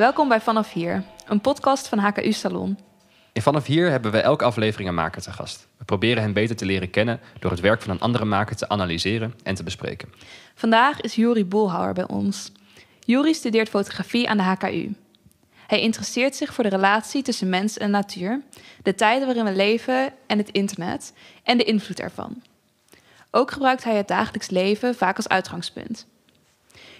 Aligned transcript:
Welkom 0.00 0.28
bij 0.28 0.40
Vanaf 0.40 0.72
Hier, 0.72 1.04
een 1.26 1.40
podcast 1.40 1.88
van 1.88 1.98
HKU 1.98 2.32
Salon. 2.32 2.78
In 3.32 3.42
Vanaf 3.42 3.66
Hier 3.66 3.90
hebben 3.90 4.12
we 4.12 4.20
elke 4.20 4.44
aflevering 4.44 4.88
een 4.88 4.94
maker 4.94 5.22
te 5.22 5.32
gast. 5.32 5.68
We 5.76 5.84
proberen 5.84 6.22
hen 6.22 6.32
beter 6.32 6.56
te 6.56 6.64
leren 6.64 6.90
kennen 6.90 7.20
door 7.38 7.50
het 7.50 7.60
werk 7.60 7.82
van 7.82 7.90
een 7.90 8.00
andere 8.00 8.24
maker 8.24 8.56
te 8.56 8.68
analyseren 8.68 9.34
en 9.42 9.54
te 9.54 9.62
bespreken. 9.62 10.12
Vandaag 10.54 11.00
is 11.00 11.14
Juri 11.14 11.44
Boelhouwer 11.44 11.94
bij 11.94 12.08
ons. 12.08 12.52
Juri 13.00 13.34
studeert 13.34 13.68
fotografie 13.68 14.28
aan 14.28 14.36
de 14.36 14.42
HKU. 14.42 14.94
Hij 15.66 15.80
interesseert 15.80 16.36
zich 16.36 16.54
voor 16.54 16.64
de 16.64 16.70
relatie 16.70 17.22
tussen 17.22 17.48
mens 17.48 17.78
en 17.78 17.90
natuur, 17.90 18.42
de 18.82 18.94
tijden 18.94 19.26
waarin 19.26 19.44
we 19.44 19.52
leven 19.52 20.12
en 20.26 20.38
het 20.38 20.50
internet 20.50 21.12
en 21.42 21.58
de 21.58 21.64
invloed 21.64 22.00
ervan. 22.00 22.42
Ook 23.30 23.50
gebruikt 23.50 23.84
hij 23.84 23.96
het 23.96 24.08
dagelijks 24.08 24.50
leven 24.50 24.94
vaak 24.94 25.16
als 25.16 25.28
uitgangspunt. 25.28 26.06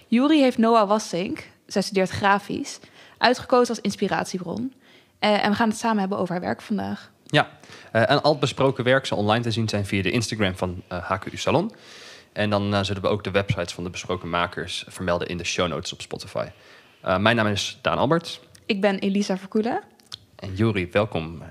Juri 0.07 0.41
heeft 0.41 0.59
Noah 0.59 0.89
Wassink, 0.89 1.49
zij 1.73 1.83
studeert 1.83 2.11
grafisch, 2.11 2.79
uitgekozen 3.19 3.69
als 3.69 3.81
inspiratiebron. 3.81 4.73
Eh, 5.19 5.45
en 5.45 5.51
we 5.51 5.57
gaan 5.57 5.69
het 5.69 5.79
samen 5.79 5.99
hebben 5.99 6.19
over 6.19 6.33
haar 6.33 6.43
werk 6.43 6.63
vandaag. 6.63 7.11
Ja, 7.27 7.51
uh, 7.93 8.11
en 8.11 8.23
al 8.23 8.31
het 8.31 8.41
besproken 8.41 8.85
werk 8.85 9.07
zal 9.07 9.19
online 9.19 9.43
te 9.43 9.51
zien 9.51 9.69
zijn 9.69 9.87
via 9.87 10.03
de 10.03 10.11
Instagram 10.11 10.57
van 10.57 10.83
uh, 10.93 11.11
HKU 11.11 11.37
Salon. 11.37 11.73
En 12.33 12.51
dan 12.51 12.75
uh, 12.75 12.83
zullen 12.83 13.03
we 13.03 13.09
ook 13.09 13.25
de 13.25 13.31
websites 13.31 13.73
van 13.73 13.85
de 13.85 13.91
besproken 13.91 14.31
makers 14.31 14.85
vermelden 14.89 15.29
in 15.29 15.37
de 15.37 15.45
show 15.45 15.69
notes 15.69 15.93
op 15.93 16.01
Spotify. 16.01 16.47
mijn 17.03 17.37
naam 17.37 17.47
is 17.47 17.79
Daan 17.83 17.99
Albert. 17.99 18.41
Ik 18.67 18.81
ben 18.81 18.99
Elisa 18.99 19.39
Verkoelen. 19.39 19.83
En 20.37 20.55
Juri, 20.55 20.89
welkom. 20.91 21.43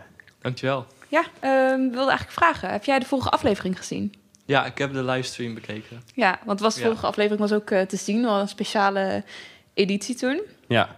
Dankjewel. 0.41 0.85
Ja, 1.07 1.19
uh, 1.21 1.91
wilde 1.91 2.09
eigenlijk 2.09 2.31
vragen. 2.31 2.69
Heb 2.69 2.83
jij 2.83 2.99
de 2.99 3.05
vorige 3.05 3.29
aflevering 3.29 3.77
gezien? 3.77 4.13
Ja, 4.45 4.65
ik 4.65 4.77
heb 4.77 4.93
de 4.93 5.03
livestream 5.03 5.53
bekeken. 5.53 6.03
Ja, 6.13 6.39
want 6.45 6.59
was 6.59 6.75
de 6.75 6.81
vorige 6.81 7.05
aflevering 7.05 7.41
was 7.41 7.53
ook 7.53 7.67
te 7.67 7.97
zien, 7.97 8.25
al 8.25 8.39
een 8.39 8.47
speciale 8.47 9.23
editie 9.79 10.15
toen. 10.15 10.41
Ja, 10.67 10.95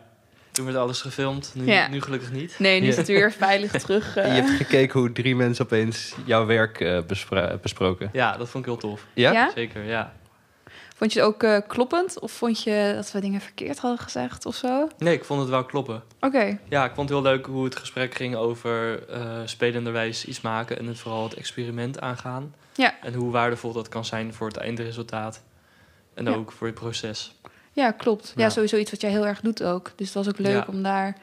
toen 0.51 0.65
werd 0.65 0.77
alles 0.77 1.01
gefilmd, 1.01 1.51
nu, 1.55 1.65
ja. 1.65 1.87
nu 1.87 2.01
gelukkig 2.01 2.31
niet. 2.31 2.55
Nee, 2.59 2.81
nu 2.81 2.87
is 2.87 2.97
het 2.97 3.07
weer 3.07 3.31
veilig 3.31 3.71
terug. 3.71 3.99
Uh... 4.17 4.25
Je 4.25 4.41
hebt 4.41 4.49
gekeken 4.49 4.99
hoe 4.99 5.11
drie 5.11 5.35
mensen 5.35 5.65
opeens 5.65 6.15
jouw 6.25 6.45
werk 6.45 6.79
uh, 6.79 6.99
besproken. 7.61 8.09
Ja, 8.13 8.37
dat 8.37 8.49
vond 8.49 8.65
ik 8.65 8.71
heel 8.71 8.79
tof. 8.79 9.05
Ja? 9.13 9.31
ja? 9.31 9.51
Zeker, 9.55 9.83
ja. 9.83 10.13
Vond 10.95 11.13
je 11.13 11.19
het 11.19 11.27
ook 11.27 11.43
uh, 11.43 11.57
kloppend? 11.67 12.19
Of 12.19 12.31
vond 12.31 12.63
je 12.63 12.91
dat 12.95 13.11
we 13.11 13.19
dingen 13.19 13.41
verkeerd 13.41 13.79
hadden 13.79 13.99
gezegd 13.99 14.45
of 14.45 14.55
zo? 14.55 14.87
Nee, 14.97 15.13
ik 15.13 15.25
vond 15.25 15.39
het 15.39 15.49
wel 15.49 15.65
kloppen. 15.65 16.03
Oké. 16.19 16.59
Ja, 16.69 16.85
ik 16.85 16.91
vond 16.95 17.09
het 17.09 17.17
heel 17.19 17.31
leuk 17.31 17.45
hoe 17.45 17.63
het 17.63 17.75
gesprek 17.75 18.15
ging 18.15 18.35
over 18.35 19.03
spelenderwijs 19.45 20.25
iets 20.25 20.41
maken... 20.41 20.79
en 20.79 20.87
het 20.87 20.99
vooral 20.99 21.23
het 21.23 21.33
experiment 21.33 21.99
aangaan. 21.99 22.55
Ja. 22.75 22.95
En 23.01 23.13
hoe 23.13 23.31
waardevol 23.31 23.73
dat 23.73 23.89
kan 23.89 24.05
zijn 24.05 24.33
voor 24.33 24.47
het 24.47 24.57
eindresultaat. 24.57 25.43
En 26.13 26.25
ja. 26.25 26.31
ook 26.31 26.51
voor 26.51 26.67
het 26.67 26.75
proces. 26.75 27.33
Ja, 27.71 27.91
klopt. 27.91 28.33
Ja. 28.35 28.43
ja. 28.43 28.49
sowieso 28.49 28.77
iets 28.77 28.91
wat 28.91 29.01
jij 29.01 29.09
heel 29.09 29.27
erg 29.27 29.41
doet 29.41 29.63
ook. 29.63 29.91
Dus 29.95 30.05
het 30.05 30.15
was 30.15 30.27
ook 30.27 30.37
leuk 30.37 30.65
ja. 30.65 30.65
om 30.67 30.83
daar... 30.83 31.17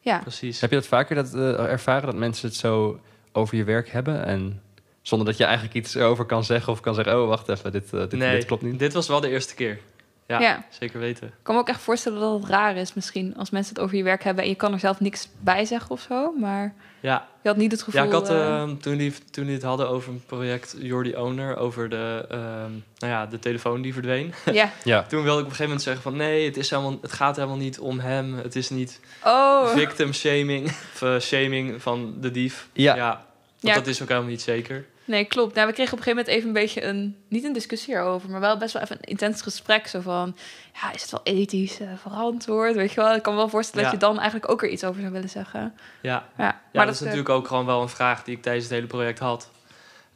Ja. 0.00 0.18
Precies. 0.18 0.60
Heb 0.60 0.70
je 0.70 0.76
dat 0.76 0.86
vaker 0.86 1.14
dat, 1.14 1.34
uh, 1.34 1.58
ervaren, 1.58 2.06
dat 2.06 2.14
mensen 2.14 2.48
het 2.48 2.56
zo 2.56 3.00
over 3.32 3.56
je 3.56 3.64
werk 3.64 3.88
hebben... 3.88 4.24
en 4.24 4.62
zonder 5.02 5.26
dat 5.26 5.36
je 5.36 5.44
eigenlijk 5.44 5.74
iets 5.74 5.94
erover 5.94 6.24
kan 6.24 6.44
zeggen 6.44 6.72
of 6.72 6.80
kan 6.80 6.94
zeggen... 6.94 7.20
oh, 7.20 7.28
wacht 7.28 7.48
even, 7.48 7.72
dit, 7.72 7.92
uh, 7.94 8.00
dit, 8.00 8.12
nee, 8.12 8.36
dit 8.36 8.44
klopt 8.44 8.62
niet? 8.62 8.78
dit 8.78 8.92
was 8.92 9.08
wel 9.08 9.20
de 9.20 9.28
eerste 9.28 9.54
keer. 9.54 9.78
Ja, 10.26 10.40
ja, 10.40 10.64
zeker 10.68 11.00
weten. 11.00 11.26
Ik 11.26 11.32
kan 11.42 11.54
me 11.54 11.60
ook 11.60 11.68
echt 11.68 11.80
voorstellen 11.80 12.20
dat 12.20 12.40
het 12.40 12.50
raar 12.50 12.76
is 12.76 12.94
misschien... 12.94 13.36
als 13.36 13.50
mensen 13.50 13.74
het 13.74 13.84
over 13.84 13.96
je 13.96 14.02
werk 14.02 14.24
hebben 14.24 14.44
en 14.44 14.50
je 14.50 14.56
kan 14.56 14.72
er 14.72 14.78
zelf 14.78 15.00
niks 15.00 15.28
bij 15.40 15.64
zeggen 15.64 15.90
of 15.90 16.00
zo. 16.00 16.32
Maar 16.32 16.74
ja. 17.00 17.28
je 17.42 17.48
had 17.48 17.56
niet 17.56 17.72
het 17.72 17.82
gevoel... 17.82 18.00
Ja, 18.00 18.06
ik 18.06 18.12
had, 18.12 18.30
uh, 18.30 18.70
toen, 18.70 18.96
die, 18.96 19.14
toen 19.30 19.44
die 19.44 19.54
het 19.54 19.62
hadden 19.62 19.88
over 19.88 20.12
een 20.12 20.22
project 20.26 20.76
Jordi 20.78 21.16
Owner... 21.16 21.56
over 21.56 21.88
de, 21.88 22.26
uh, 22.30 22.38
nou 22.38 23.12
ja, 23.12 23.26
de 23.26 23.38
telefoon 23.38 23.82
die 23.82 23.92
verdween. 23.92 24.34
Ja. 24.52 24.70
ja. 24.84 25.02
toen 25.02 25.22
wilde 25.22 25.40
ik 25.40 25.44
op 25.44 25.50
een 25.50 25.56
gegeven 25.56 25.64
moment 25.64 25.82
zeggen 25.82 26.02
van... 26.02 26.16
nee, 26.16 26.44
het, 26.44 26.56
is 26.56 26.70
helemaal, 26.70 26.98
het 27.00 27.12
gaat 27.12 27.36
helemaal 27.36 27.56
niet 27.56 27.78
om 27.78 27.98
hem. 27.98 28.34
Het 28.34 28.56
is 28.56 28.70
niet 28.70 29.00
oh. 29.24 29.68
victim 29.68 30.12
shaming 30.12 30.66
of 30.94 31.02
uh, 31.02 31.18
shaming 31.18 31.82
van 31.82 32.14
de 32.20 32.30
dief. 32.30 32.68
Ja. 32.72 32.96
ja 32.96 33.24
want 33.60 33.74
dat 33.74 33.86
is 33.86 34.02
ook 34.02 34.08
helemaal 34.08 34.30
niet 34.30 34.42
zeker. 34.42 34.84
Nee, 35.04 35.24
klopt. 35.24 35.54
Nou, 35.54 35.66
we 35.66 35.72
kregen 35.72 35.92
op 35.92 35.98
een 35.98 36.04
gegeven 36.04 36.24
moment 36.24 36.28
even 36.28 36.48
een 36.48 36.64
beetje 36.66 36.84
een, 36.84 37.16
niet 37.28 37.44
een 37.44 37.52
discussie 37.52 37.94
erover, 37.94 38.30
maar 38.30 38.40
wel 38.40 38.56
best 38.56 38.72
wel 38.72 38.82
even 38.82 38.96
een 38.96 39.08
intens 39.08 39.42
gesprek. 39.42 39.86
Zo 39.86 40.00
van, 40.00 40.36
ja, 40.72 40.92
is 40.92 41.02
het 41.02 41.10
wel 41.10 41.20
ethisch 41.22 41.80
uh, 41.80 41.88
verantwoord? 41.96 42.74
Weet 42.74 42.92
je 42.92 43.00
wel, 43.00 43.14
ik 43.14 43.22
kan 43.22 43.32
me 43.32 43.38
wel 43.38 43.48
voorstellen 43.48 43.84
ja. 43.84 43.90
dat 43.90 44.00
je 44.00 44.06
dan 44.06 44.18
eigenlijk 44.18 44.50
ook 44.50 44.62
er 44.62 44.68
iets 44.68 44.84
over 44.84 45.00
zou 45.00 45.12
willen 45.12 45.28
zeggen. 45.28 45.74
Ja, 46.02 46.28
ja. 46.36 46.44
ja 46.44 46.60
maar 46.72 46.86
dat, 46.86 46.94
is 46.94 47.00
natuurlijk 47.00 47.28
ook 47.28 47.46
gewoon 47.46 47.66
wel 47.66 47.82
een 47.82 47.88
vraag 47.88 48.24
die 48.24 48.36
ik 48.36 48.42
tijdens 48.42 48.64
het 48.64 48.74
hele 48.74 48.86
project 48.86 49.18
had. 49.18 49.50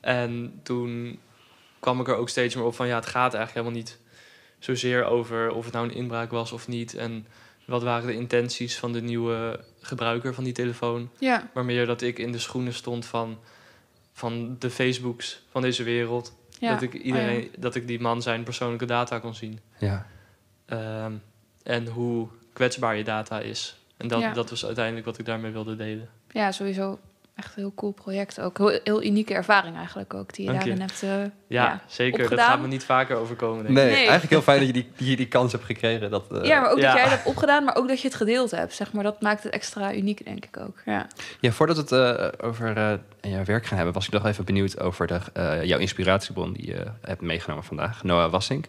En 0.00 0.60
toen 0.62 1.20
kwam 1.78 2.00
ik 2.00 2.08
er 2.08 2.16
ook 2.16 2.28
steeds 2.28 2.54
meer 2.54 2.64
op 2.64 2.74
van, 2.74 2.86
ja, 2.86 2.94
het 2.94 3.06
gaat 3.06 3.34
eigenlijk 3.34 3.52
helemaal 3.54 3.84
niet 3.84 3.98
zozeer 4.58 5.04
over 5.04 5.50
of 5.50 5.64
het 5.64 5.74
nou 5.74 5.88
een 5.88 5.94
inbraak 5.94 6.30
was 6.30 6.52
of 6.52 6.68
niet. 6.68 6.94
En 6.94 7.26
wat 7.64 7.82
waren 7.82 8.06
de 8.06 8.14
intenties 8.14 8.78
van 8.78 8.92
de 8.92 9.02
nieuwe 9.02 9.60
gebruiker 9.80 10.34
van 10.34 10.44
die 10.44 10.52
telefoon? 10.52 11.10
Ja. 11.18 11.50
Maar 11.54 11.64
meer 11.64 11.86
dat 11.86 12.02
ik 12.02 12.18
in 12.18 12.32
de 12.32 12.38
schoenen 12.38 12.74
stond 12.74 13.06
van 13.06 13.38
van 14.18 14.56
de 14.58 14.70
Facebooks 14.70 15.42
van 15.50 15.62
deze 15.62 15.82
wereld. 15.82 16.36
Ja. 16.58 16.72
Dat 16.72 16.82
ik 16.82 16.94
iedereen, 16.94 17.36
oh, 17.36 17.42
ja. 17.42 17.48
dat 17.58 17.74
ik 17.74 17.86
die 17.86 18.00
man 18.00 18.22
zijn 18.22 18.42
persoonlijke 18.42 18.86
data 18.86 19.18
kon 19.18 19.34
zien. 19.34 19.60
Ja. 19.78 20.06
Um, 21.04 21.22
en 21.62 21.86
hoe 21.86 22.28
kwetsbaar 22.52 22.96
je 22.96 23.04
data 23.04 23.40
is. 23.40 23.76
En 23.96 24.08
dat, 24.08 24.20
ja. 24.20 24.32
dat 24.32 24.50
was 24.50 24.66
uiteindelijk 24.66 25.06
wat 25.06 25.18
ik 25.18 25.24
daarmee 25.26 25.52
wilde 25.52 25.76
delen. 25.76 26.08
Ja, 26.30 26.52
sowieso 26.52 26.98
echt 27.38 27.56
een 27.56 27.62
heel 27.62 27.72
cool 27.74 27.92
project 27.92 28.40
ook. 28.40 28.58
Heel, 28.58 28.80
heel 28.84 29.02
unieke 29.02 29.34
ervaring 29.34 29.76
eigenlijk 29.76 30.14
ook, 30.14 30.34
die 30.34 30.44
je 30.44 30.50
Dank 30.50 30.64
daarin 30.64 30.86
je. 30.86 30.86
hebt 30.86 31.02
uh, 31.02 31.10
ja, 31.10 31.64
ja, 31.64 31.80
zeker. 31.86 32.20
opgedaan. 32.20 32.44
Dat 32.46 32.54
gaat 32.54 32.60
me 32.60 32.66
niet 32.66 32.84
vaker 32.84 33.16
overkomen, 33.16 33.62
denk 33.62 33.74
nee, 33.74 33.84
ik. 33.84 33.90
nee, 33.90 34.00
eigenlijk 34.00 34.30
heel 34.30 34.42
fijn 34.42 34.58
dat 34.58 34.66
je 34.66 34.72
die, 34.72 34.90
die, 34.96 35.16
die 35.16 35.28
kans 35.28 35.52
hebt 35.52 35.64
gekregen. 35.64 36.10
Dat, 36.10 36.32
uh, 36.32 36.44
ja, 36.44 36.60
maar 36.60 36.70
ook 36.70 36.78
ja. 36.78 36.84
dat 36.84 36.92
jij 36.92 37.02
het 37.02 37.10
hebt 37.10 37.26
opgedaan, 37.26 37.64
maar 37.64 37.76
ook 37.76 37.88
dat 37.88 38.00
je 38.00 38.08
het 38.08 38.16
gedeeld 38.16 38.50
hebt. 38.50 38.74
Zeg 38.74 38.92
maar. 38.92 39.02
Dat 39.02 39.20
maakt 39.20 39.42
het 39.42 39.52
extra 39.52 39.94
uniek, 39.94 40.24
denk 40.24 40.44
ik 40.44 40.56
ook. 40.56 40.82
Ja, 40.84 41.06
ja 41.40 41.50
voordat 41.50 41.76
we 41.76 41.96
het 41.96 42.18
uh, 42.20 42.46
over 42.48 43.00
jouw 43.20 43.44
werk 43.44 43.66
gaan 43.66 43.76
hebben... 43.76 43.94
was 43.94 44.06
ik 44.06 44.12
nog 44.12 44.26
even 44.26 44.44
benieuwd 44.44 44.80
over 44.80 45.06
de, 45.06 45.20
jouw 45.62 45.78
inspiratiebron... 45.78 46.52
die 46.52 46.66
je 46.66 46.84
hebt 47.00 47.20
meegenomen 47.20 47.64
vandaag, 47.64 48.02
Noah 48.02 48.30
Wassink. 48.30 48.66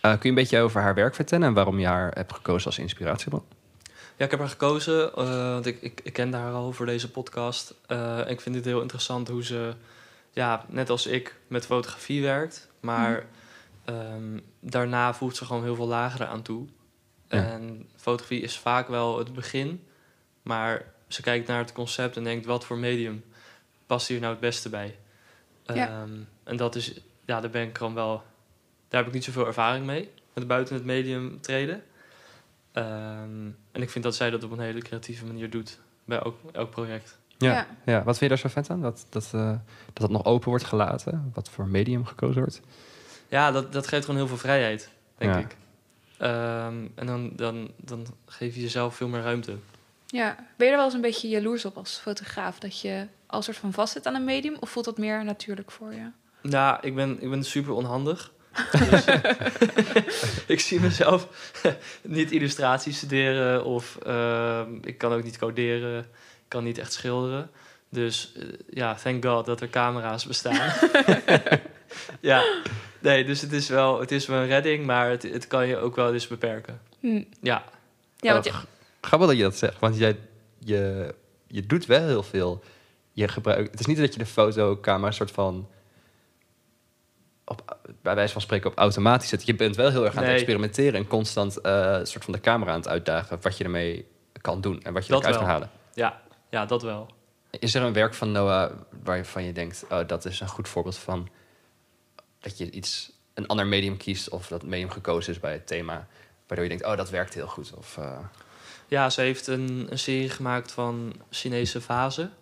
kun 0.00 0.18
je 0.20 0.28
een 0.28 0.34
beetje 0.34 0.60
over 0.60 0.80
haar 0.80 0.94
werk 0.94 1.14
vertellen... 1.14 1.46
en 1.46 1.54
waarom 1.54 1.78
je 1.78 1.86
haar 1.86 2.10
hebt 2.14 2.32
gekozen 2.32 2.66
als 2.66 2.78
inspiratiebron? 2.78 3.42
Ja, 4.16 4.24
ik 4.24 4.30
heb 4.30 4.40
haar 4.40 4.48
gekozen, 4.48 5.10
uh, 5.18 5.52
want 5.52 5.66
ik, 5.66 5.82
ik, 5.82 6.00
ik 6.02 6.12
kende 6.12 6.36
haar 6.36 6.52
al 6.52 6.72
voor 6.72 6.86
deze 6.86 7.10
podcast. 7.10 7.74
Uh, 7.88 8.18
en 8.18 8.28
ik 8.28 8.40
vind 8.40 8.54
het 8.54 8.64
heel 8.64 8.80
interessant 8.80 9.28
hoe 9.28 9.44
ze, 9.44 9.74
ja, 10.30 10.64
net 10.68 10.90
als 10.90 11.06
ik, 11.06 11.36
met 11.46 11.66
fotografie 11.66 12.22
werkt. 12.22 12.68
Maar 12.80 13.26
mm. 13.86 13.94
um, 13.94 14.40
daarna 14.60 15.14
voegt 15.14 15.36
ze 15.36 15.44
gewoon 15.44 15.62
heel 15.62 15.74
veel 15.74 15.86
lagen 15.86 16.28
aan 16.28 16.42
toe. 16.42 16.66
Ja. 17.28 17.44
En 17.44 17.88
fotografie 17.96 18.40
is 18.40 18.58
vaak 18.58 18.88
wel 18.88 19.18
het 19.18 19.32
begin. 19.32 19.86
Maar 20.42 20.84
ze 21.08 21.22
kijkt 21.22 21.48
naar 21.48 21.58
het 21.58 21.72
concept 21.72 22.16
en 22.16 22.24
denkt, 22.24 22.46
wat 22.46 22.64
voor 22.64 22.78
medium 22.78 23.24
past 23.86 24.08
hier 24.08 24.20
nou 24.20 24.32
het 24.32 24.40
beste 24.40 24.68
bij? 24.68 24.96
Ja. 25.66 26.02
Um, 26.02 26.28
en 26.44 26.56
dat 26.56 26.74
is, 26.74 27.00
ja, 27.24 27.40
daar 27.40 27.50
ben 27.50 27.68
ik 27.68 27.78
gewoon 27.78 27.94
wel... 27.94 28.22
Daar 28.88 29.00
heb 29.00 29.06
ik 29.08 29.14
niet 29.14 29.24
zoveel 29.24 29.46
ervaring 29.46 29.86
mee, 29.86 30.10
met 30.32 30.46
buiten 30.46 30.74
het 30.74 30.84
medium 30.84 31.40
treden. 31.40 31.82
Um, 32.76 33.56
en 33.72 33.82
ik 33.82 33.90
vind 33.90 34.04
dat 34.04 34.14
zij 34.14 34.30
dat 34.30 34.44
op 34.44 34.50
een 34.50 34.60
hele 34.60 34.80
creatieve 34.80 35.26
manier 35.26 35.50
doet 35.50 35.80
bij 36.04 36.18
elk, 36.18 36.36
elk 36.52 36.70
project. 36.70 37.18
Ja, 37.38 37.52
ja. 37.52 37.66
ja. 37.84 37.96
wat 37.96 38.18
vind 38.18 38.20
je 38.20 38.28
daar 38.28 38.38
zo 38.38 38.48
vet 38.48 38.70
aan? 38.70 38.80
Dat 38.80 39.06
dat, 39.08 39.30
uh, 39.34 39.48
dat 39.50 39.60
dat 39.92 40.10
nog 40.10 40.24
open 40.24 40.48
wordt 40.48 40.64
gelaten? 40.64 41.30
Wat 41.34 41.50
voor 41.50 41.66
medium 41.66 42.04
gekozen 42.04 42.40
wordt? 42.40 42.60
Ja, 43.28 43.50
dat, 43.50 43.72
dat 43.72 43.86
geeft 43.86 44.04
gewoon 44.04 44.20
heel 44.20 44.28
veel 44.28 44.36
vrijheid, 44.36 44.90
denk 45.16 45.34
ja. 45.34 45.40
ik. 45.40 45.56
Um, 46.18 46.92
en 46.94 47.06
dan, 47.06 47.32
dan, 47.36 47.70
dan 47.76 48.06
geef 48.26 48.54
je 48.54 48.60
jezelf 48.60 48.96
veel 48.96 49.08
meer 49.08 49.22
ruimte. 49.22 49.56
Ja, 50.06 50.36
ben 50.56 50.66
je 50.66 50.72
er 50.72 50.76
wel 50.76 50.84
eens 50.84 50.94
een 50.94 51.00
beetje 51.00 51.28
jaloers 51.28 51.64
op 51.64 51.76
als 51.76 51.96
fotograaf? 51.96 52.58
Dat 52.58 52.80
je 52.80 53.06
als 53.26 53.44
soort 53.44 53.56
van 53.56 53.72
vast 53.72 53.92
zit 53.92 54.06
aan 54.06 54.14
een 54.14 54.24
medium? 54.24 54.56
Of 54.60 54.70
voelt 54.70 54.84
dat 54.84 54.98
meer 54.98 55.24
natuurlijk 55.24 55.70
voor 55.70 55.92
je? 55.92 56.10
Nou, 56.42 56.78
ik 56.80 56.94
ben, 56.94 57.22
ik 57.22 57.30
ben 57.30 57.44
super 57.44 57.72
onhandig. 57.72 58.32
Dus, 58.90 59.04
ik 60.46 60.60
zie 60.60 60.80
mezelf 60.80 61.28
niet 62.02 62.32
illustraties 62.32 62.96
studeren 62.96 63.64
of 63.64 63.98
uh, 64.06 64.60
ik 64.80 64.98
kan 64.98 65.12
ook 65.12 65.22
niet 65.22 65.38
coderen, 65.38 65.98
ik 65.98 66.48
kan 66.48 66.64
niet 66.64 66.78
echt 66.78 66.92
schilderen. 66.92 67.50
Dus 67.88 68.32
uh, 68.36 68.44
ja, 68.70 68.94
thank 68.94 69.24
God 69.24 69.46
dat 69.46 69.60
er 69.60 69.70
camera's 69.70 70.26
bestaan. 70.26 70.72
ja, 72.20 72.44
nee, 72.98 73.24
dus 73.24 73.40
het 73.40 73.52
is 73.52 73.68
wel, 73.68 74.00
het 74.00 74.10
is 74.10 74.26
wel 74.26 74.40
een 74.40 74.46
redding, 74.46 74.86
maar 74.86 75.10
het, 75.10 75.22
het 75.22 75.46
kan 75.46 75.66
je 75.66 75.76
ook 75.76 75.96
wel 75.96 76.12
eens 76.12 76.26
beperken. 76.26 76.80
Hm. 77.00 77.22
Ja. 77.40 77.64
Ja, 78.16 78.32
want 78.32 78.44
je... 78.44 78.52
Grappig 79.00 79.28
dat 79.28 79.36
je 79.36 79.42
dat 79.42 79.56
zegt, 79.56 79.78
want 79.78 79.98
jij, 79.98 80.18
je, 80.58 81.14
je 81.46 81.66
doet 81.66 81.86
wel 81.86 82.06
heel 82.06 82.22
veel. 82.22 82.62
Je 83.12 83.28
gebruikt, 83.28 83.70
het 83.70 83.80
is 83.80 83.86
niet 83.86 83.96
dat 83.96 84.12
je 84.12 84.18
de 84.18 84.26
fotocamera 84.26 85.10
soort 85.10 85.30
van 85.30 85.68
op, 87.44 87.78
bij 88.02 88.14
wijze 88.14 88.32
van 88.32 88.42
spreken 88.42 88.70
op 88.70 88.78
automatisch 88.78 89.28
zet. 89.28 89.46
Je 89.46 89.54
bent 89.54 89.76
wel 89.76 89.90
heel 89.90 90.04
erg 90.04 90.14
aan 90.14 90.20
Nee. 90.22 90.30
het 90.30 90.40
experimenteren 90.40 90.94
en 90.94 91.06
constant 91.06 91.60
eh 91.60 91.98
soort 92.02 92.24
van 92.24 92.32
de 92.32 92.40
camera 92.40 92.70
aan 92.70 92.78
het 92.78 92.88
uitdagen 92.88 93.38
wat 93.40 93.56
je 93.58 93.64
ermee 93.64 94.06
kan 94.40 94.60
doen 94.60 94.82
en 94.82 94.92
wat 94.92 95.06
je 95.06 95.12
Dat 95.12 95.20
eruit 95.20 95.36
kan 95.36 95.46
halen. 95.46 95.70
Ja, 95.94 96.20
ja, 96.50 96.66
dat 96.66 96.82
wel. 96.82 97.06
Is 97.50 97.74
er 97.74 97.82
een 97.82 97.92
werk 97.92 98.14
van 98.14 98.32
Noah 98.32 98.70
waarvan 99.04 99.44
je 99.44 99.52
denkt, 99.52 99.84
oh, 99.90 100.00
dat 100.06 100.24
is 100.24 100.40
een 100.40 100.48
goed 100.48 100.68
voorbeeld 100.68 100.96
van 100.98 101.28
dat 102.40 102.58
je 102.58 102.70
iets, 102.70 103.12
een 103.34 103.46
ander 103.46 103.66
medium 103.66 103.96
kiest 103.96 104.28
of 104.28 104.46
dat 104.46 104.62
medium 104.62 104.90
gekozen 104.90 105.32
is 105.32 105.40
bij 105.40 105.52
het 105.52 105.66
thema, 105.66 106.06
waardoor 106.46 106.66
je 106.66 106.72
denkt, 106.72 106.86
oh, 106.86 106.96
dat 106.96 107.10
werkt 107.10 107.34
heel 107.34 107.46
goed? 107.46 107.72
Of, 107.76 107.96
eh, 107.98 108.18
Ja, 108.88 109.10
ze 109.10 109.20
heeft 109.20 109.46
een, 109.46 109.86
een 109.90 109.98
serie 109.98 110.28
gemaakt 110.30 110.72
van 110.72 111.14
Chinese 111.30 111.80
vazen. 111.80 112.32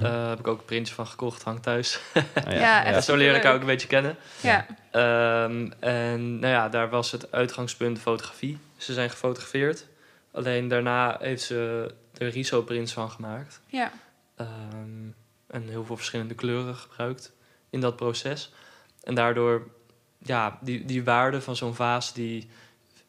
Daar 0.00 0.28
heb 0.28 0.38
ik 0.38 0.46
ook 0.46 0.58
een 0.58 0.64
printje 0.64 0.94
van 0.94 1.06
gekocht, 1.06 1.42
hangt 1.42 1.62
thuis. 1.62 2.00
Ah, 2.46 2.52
Ja. 2.52 3.00
Zo 3.00 3.16
leer 3.16 3.34
ik 3.34 3.42
haar 3.42 3.54
ook 3.54 3.60
een 3.60 3.66
beetje 3.66 3.88
kennen. 3.88 4.16
Ja. 4.40 4.66
Ehm, 4.90 5.70
en 5.80 6.38
nou 6.38 6.52
ja, 6.52 6.68
daar 6.68 6.88
was 6.88 7.10
het 7.12 7.32
uitgangspunt 7.32 7.98
fotografie. 7.98 8.58
Ze 8.76 8.92
zijn 8.92 9.10
gefotografeerd. 9.10 9.86
Alleen 10.32 10.68
daarna 10.68 11.16
heeft 11.20 11.42
ze 11.42 11.94
er 12.18 12.28
riso-prints 12.28 12.92
van 12.92 13.10
gemaakt. 13.10 13.60
Ja. 13.66 13.92
Ehm, 14.36 15.08
en 15.46 15.68
heel 15.68 15.84
veel 15.84 15.96
verschillende 15.96 16.34
kleuren 16.34 16.76
gebruikt 16.76 17.32
in 17.70 17.80
dat 17.80 17.96
proces. 17.96 18.52
En 19.02 19.14
daardoor, 19.14 19.66
ja, 20.18 20.58
die, 20.60 20.84
die 20.84 21.04
waarde 21.04 21.40
van 21.40 21.56
zo'n 21.56 21.74
vaas... 21.74 22.12
die 22.12 22.50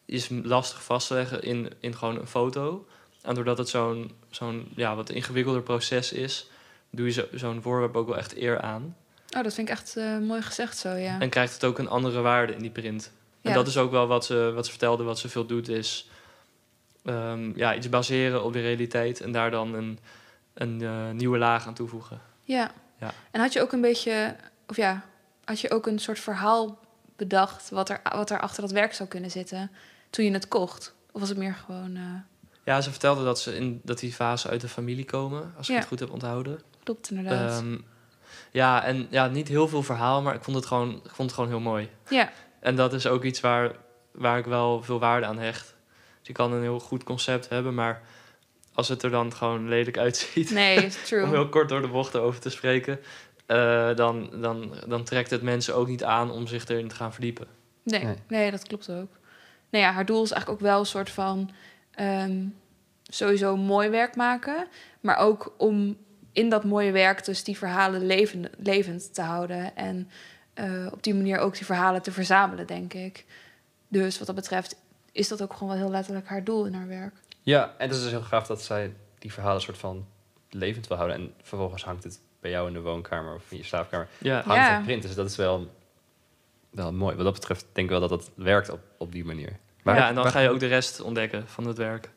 is 0.05 0.27
lastig 0.43 0.83
vast 0.83 1.07
te 1.07 1.13
leggen 1.13 1.43
in, 1.43 1.71
in 1.79 1.95
gewoon 1.95 2.19
een 2.19 2.27
foto. 2.27 2.87
En 3.21 3.35
doordat 3.35 3.57
het 3.57 3.69
zo'n 3.69 4.11
zo'n 4.29 4.71
ja, 4.75 4.95
wat 4.95 5.09
ingewikkelder 5.09 5.61
proces 5.61 6.11
is... 6.11 6.49
doe 6.97 7.05
je 7.05 7.11
zo- 7.11 7.27
zo'n 7.33 7.61
voorwerp 7.61 7.95
ook 7.95 8.07
wel 8.07 8.17
echt 8.17 8.37
eer 8.37 8.61
aan. 8.61 8.95
Oh, 9.37 9.43
dat 9.43 9.53
vind 9.53 9.69
ik 9.69 9.73
echt 9.73 9.97
eh, 9.97 10.17
mooi 10.17 10.41
gezegd 10.41 10.77
zo, 10.77 10.89
ja. 10.89 11.19
En 11.19 11.29
krijgt 11.29 11.53
het 11.53 11.63
ook 11.63 11.79
een 11.79 11.89
andere 11.89 12.21
waarde 12.21 12.53
in 12.53 12.61
die 12.61 12.69
print. 12.71 13.11
En 13.41 13.49
Ja. 13.49 13.55
dat 13.57 13.67
is 13.67 13.77
ook 13.77 13.91
wel 13.91 14.07
wat 14.07 14.25
ze, 14.25 14.51
wat 14.55 14.65
ze 14.65 14.71
vertelde, 14.71 15.03
wat 15.03 15.19
ze 15.19 15.29
veel 15.29 15.45
doet, 15.45 15.67
is 15.69 16.09
ehm, 17.03 17.51
ja, 17.57 17.75
iets 17.75 17.89
baseren 17.89 18.43
op 18.43 18.53
de 18.53 18.61
realiteit 18.61 19.21
en 19.21 19.31
daar 19.31 19.51
dan 19.51 19.73
een, 19.73 19.99
een 20.53 20.81
eh, 20.81 21.09
nieuwe 21.11 21.37
laag 21.37 21.67
aan 21.67 21.73
toevoegen. 21.73 22.21
Ja. 22.43 22.71
Ja. 22.99 23.13
En 23.31 23.41
had 23.41 23.53
je 23.53 23.61
ook 23.61 23.71
een 23.71 23.81
beetje, 23.81 24.35
of 24.67 24.75
ja, 24.75 25.05
had 25.45 25.59
je 25.59 25.71
ook 25.71 25.87
een 25.87 25.99
soort 25.99 26.19
verhaal 26.19 26.79
bedacht 27.15 27.69
wat 27.69 27.89
er, 27.89 28.01
wat 28.03 28.29
er 28.29 28.39
achter 28.39 28.61
dat 28.61 28.71
werk 28.71 28.93
zou 28.93 29.09
kunnen 29.09 29.31
zitten 29.31 29.71
toen 30.09 30.25
je 30.25 30.31
het 30.31 30.47
kocht? 30.47 30.93
Of 31.11 31.19
was 31.19 31.29
het 31.29 31.37
meer 31.37 31.55
gewoon, 31.65 31.95
eh, 31.95 32.01
Ja, 32.63 32.81
ze 32.81 32.89
vertelde 32.91 33.23
dat, 33.23 33.39
ze 33.41 33.55
in, 33.55 33.81
dat 33.83 33.99
die 33.99 34.13
fasen 34.13 34.49
uit 34.49 34.61
de 34.61 34.67
familie 34.69 35.05
komen, 35.05 35.53
als 35.57 35.67
ik 35.67 35.73
Ja. 35.73 35.79
het 35.79 35.87
goed 35.89 35.99
heb 35.99 36.11
onthouden. 36.11 36.59
Klopt 36.87 37.09
inderdaad? 37.11 37.61
Ehm, 37.61 37.77
ja, 38.51 38.83
en 38.83 39.07
ja, 39.09 39.27
niet 39.27 39.47
heel 39.47 39.67
veel 39.67 39.83
verhaal, 39.83 40.21
maar 40.21 40.35
ik 40.35 40.43
vond 40.43 40.55
het 40.57 40.65
gewoon, 40.65 40.89
ik 41.03 41.09
vond 41.11 41.29
het 41.29 41.33
gewoon 41.33 41.49
heel 41.49 41.59
mooi. 41.59 41.89
ja, 42.09 42.29
En 42.59 42.75
dat 42.75 42.93
is 42.93 43.07
ook 43.07 43.23
iets 43.23 43.39
waar, 43.39 43.71
waar 44.11 44.37
ik 44.37 44.45
wel 44.45 44.83
veel 44.83 44.99
waarde 44.99 45.25
aan 45.25 45.39
hecht. 45.39 45.75
Dus 46.19 46.27
je 46.27 46.33
kan 46.33 46.53
een 46.53 46.61
heel 46.61 46.79
goed 46.79 47.03
concept 47.03 47.49
hebben, 47.49 47.73
maar 47.73 48.01
als 48.73 48.87
het 48.87 49.03
er 49.03 49.09
dan 49.09 49.33
gewoon 49.33 49.67
lelijk 49.67 49.97
uitziet, 49.97 50.51
nee, 50.51 50.83
om 50.83 50.89
true. 50.89 51.27
heel 51.27 51.49
kort 51.49 51.69
door 51.69 51.81
de 51.81 51.87
bochten 51.87 52.21
over 52.21 52.39
te 52.39 52.49
spreken, 52.49 52.99
eh, 53.45 53.95
dan, 53.95 54.29
dan, 54.41 54.73
dan 54.87 55.03
trekt 55.03 55.29
het 55.29 55.41
mensen 55.41 55.75
ook 55.75 55.87
niet 55.87 56.03
aan 56.03 56.31
om 56.31 56.47
zich 56.47 56.67
erin 56.67 56.87
te 56.87 56.95
gaan 56.95 57.13
verdiepen. 57.13 57.47
Nee, 57.83 58.03
Nee. 58.03 58.15
nee, 58.27 58.51
dat 58.51 58.67
klopt 58.67 58.89
ook. 58.89 59.11
Nou 59.69 59.83
ja, 59.83 59.91
haar 59.91 60.05
doel 60.05 60.23
is 60.23 60.31
eigenlijk 60.31 60.61
ook 60.61 60.67
wel 60.69 60.79
een 60.79 60.85
soort 60.85 61.09
van 61.09 61.49
ehm, 61.91 62.45
sowieso 63.03 63.57
mooi 63.57 63.89
werk 63.89 64.15
maken, 64.15 64.67
maar 64.99 65.17
ook 65.17 65.53
om 65.57 65.97
in 66.37 66.49
dat 66.49 66.63
mooie 66.63 66.91
werk 66.91 67.25
dus 67.25 67.43
die 67.43 67.57
verhalen 67.57 68.05
levend, 68.05 68.47
levend 68.57 69.13
te 69.13 69.21
houden 69.21 69.75
en 69.75 70.09
eh, 70.53 70.87
op 70.91 71.03
die 71.03 71.13
manier 71.15 71.37
ook 71.37 71.55
die 71.55 71.65
verhalen 71.65 72.01
te 72.01 72.11
verzamelen, 72.11 72.67
denk 72.67 72.93
ik. 72.93 73.25
Dus 73.87 74.17
wat 74.17 74.27
dat 74.27 74.35
betreft 74.35 74.75
is 75.11 75.27
dat 75.27 75.41
ook 75.41 75.53
gewoon 75.53 75.69
wel 75.69 75.77
heel 75.77 75.89
letterlijk 75.91 76.27
haar 76.27 76.43
doel 76.43 76.65
in 76.65 76.73
haar 76.73 76.87
werk. 76.87 77.13
Ja, 77.41 77.73
en 77.77 77.87
het 77.87 77.95
is 77.97 78.01
dus 78.03 78.11
heel 78.11 78.21
gaaf 78.21 78.47
dat 78.47 78.61
zij 78.61 78.93
die 79.19 79.33
verhalen 79.33 79.61
soort 79.61 79.77
van 79.77 80.05
levend 80.49 80.87
wil 80.87 80.97
houden. 80.97 81.17
En 81.17 81.33
vervolgens 81.41 81.83
hangt 81.83 82.03
het 82.03 82.19
bij 82.39 82.51
jou 82.51 82.67
in 82.67 82.73
de 82.73 82.81
woonkamer 82.81 83.35
of 83.35 83.51
in 83.51 83.57
je 83.57 83.63
slaapkamer. 83.63 84.07
Ja, 84.17 84.41
Hangt 84.41 84.65
Ja. 84.65 84.75
het 84.75 84.83
print, 84.83 85.01
dus 85.01 85.15
dat 85.15 85.29
is 85.29 85.35
wel, 85.35 85.71
wel 86.69 86.93
mooi. 86.93 87.15
Wat 87.15 87.25
dat 87.25 87.33
betreft 87.33 87.65
denk 87.71 87.87
ik 87.91 87.97
wel 87.99 88.07
dat 88.07 88.19
dat 88.19 88.31
werkt 88.35 88.69
op, 88.69 88.79
op 88.97 89.11
die 89.11 89.25
manier. 89.25 89.57
Waar- 89.83 89.95
ja 89.95 90.07
en 90.09 90.15
dan 90.15 90.31
ga 90.31 90.39
je 90.39 90.49
ook 90.49 90.59
de 90.59 90.67
rest 90.67 91.01
ontdekken 91.01 91.47
van 91.47 91.67
het 91.67 91.77
werk. 91.77 92.09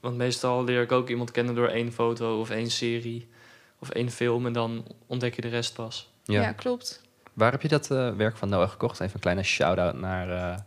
Want 0.00 0.16
meestal 0.16 0.64
leer 0.64 0.82
ik 0.82 0.92
ook 0.92 1.08
iemand 1.08 1.30
kennen 1.30 1.54
door 1.54 1.68
één 1.68 1.92
foto 1.92 2.40
of 2.40 2.50
één 2.50 2.70
serie 2.70 3.28
of 3.80 3.90
één 3.90 4.10
film 4.10 4.46
en 4.46 4.52
dan 4.52 4.84
ontdek 5.06 5.34
je 5.34 5.40
de 5.42 5.48
rest 5.48 5.74
pas. 5.74 6.10
Ja, 6.24 6.40
Ja. 6.42 6.52
klopt. 6.52 7.00
Waar 7.32 7.52
heb 7.52 7.62
je 7.62 7.68
dat 7.68 7.90
eh, 7.90 8.10
werk 8.16 8.36
van 8.36 8.48
Noah 8.48 8.70
gekocht? 8.70 9.00
Even 9.00 9.14
een 9.14 9.20
kleine 9.20 9.42
shout-out 9.42 9.94
naar... 10.00 10.30
eh, 10.30 10.58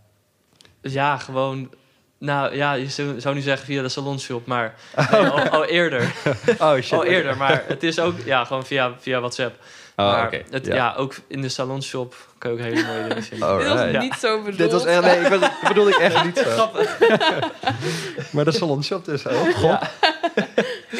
ja, 0.81 1.17
gewoon. 1.17 1.73
Nou 2.17 2.55
ja, 2.55 2.73
je 2.73 2.89
zou 3.17 3.35
niet 3.35 3.43
zeggen 3.43 3.65
via 3.65 3.81
de 3.81 3.89
salonshop, 3.89 4.45
maar 4.45 4.75
nee, 5.11 5.19
al, 5.27 5.39
al 5.49 5.65
eerder. 5.65 6.13
Oh 6.59 6.73
shit. 6.75 6.91
Al 6.93 7.05
eerder, 7.05 7.37
maar 7.37 7.63
het 7.67 7.83
is 7.83 7.99
ook 7.99 8.19
ja, 8.25 8.45
gewoon 8.45 8.65
via, 8.65 8.93
via 8.99 9.19
WhatsApp. 9.19 9.55
Oh, 9.95 10.11
maar 10.11 10.31
het, 10.49 10.65
Ja. 10.65 10.75
ja. 10.75 10.93
ook 10.97 11.15
in 11.27 11.41
de 11.41 11.49
salonshop 11.49 12.15
kan 12.37 12.51
je 12.51 12.57
ook 12.57 12.63
hele 12.63 12.83
mooie 12.87 13.07
dingen 13.07 13.23
vinden. 13.23 13.47
Alright. 13.49 13.69
Dit 13.73 13.83
was 13.83 13.91
Ja. 13.91 13.99
niet 14.01 14.13
zo 14.13 14.37
bedoeld. 14.37 14.57
Dit 14.57 14.71
was 14.71 14.85
echt... 14.85 15.01
Nee, 15.01 15.19
ik 15.19 15.29
bedoel, 15.29 15.43
ik 15.47 15.67
bedoelde 15.67 15.89
ik 15.89 15.97
echt 15.97 16.23
niet 16.23 16.37
zo. 16.37 16.69
maar 18.31 18.45
de 18.45 18.51
salonshop 18.51 19.05
dus. 19.05 19.25
Oh, 19.25 19.55
god. 19.55 19.79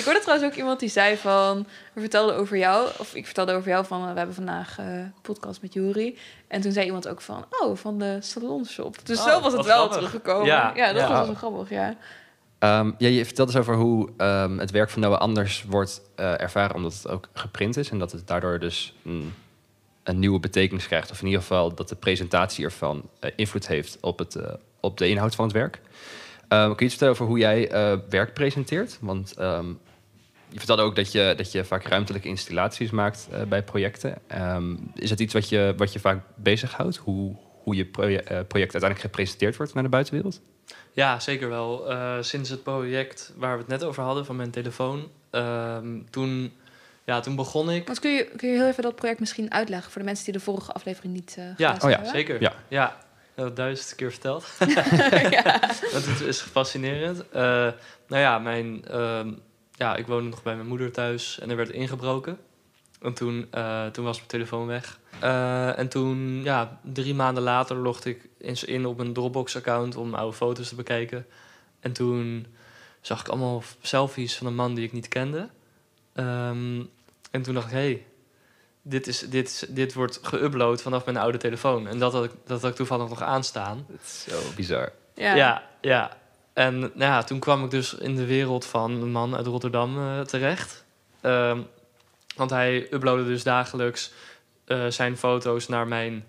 Ik 0.01 0.07
hoorde 0.07 0.21
trouwens 0.21 0.51
ook 0.51 0.57
iemand 0.57 0.79
die 0.79 0.89
zei 0.89 1.17
van... 1.17 1.67
We 1.93 1.99
vertelden 1.99 2.35
over 2.35 2.57
jou, 2.57 2.89
of 2.97 3.15
ik 3.15 3.25
vertelde 3.25 3.53
over 3.53 3.69
jou 3.69 3.85
van... 3.85 4.01
eh, 4.05 4.11
We 4.11 4.17
hebben 4.17 4.35
vandaag 4.35 4.79
eh, 4.79 4.85
een 4.85 5.13
podcast 5.21 5.61
met 5.61 5.73
Juri. 5.73 6.17
En 6.47 6.61
toen 6.61 6.71
zei 6.71 6.85
iemand 6.85 7.07
ook 7.07 7.21
van... 7.21 7.45
Oh, 7.49 7.77
van 7.77 7.99
de 7.99 8.17
salonshop. 8.19 9.05
Dus 9.05 9.19
Oh, 9.19 9.25
zo 9.25 9.39
was 9.41 9.53
het 9.53 9.65
wel 9.65 9.75
grappig. 9.75 9.95
teruggekomen. 9.97 10.45
Ja, 10.45 10.71
Ja, 10.75 10.93
dat 10.93 11.01
ja. 11.01 11.09
was 11.09 11.25
wel 11.25 11.35
grappig, 11.35 11.69
ja. 11.69 11.95
Ehm, 12.59 12.91
ja, 12.97 13.07
je 13.07 13.25
vertelt 13.25 13.47
dus 13.47 13.57
over 13.57 13.75
hoe 13.75 14.09
ehm, 14.17 14.57
het 14.57 14.71
werk 14.71 14.89
van 14.89 15.01
Noah 15.01 15.19
anders 15.19 15.63
wordt 15.67 16.01
eh, 16.15 16.41
ervaren... 16.41 16.75
omdat 16.75 16.93
het 16.93 17.07
ook 17.07 17.29
geprint 17.33 17.77
is. 17.77 17.89
En 17.89 17.99
dat 17.99 18.11
het 18.11 18.27
daardoor 18.27 18.59
dus 18.59 18.95
een, 19.05 19.33
een 20.03 20.19
nieuwe 20.19 20.39
betekenis 20.39 20.87
krijgt. 20.87 21.11
Of 21.11 21.19
in 21.19 21.25
ieder 21.25 21.41
geval 21.41 21.73
dat 21.75 21.89
de 21.89 21.95
presentatie 21.95 22.65
ervan 22.65 23.09
invloed 23.35 23.67
heeft 23.67 23.97
op, 24.01 24.19
het, 24.19 24.37
op 24.79 24.97
de 24.97 25.07
inhoud 25.07 25.35
van 25.35 25.45
het 25.45 25.53
werk. 25.53 25.81
Ehm, 26.47 26.65
kun 26.67 26.75
je 26.77 26.83
iets 26.83 26.89
vertellen 26.93 27.13
over 27.13 27.25
hoe 27.25 27.37
jij 27.37 27.69
eh, 27.69 27.97
werk 28.09 28.33
presenteert? 28.33 28.97
Want 29.01 29.33
ehm, 29.37 29.65
je 30.51 30.57
vertelde 30.57 30.81
ook 30.81 30.95
dat 30.95 31.11
je, 31.11 31.33
dat 31.37 31.51
je 31.51 31.63
vaak 31.65 31.83
ruimtelijke 31.83 32.27
installaties 32.27 32.91
maakt 32.91 33.27
eh, 33.31 33.41
bij 33.43 33.63
projecten. 33.63 34.17
Ehm, 34.27 34.75
is 34.95 35.09
dat 35.09 35.19
iets 35.19 35.33
wat 35.33 35.49
je, 35.49 35.73
wat 35.77 35.93
je 35.93 35.99
vaak 35.99 36.23
bezighoudt? 36.35 36.97
Hoe, 36.97 37.35
hoe 37.63 37.75
je 37.75 37.85
proje- 37.85 38.17
eh, 38.21 38.27
project 38.27 38.71
uiteindelijk 38.73 38.99
gepresenteerd 39.01 39.57
wordt 39.57 39.73
naar 39.73 39.83
de 39.83 39.89
buitenwereld? 39.89 40.41
Ja, 40.93 41.19
zeker 41.19 41.49
wel. 41.49 41.89
Eh, 41.91 42.17
sinds 42.21 42.49
het 42.49 42.63
project 42.63 43.33
waar 43.35 43.53
we 43.53 43.59
het 43.59 43.67
net 43.67 43.83
over 43.83 44.03
hadden 44.03 44.25
van 44.25 44.35
mijn 44.35 44.51
telefoon, 44.51 45.07
ehm, 45.29 45.99
toen, 46.09 46.53
ja, 47.05 47.19
toen 47.19 47.35
begon 47.35 47.71
ik. 47.71 47.85
Want 47.87 47.99
kun 47.99 48.11
je, 48.11 48.29
kun 48.37 48.49
je 48.49 48.55
heel 48.57 48.67
even 48.67 48.83
dat 48.83 48.95
project 48.95 49.19
misschien 49.19 49.51
uitleggen... 49.53 49.91
voor 49.91 50.01
de 50.01 50.07
mensen 50.07 50.25
die 50.25 50.33
de 50.33 50.39
vorige 50.39 50.71
aflevering 50.71 51.13
niet 51.13 51.35
eh 51.37 51.43
Ja, 51.57 51.71
oh 51.73 51.79
ja, 51.81 51.87
hebben? 51.89 52.09
Zeker. 52.09 52.41
Ja. 52.41 52.53
ja. 52.67 52.97
Dat 53.35 53.55
duizend 53.55 53.95
keer 53.95 54.11
verteld. 54.11 54.45
ja. 55.29 55.59
Dat 55.93 56.05
is- 56.05 56.21
is 56.21 56.39
fascinerend. 56.39 57.29
Eh, 57.29 57.41
nou 58.07 58.21
ja, 58.21 58.39
mijn, 58.39 58.85
ehm, 58.87 59.31
ja, 59.81 59.95
ik 59.95 60.07
woonde 60.07 60.29
nog 60.29 60.43
bij 60.43 60.55
mijn 60.55 60.67
moeder 60.67 60.91
thuis 60.91 61.39
en 61.39 61.49
er 61.49 61.55
werd 61.55 61.69
ingebroken. 61.69 62.37
En 63.01 63.13
toen, 63.13 63.47
eh, 63.51 63.85
toen 63.85 64.05
was 64.05 64.15
mijn 64.17 64.27
telefoon 64.29 64.65
weg. 64.67 64.99
Eh, 65.19 65.77
en 65.79 65.89
toen, 65.89 66.43
ja, 66.43 66.79
drie 66.83 67.13
maanden 67.15 67.43
later 67.43 67.75
logde 67.75 68.09
ik 68.09 68.29
eens 68.39 68.63
in 68.63 68.85
op 68.85 68.99
een 68.99 69.13
Dropbox-account 69.13 69.95
om 69.95 70.13
oude 70.13 70.35
foto's 70.37 70.69
te 70.69 70.75
bekijken. 70.75 71.25
En 71.79 71.93
toen 71.93 72.45
zag 73.01 73.19
ik 73.19 73.27
allemaal 73.27 73.63
selfies 73.81 74.35
van 74.37 74.47
een 74.47 74.55
man 74.55 74.73
die 74.75 74.85
ik 74.85 74.91
niet 74.93 75.07
kende. 75.07 75.49
Ehm, 76.13 76.83
en 77.31 77.41
toen 77.41 77.53
dacht 77.53 77.65
ik, 77.65 77.71
hé, 77.71 77.77
hey, 77.79 78.05
dit, 78.81 79.07
is, 79.07 79.19
dit, 79.19 79.47
is- 79.47 79.65
dit 79.69 79.93
wordt 79.93 80.19
geüpload 80.35 80.81
vanaf 80.81 81.05
mijn 81.05 81.17
oude 81.17 81.37
telefoon. 81.37 81.87
En 81.87 81.99
dat 81.99 82.13
had 82.13 82.23
ik, 82.23 82.31
dat 82.45 82.61
had 82.61 82.69
ik 82.69 82.75
toevallig 82.75 83.09
nog 83.09 83.21
aanstaan. 83.21 83.85
Het 83.91 84.01
is 84.01 84.23
zo 84.29 84.41
bizar. 84.55 84.91
Ja. 85.15 85.35
Ja, 85.35 85.63
ja. 85.81 86.17
En 86.61 86.79
nou 86.79 86.91
ja, 86.95 87.23
toen 87.23 87.39
kwam 87.39 87.63
ik 87.63 87.69
dus 87.71 87.93
in 87.93 88.15
de 88.15 88.25
wereld 88.25 88.65
van 88.65 88.91
een 88.91 89.11
man 89.11 89.35
uit 89.35 89.45
Rotterdam 89.45 89.97
eh, 89.97 90.19
terecht. 90.21 90.83
Ehm, 91.21 91.59
want 92.35 92.49
hij 92.49 92.93
uploadde 92.93 93.25
dus 93.25 93.43
dagelijks 93.43 94.11
eh, 94.65 94.87
zijn 94.87 95.17
foto's 95.17 95.67
naar 95.67 95.87
mijn, 95.87 96.25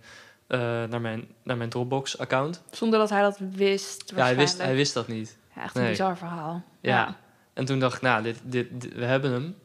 eh, 0.47 0.59
naar 0.61 1.01
mijn, 1.01 1.29
naar 1.43 1.57
mijn 1.57 1.69
Dropbox-account. 1.71 2.63
Zonder 2.71 2.99
dat 2.99 3.11
hij 3.11 3.23
dat 3.23 3.39
wist, 3.39 4.13
Ja, 4.17 4.23
hij 4.23 4.37
wist, 4.37 4.59
hij 4.59 4.75
wist 4.75 4.95
dat 4.95 5.09
niet. 5.09 5.37
Ja, 5.57 5.63
echt 5.63 5.75
een 5.77 5.81
Nee. 5.83 5.91
bizar 5.91 6.17
verhaal. 6.17 6.63
Ja. 6.81 7.17
En 7.53 7.65
toen 7.65 7.79
dacht 7.79 7.97
ik, 7.97 8.03
nou, 8.03 8.23
dit, 8.23 8.39
dit, 8.43 8.69
dit- 8.81 8.95
we 8.95 9.05
hebben 9.05 9.33
hem. 9.33 9.57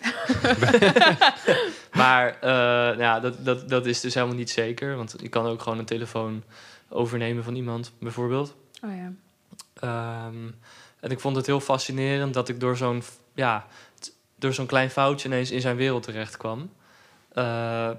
maar 2.00 2.36
nou 2.40 2.98
ja, 2.98 3.20
dat, 3.20 3.44
dat, 3.44 3.68
dat 3.68 3.86
is 3.86 4.00
dus 4.00 4.14
helemaal 4.14 4.36
niet 4.36 4.50
zeker. 4.50 4.96
Want 4.96 5.14
je 5.20 5.28
kan 5.28 5.46
ook 5.46 5.62
gewoon 5.62 5.78
een 5.78 5.84
telefoon 5.84 6.42
overnemen 6.88 7.44
van 7.44 7.54
iemand, 7.54 7.92
bijvoorbeeld. 7.98 8.54
Oh 8.84 8.96
ja. 8.96 9.12
Ehm, 9.82 10.50
en 11.00 11.10
ik 11.10 11.20
vond 11.20 11.36
het 11.36 11.46
heel 11.46 11.60
fascinerend 11.60 12.34
dat 12.34 12.48
ik 12.48 12.60
door 12.60 12.76
zo'n 12.76 13.02
ja, 13.34 13.66
door 14.38 14.52
zo'n 14.52 14.66
klein 14.66 14.90
foutje 14.90 15.28
ineens 15.28 15.50
in 15.50 15.60
zijn 15.60 15.76
wereld 15.76 16.02
terecht 16.02 16.36
kwam. 16.36 16.72
Eh, 17.32 17.90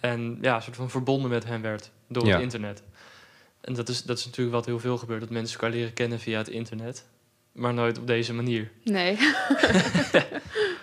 en 0.00 0.38
ja, 0.40 0.54
een 0.56 0.62
soort 0.62 0.76
van 0.76 0.90
verbonden 0.90 1.30
met 1.30 1.44
hem 1.44 1.62
werd 1.62 1.90
door 2.08 2.26
Ja. 2.26 2.32
het 2.32 2.42
internet. 2.42 2.82
En 3.60 3.74
dat 3.74 3.88
is, 3.88 4.02
dat 4.02 4.18
is 4.18 4.24
natuurlijk 4.24 4.56
wat 4.56 4.66
heel 4.66 4.78
veel 4.80 4.98
gebeurt, 4.98 5.20
dat 5.20 5.30
mensen 5.30 5.54
elkaar 5.60 5.76
leren 5.76 5.92
kennen 5.92 6.20
via 6.20 6.38
het 6.38 6.48
internet. 6.48 7.04
Maar 7.52 7.74
nooit 7.74 7.98
op 7.98 8.06
deze 8.06 8.34
manier. 8.34 8.70
Nee. 8.84 9.18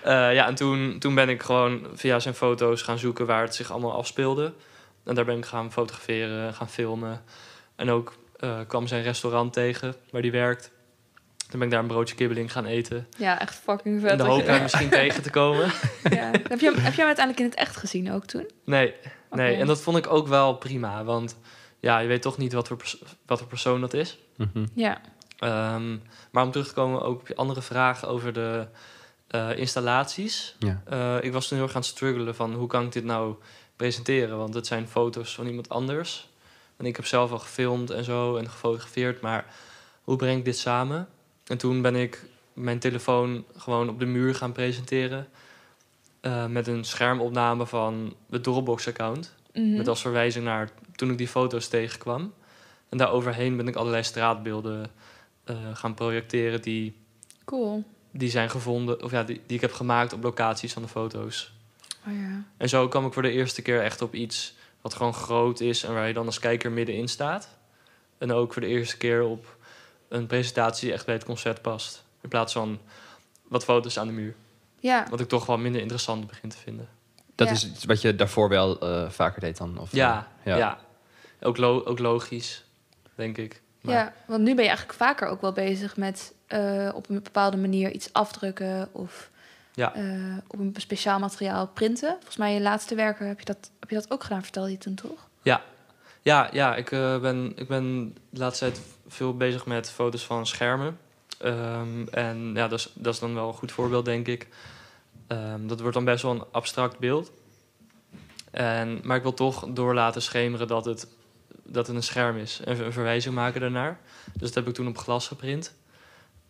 Eh, 0.03 0.33
ja, 0.33 0.47
en 0.47 0.55
toen, 0.55 0.99
toen 0.99 1.15
ben 1.15 1.29
ik 1.29 1.41
gewoon 1.41 1.87
via 1.93 2.19
zijn 2.19 2.33
foto's 2.33 2.81
gaan 2.81 2.99
zoeken 2.99 3.25
waar 3.25 3.41
het 3.41 3.55
zich 3.55 3.71
allemaal 3.71 3.93
afspeelde. 3.93 4.53
En 5.03 5.15
daar 5.15 5.25
ben 5.25 5.37
ik 5.37 5.45
gaan 5.45 5.71
fotograferen, 5.71 6.53
gaan 6.53 6.69
filmen. 6.69 7.23
En 7.75 7.89
ook 7.89 8.13
eh, 8.41 8.59
kwam 8.67 8.87
zijn 8.87 9.03
restaurant 9.03 9.53
tegen 9.53 9.95
waar 10.11 10.21
hij 10.21 10.31
werkt. 10.31 10.71
Toen 11.37 11.59
ben 11.59 11.67
ik 11.67 11.73
daar 11.73 11.79
een 11.83 11.87
broodje 11.87 12.15
kibbeling 12.15 12.51
gaan 12.51 12.65
eten. 12.65 13.07
Ja, 13.17 13.39
echt 13.39 13.55
fucking 13.55 14.01
vet. 14.01 14.11
In 14.11 14.17
de 14.17 14.23
hoop 14.23 14.45
hem 14.53 14.61
misschien 14.61 14.89
tegen 14.89 15.23
te 15.23 15.29
komen. 15.29 15.71
ja. 16.09 16.31
heb, 16.49 16.59
je 16.59 16.65
hem, 16.71 16.75
heb 16.75 16.93
je 16.93 16.99
hem 16.99 17.07
uiteindelijk 17.07 17.39
in 17.39 17.45
het 17.45 17.55
echt 17.55 17.77
gezien 17.77 18.11
ook 18.11 18.25
toen? 18.25 18.49
Nee, 18.65 18.93
nee. 19.31 19.55
En 19.55 19.67
dat 19.67 19.81
vond 19.81 19.97
ik 19.97 20.07
ook 20.07 20.27
wel 20.27 20.53
prima. 20.55 21.03
Want 21.03 21.37
ja, 21.79 21.99
je 21.99 22.07
weet 22.07 22.21
toch 22.21 22.37
niet 22.37 22.53
wat 22.53 22.67
voor, 22.67 22.77
pers- 22.77 23.01
wat 23.25 23.39
voor 23.39 23.47
persoon 23.47 23.81
dat 23.81 23.93
is. 23.93 24.17
Mhm. 24.37 24.65
Ja. 24.75 25.01
Ehm, 25.39 25.97
maar 26.31 26.43
om 26.43 26.51
terug 26.51 26.67
te 26.67 26.73
komen 26.73 27.01
ook 27.01 27.19
op 27.19 27.27
je 27.27 27.35
andere 27.35 27.61
vragen 27.61 28.07
over 28.07 28.33
de 28.33 28.67
eh, 29.27 29.57
installaties. 29.57 30.55
Ja. 30.59 30.81
Eh, 30.85 31.17
ik 31.21 31.33
was 31.33 31.47
toen 31.47 31.57
heel 31.57 31.65
erg 31.65 31.75
aan 31.75 31.81
het 31.81 31.89
struggelen 31.89 32.35
van 32.35 32.53
hoe 32.53 32.67
kan 32.67 32.83
ik 32.85 32.91
dit 32.91 33.03
nou 33.03 33.35
presenteren? 33.75 34.37
Want 34.37 34.53
het 34.53 34.67
zijn 34.67 34.87
foto's 34.87 35.35
van 35.35 35.47
iemand 35.47 35.69
anders. 35.69 36.29
En 36.81 36.87
ik 36.87 36.95
heb 36.95 37.05
zelf 37.05 37.31
al 37.31 37.39
gefilmd 37.39 37.89
en 37.89 38.03
zo 38.03 38.35
en 38.37 38.49
gefotografeerd. 38.49 39.21
Maar 39.21 39.45
hoe 40.03 40.15
breng 40.15 40.37
ik 40.37 40.45
dit 40.45 40.57
samen? 40.57 41.07
En 41.45 41.57
toen 41.57 41.81
ben 41.81 41.95
ik 41.95 42.25
mijn 42.53 42.79
telefoon 42.79 43.45
gewoon 43.57 43.89
op 43.89 43.99
de 43.99 44.05
muur 44.05 44.35
gaan 44.35 44.51
presenteren. 44.51 45.27
eh, 46.21 46.45
met 46.45 46.67
een 46.67 46.83
schermopname 46.83 47.65
van 47.65 48.15
het 48.29 48.43
Dropbox-account. 48.43 49.35
Mhm. 49.53 49.77
Met 49.77 49.87
als 49.87 50.01
verwijzing 50.01 50.45
naar 50.45 50.69
toen 50.95 51.11
ik 51.11 51.17
die 51.17 51.27
foto's 51.27 51.67
tegenkwam. 51.67 52.33
En 52.89 52.97
daaroverheen 52.97 53.57
ben 53.57 53.67
ik 53.67 53.75
allerlei 53.75 54.03
straatbeelden 54.03 54.91
eh, 55.43 55.55
gaan 55.73 55.93
projecteren 55.93 56.61
die, 56.61 56.95
Cool. 57.45 57.83
die 58.11 58.29
zijn 58.29 58.49
gevonden, 58.49 59.03
of 59.03 59.11
ja, 59.11 59.23
die, 59.23 59.41
die 59.45 59.55
ik 59.55 59.61
heb 59.61 59.73
gemaakt 59.73 60.13
op 60.13 60.23
locaties 60.23 60.73
van 60.73 60.81
de 60.81 60.87
foto's. 60.87 61.53
Oh 62.07 62.13
ja. 62.13 62.43
En 62.57 62.69
zo 62.69 62.87
kwam 62.87 63.05
ik 63.05 63.13
voor 63.13 63.21
de 63.21 63.31
eerste 63.31 63.61
keer 63.61 63.81
echt 63.81 64.01
op 64.01 64.13
iets 64.15 64.55
wat 64.81 64.93
gewoon 64.93 65.13
groot 65.13 65.59
is 65.59 65.83
en 65.83 65.93
waar 65.93 66.07
je 66.07 66.13
dan 66.13 66.25
als 66.25 66.39
kijker 66.39 66.71
middenin 66.71 67.07
staat. 67.07 67.49
En 68.17 68.31
ook 68.31 68.53
voor 68.53 68.61
de 68.61 68.67
eerste 68.67 68.97
keer 68.97 69.23
op 69.23 69.55
een 70.07 70.27
presentatie 70.27 70.85
die 70.85 70.93
echt 70.93 71.05
bij 71.05 71.15
het 71.15 71.23
concert 71.25 71.61
past. 71.61 72.03
In 72.21 72.29
plaats 72.29 72.53
van 72.53 72.79
wat 73.47 73.63
foto's 73.63 73.99
aan 73.99 74.07
de 74.07 74.13
muur. 74.13 74.35
Ja. 74.79 75.07
Wat 75.09 75.19
ik 75.19 75.27
toch 75.27 75.45
wel 75.45 75.57
minder 75.57 75.81
interessant 75.81 76.27
begin 76.27 76.49
te 76.49 76.57
vinden. 76.57 76.89
Dat 77.35 77.47
Ja. 77.47 77.53
is 77.53 77.67
iets 77.67 77.85
wat 77.85 78.01
je 78.01 78.15
daarvoor 78.15 78.49
wel 78.49 78.79
eh, 78.79 79.09
vaker 79.09 79.41
deed 79.41 79.57
dan? 79.57 79.77
Of, 79.79 79.91
Ja, 79.91 80.27
eh, 80.43 80.57
ja. 80.57 80.79
Ook, 81.41 81.57
lo- 81.57 81.83
ook 81.85 81.99
logisch, 81.99 82.63
denk 83.15 83.37
ik. 83.37 83.61
Maar- 83.81 83.95
Ja, 83.95 84.13
want 84.25 84.39
nu 84.39 84.45
ben 84.55 84.63
je 84.63 84.69
eigenlijk 84.69 84.97
vaker 84.99 85.27
ook 85.27 85.41
wel 85.41 85.51
bezig 85.51 85.97
met 85.97 86.33
eh, 86.47 86.89
op 86.93 87.09
een 87.09 87.23
bepaalde 87.23 87.57
manier 87.57 87.91
iets 87.91 88.13
afdrukken 88.13 88.89
of 88.91 89.29
Ja. 89.73 89.93
eh, 89.93 90.37
op 90.47 90.59
een 90.59 90.73
speciaal 90.77 91.19
materiaal 91.19 91.67
printen. 91.67 92.09
Volgens 92.09 92.37
mij 92.37 92.49
in 92.49 92.55
je 92.55 92.61
laatste 92.61 92.95
werken 92.95 93.27
heb 93.27 93.39
je 93.39 93.45
dat, 93.45 93.71
heb 93.79 93.89
je 93.89 93.95
dat 93.95 94.11
ook 94.11 94.23
gedaan, 94.23 94.43
vertelde 94.43 94.71
je 94.71 94.77
toen 94.77 94.95
toch? 94.95 95.29
Ja, 96.21 96.49
ja 96.51 96.75
ik, 96.75 96.91
eh, 96.91 97.19
ben, 97.19 97.51
ik 97.55 97.67
ben 97.67 98.15
de 98.29 98.39
laatste 98.39 98.65
tijd 98.65 98.81
veel 99.07 99.37
bezig 99.37 99.65
met 99.65 99.89
foto's 99.89 100.25
van 100.25 100.47
schermen. 100.47 100.97
Ehm, 101.39 102.07
en 102.11 102.51
ja, 102.53 102.67
dat 102.67 102.79
is, 102.79 102.91
dat 102.93 103.13
is 103.13 103.19
dan 103.19 103.33
wel 103.33 103.47
een 103.47 103.53
goed 103.53 103.71
voorbeeld, 103.71 104.05
denk 104.05 104.27
ik. 104.27 104.47
Ehm, 105.27 105.67
dat 105.67 105.79
wordt 105.79 105.95
dan 105.95 106.05
best 106.05 106.23
wel 106.23 106.31
een 106.31 106.43
abstract 106.51 106.99
beeld. 106.99 107.31
En, 108.51 108.99
maar 109.03 109.17
ik 109.17 109.23
wil 109.23 109.33
toch 109.33 109.67
door 109.69 109.93
laten 109.93 110.21
schemeren 110.21 110.67
dat 110.67 110.85
het, 110.85 111.07
dat 111.63 111.87
het 111.87 111.95
een 111.95 112.03
scherm 112.03 112.37
is. 112.37 112.61
En 112.63 112.85
een 112.85 112.93
verwijzing 112.93 113.35
maken 113.35 113.61
daarnaar. 113.61 113.99
Dus 114.33 114.41
dat 114.41 114.53
heb 114.53 114.67
ik 114.67 114.73
toen 114.73 114.87
op 114.87 114.97
glas 114.97 115.27
geprint. 115.27 115.73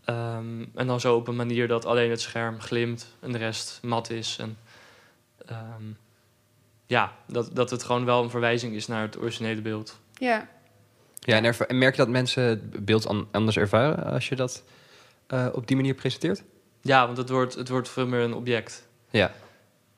Ehm, 0.05 0.65
en 0.75 0.87
dan 0.87 0.99
zo 0.99 1.15
op 1.15 1.27
een 1.27 1.35
manier 1.35 1.67
dat 1.67 1.85
alleen 1.85 2.09
het 2.09 2.21
scherm 2.21 2.59
glimt 2.61 3.07
en 3.19 3.31
de 3.31 3.37
rest 3.37 3.79
mat 3.83 4.09
is. 4.09 4.37
En, 4.39 4.57
ehm, 5.45 5.83
ja, 6.85 7.13
dat, 7.27 7.49
dat 7.55 7.69
het 7.69 7.83
gewoon 7.83 8.05
wel 8.05 8.23
een 8.23 8.29
verwijzing 8.29 8.73
is 8.73 8.87
naar 8.87 9.01
het 9.01 9.17
originele 9.17 9.61
beeld. 9.61 9.99
Ja. 10.13 10.47
Ja, 11.19 11.41
en, 11.41 11.77
merk 11.77 11.95
je 11.95 12.01
dat 12.01 12.09
mensen 12.09 12.43
het 12.43 12.85
beeld 12.85 13.07
an- 13.07 13.27
anders 13.31 13.57
ervaren 13.57 14.03
als 14.05 14.29
je 14.29 14.35
dat 14.35 14.63
eh, 15.27 15.47
op 15.53 15.67
die 15.67 15.75
manier 15.75 15.93
presenteert? 15.93 16.43
Ja, 16.81 17.05
want 17.05 17.17
het 17.17 17.29
wordt, 17.29 17.53
het 17.55 17.69
wordt 17.69 17.89
veel 17.89 18.07
meer 18.07 18.19
een 18.21 18.33
object. 18.33 18.87
Ja. 19.09 19.31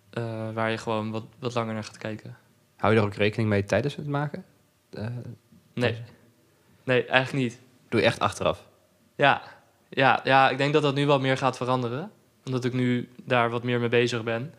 eh, 0.10 0.50
waar 0.54 0.72
je 0.72 0.78
gewoon 0.78 1.12
wat, 1.12 1.24
wat 1.40 1.54
langer 1.54 1.74
naar 1.74 1.84
gaat 1.84 1.98
kijken. 1.98 2.38
Hou 2.78 2.94
je 2.94 3.00
er 3.00 3.06
ook 3.06 3.14
rekening 3.14 3.50
mee 3.50 3.64
tijdens 3.66 3.96
het 3.96 4.08
maken? 4.08 4.46
Eh, 4.90 5.08
Nee. 5.74 6.02
Nee, 6.84 7.06
eigenlijk 7.06 7.44
niet. 7.44 7.60
doe 7.90 8.00
je 8.00 8.06
echt 8.06 8.20
achteraf? 8.20 8.68
Ja. 9.16 9.42
Ja, 9.96 10.22
ja, 10.24 10.50
ik 10.50 10.58
denk 10.58 10.74
dat 10.74 10.82
dat 10.82 10.96
nu 10.96 11.06
wel 11.06 11.20
meer 11.20 11.38
gaat 11.38 11.58
veranderen. 11.58 12.12
Omdat 12.46 12.66
ik 12.66 12.74
nu 12.74 13.10
daar 13.24 13.50
wat 13.50 13.64
meer 13.64 13.80
mee 13.80 13.90
bezig 13.90 14.24
ben. 14.24 14.54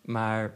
Maar 0.00 0.54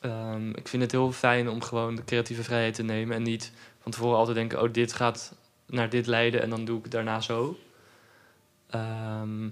ehm, 0.00 0.50
ik 0.50 0.68
vind 0.68 0.82
het 0.82 0.92
heel 0.92 1.12
fijn 1.12 1.48
om 1.48 1.62
gewoon 1.62 1.94
de 1.94 2.04
creatieve 2.04 2.42
vrijheid 2.42 2.74
te 2.74 2.82
nemen. 2.82 3.16
En 3.16 3.22
niet 3.22 3.52
van 3.80 3.92
tevoren 3.92 4.16
altijd 4.16 4.36
denken, 4.36 4.62
oh, 4.62 4.72
dit 4.72 4.92
gaat 4.92 5.34
naar 5.66 5.90
dit 5.90 6.06
leiden 6.06 6.42
en 6.42 6.50
dan 6.50 6.64
doe 6.64 6.78
ik 6.78 6.90
daarna 6.90 7.20
zo. 7.20 7.58
Ehm, 8.70 9.48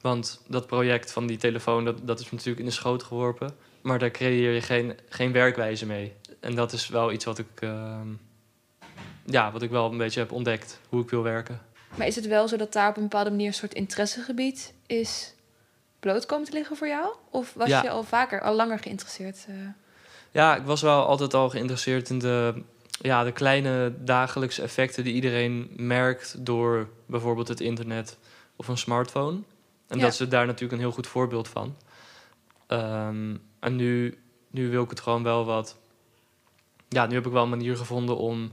want 0.00 0.42
dat 0.48 0.66
project 0.66 1.12
van 1.12 1.26
die 1.26 1.36
telefoon, 1.36 1.84
dat, 1.84 2.06
dat 2.06 2.20
is 2.20 2.30
natuurlijk 2.30 2.58
in 2.58 2.64
de 2.64 2.70
schoot 2.70 3.02
geworpen. 3.02 3.56
Maar 3.80 3.98
daar 3.98 4.10
creëer 4.10 4.52
je 4.52 4.60
geen, 4.60 4.98
geen 5.08 5.32
werkwijze 5.32 5.86
mee. 5.86 6.12
En 6.40 6.54
dat 6.54 6.72
is 6.72 6.88
wel 6.88 7.12
iets 7.12 7.24
wat 7.24 7.38
ik, 7.38 7.60
ehm, 7.60 8.08
ja, 9.24 9.52
wat 9.52 9.62
ik 9.62 9.70
wel 9.70 9.90
een 9.90 9.98
beetje 9.98 10.20
heb 10.20 10.32
ontdekt, 10.32 10.80
hoe 10.88 11.02
ik 11.02 11.10
wil 11.10 11.22
werken. 11.22 11.60
Maar 11.96 12.06
is 12.06 12.16
het 12.16 12.26
wel 12.26 12.48
zo 12.48 12.56
dat 12.56 12.72
daar 12.72 12.88
op 12.88 12.96
een 12.96 13.02
bepaalde 13.02 13.30
manier 13.30 13.46
een 13.46 13.54
soort 13.54 13.74
interessegebied 13.74 14.74
is 14.86 15.34
bloot 16.00 16.26
komen 16.26 16.46
te 16.46 16.52
liggen 16.52 16.76
voor 16.76 16.88
jou? 16.88 17.14
Of 17.30 17.54
was 17.54 17.68
Ja. 17.68 17.82
je 17.82 17.90
al 17.90 18.02
vaker, 18.04 18.40
al 18.40 18.54
langer 18.54 18.78
geïnteresseerd? 18.78 19.44
eh? 19.48 19.54
Ja, 20.30 20.56
ik 20.56 20.62
was 20.64 20.82
wel 20.82 21.06
altijd 21.06 21.34
al 21.34 21.50
geïnteresseerd 21.50 22.10
in 22.10 22.18
de, 22.18 22.62
ja, 23.00 23.24
de 23.24 23.32
kleine 23.32 23.94
dagelijkse 24.04 24.62
effecten 24.62 25.04
die 25.04 25.14
iedereen 25.14 25.70
merkt 25.76 26.34
door 26.46 26.88
bijvoorbeeld 27.06 27.48
het 27.48 27.60
internet 27.60 28.16
of 28.56 28.68
een 28.68 28.78
smartphone. 28.78 29.40
En 29.88 29.98
Ja. 29.98 30.04
dat 30.04 30.20
is 30.20 30.28
daar 30.28 30.46
natuurlijk 30.46 30.72
een 30.72 30.78
heel 30.78 30.92
goed 30.92 31.06
voorbeeld 31.06 31.48
van. 31.48 31.76
Ehm, 32.66 33.36
en 33.60 33.76
nu, 33.76 34.18
nu 34.50 34.70
wil 34.70 34.82
ik 34.82 34.90
het 34.90 35.00
gewoon 35.00 35.22
wel 35.22 35.44
wat. 35.44 35.76
Ja, 36.88 37.06
nu 37.06 37.14
heb 37.14 37.26
ik 37.26 37.32
wel 37.32 37.42
een 37.42 37.48
manier 37.48 37.76
gevonden 37.76 38.16
om 38.16 38.52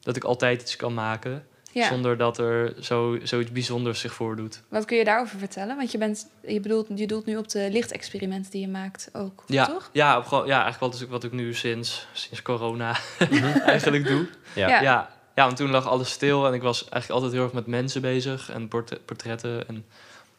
dat 0.00 0.16
ik 0.16 0.24
altijd 0.24 0.62
iets 0.62 0.76
kan 0.76 0.94
maken. 0.94 1.46
Ja. 1.72 1.88
Zonder 1.88 2.16
dat 2.16 2.38
er 2.38 2.74
zo, 2.80 3.18
zoiets 3.22 3.52
bijzonders 3.52 4.00
zich 4.00 4.14
voordoet. 4.14 4.62
Wat 4.68 4.84
kun 4.84 4.96
je 4.96 5.04
daarover 5.04 5.38
vertellen? 5.38 5.76
Want 5.76 5.92
je, 5.92 5.98
bent, 5.98 6.26
je, 6.46 6.60
bedoelt, 6.60 6.86
je 6.94 7.06
doelt 7.06 7.26
nu 7.26 7.36
op 7.36 7.48
de 7.48 7.68
lichtexperimenten 7.70 8.50
die 8.50 8.60
je 8.60 8.68
maakt 8.68 9.08
ook, 9.12 9.44
Ja, 9.46 9.66
toch? 9.66 9.90
ja, 9.92 10.18
op, 10.18 10.46
ja 10.46 10.62
eigenlijk 10.62 10.92
wat, 10.92 11.08
wat 11.08 11.24
ik 11.24 11.32
nu 11.32 11.54
sinds, 11.54 12.06
sinds 12.12 12.42
corona 12.42 12.96
eigenlijk 13.64 14.06
doe. 14.06 14.26
Ja. 14.54 14.68
Ja. 14.68 14.82
Ja, 14.82 15.10
ja, 15.34 15.44
want 15.44 15.56
toen 15.56 15.70
lag 15.70 15.86
alles 15.88 16.10
stil 16.10 16.46
en 16.46 16.54
ik 16.54 16.62
was 16.62 16.80
eigenlijk 16.80 17.10
altijd 17.12 17.32
heel 17.32 17.42
erg 17.42 17.52
met 17.52 17.66
mensen 17.66 18.00
bezig 18.00 18.50
en 18.50 18.68
portre- 18.68 19.00
portretten 19.04 19.68
en 19.68 19.84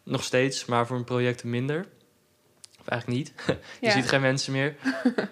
nog 0.03 0.23
steeds, 0.23 0.65
maar 0.65 0.87
voor 0.87 0.97
een 0.97 1.03
project 1.03 1.43
minder. 1.43 1.85
Of 2.79 2.87
eigenlijk 2.87 3.19
niet. 3.19 3.33
je 3.81 3.87
Ja. 3.87 3.91
ziet 3.91 4.09
geen 4.09 4.21
mensen 4.21 4.51
meer. 4.53 4.75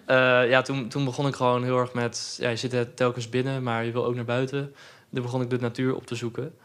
Eh, 0.05 0.49
ja, 0.49 0.61
toen, 0.61 0.87
toen 0.89 1.05
begon 1.05 1.27
ik 1.27 1.35
gewoon 1.35 1.63
heel 1.63 1.77
erg 1.79 1.93
met, 1.93 2.37
ja, 2.39 2.49
je 2.49 2.55
zit 2.55 2.95
telkens 2.95 3.29
binnen, 3.29 3.63
maar 3.63 3.85
je 3.85 3.91
wil 3.91 4.05
ook 4.05 4.15
naar 4.15 4.25
buiten. 4.25 4.75
Toen 5.13 5.21
begon 5.23 5.41
ik 5.41 5.49
de 5.49 5.59
natuur 5.59 5.95
op 5.95 6.05
te 6.05 6.15
zoeken. 6.15 6.55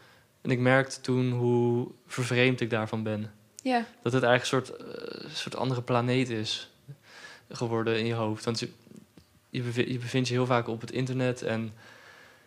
En 0.41 0.51
ik 0.51 0.59
merkte 0.59 1.01
toen 1.01 1.31
hoe 1.31 1.87
vervreemd 2.07 2.61
ik 2.61 2.69
daarvan 2.69 3.03
ben. 3.03 3.31
Ja, 3.63 3.85
Dat 4.01 4.13
het 4.13 4.23
eigenlijk 4.23 4.67
een 4.69 4.75
soort, 4.75 4.95
eh, 4.97 5.29
soort 5.33 5.55
andere 5.55 5.81
planeet 5.81 6.29
is 6.29 6.69
geworden 7.49 7.99
in 7.99 8.05
je 8.05 8.13
hoofd. 8.13 8.45
Want 8.45 8.59
je, 8.59 8.69
je, 9.49 9.61
bevi- 9.61 9.91
je 9.91 9.97
bevindt 9.97 10.27
je 10.27 10.33
heel 10.33 10.45
vaak 10.45 10.67
op 10.67 10.81
het 10.81 10.91
internet 10.91 11.41
en 11.41 11.73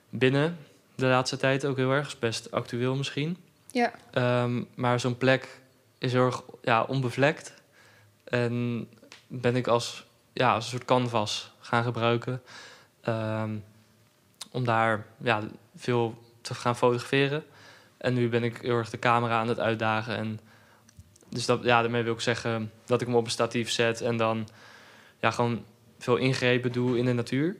binnen 0.09 0.57
de 0.95 1.07
laatste 1.07 1.37
tijd 1.37 1.65
ook 1.67 1.77
heel 1.77 1.91
erg. 1.91 2.07
Is 2.07 2.19
best 2.19 2.51
actueel 2.51 2.97
misschien. 2.97 3.37
ja, 3.73 3.93
Ehm, 4.11 4.63
maar 4.75 5.01
zo'n 5.01 5.19
plek 5.19 5.61
is 5.99 6.13
heel 6.13 6.25
erg 6.27 6.43
ja, 6.63 6.83
onbevlekt. 6.83 7.55
En 8.25 8.87
ben 9.27 9.57
ik 9.57 9.67
als, 9.67 10.07
ja, 10.33 10.55
als 10.55 10.65
een 10.65 10.71
soort 10.71 10.85
canvas 10.85 11.53
gaan 11.61 11.85
gebruiken. 11.85 12.43
ehm, 13.01 13.57
om 14.53 14.65
daar 14.65 15.07
ja, 15.23 15.43
veel 15.81 16.19
te 16.41 16.55
gaan 16.55 16.77
fotograferen. 16.77 17.45
En 17.97 18.15
nu 18.15 18.29
ben 18.29 18.45
ik 18.45 18.57
heel 18.57 18.77
erg 18.77 18.91
de 18.91 18.99
camera 18.99 19.41
aan 19.41 19.49
het 19.49 19.59
uitdagen. 19.59 20.17
En 20.17 20.41
dus 21.29 21.47
dat, 21.47 21.63
ja, 21.63 21.81
daarmee 21.81 22.03
wil 22.03 22.13
ik 22.13 22.21
zeggen 22.21 22.73
dat 22.87 23.01
ik 23.01 23.07
hem 23.07 23.17
op 23.17 23.25
een 23.25 23.31
statief 23.31 23.71
zet. 23.71 24.01
En 24.01 24.17
dan 24.17 24.49
ja, 25.21 25.31
gewoon 25.31 25.65
veel 25.99 26.17
ingrepen 26.17 26.73
doe 26.73 26.99
in 26.99 27.05
de 27.05 27.13
natuur. 27.13 27.57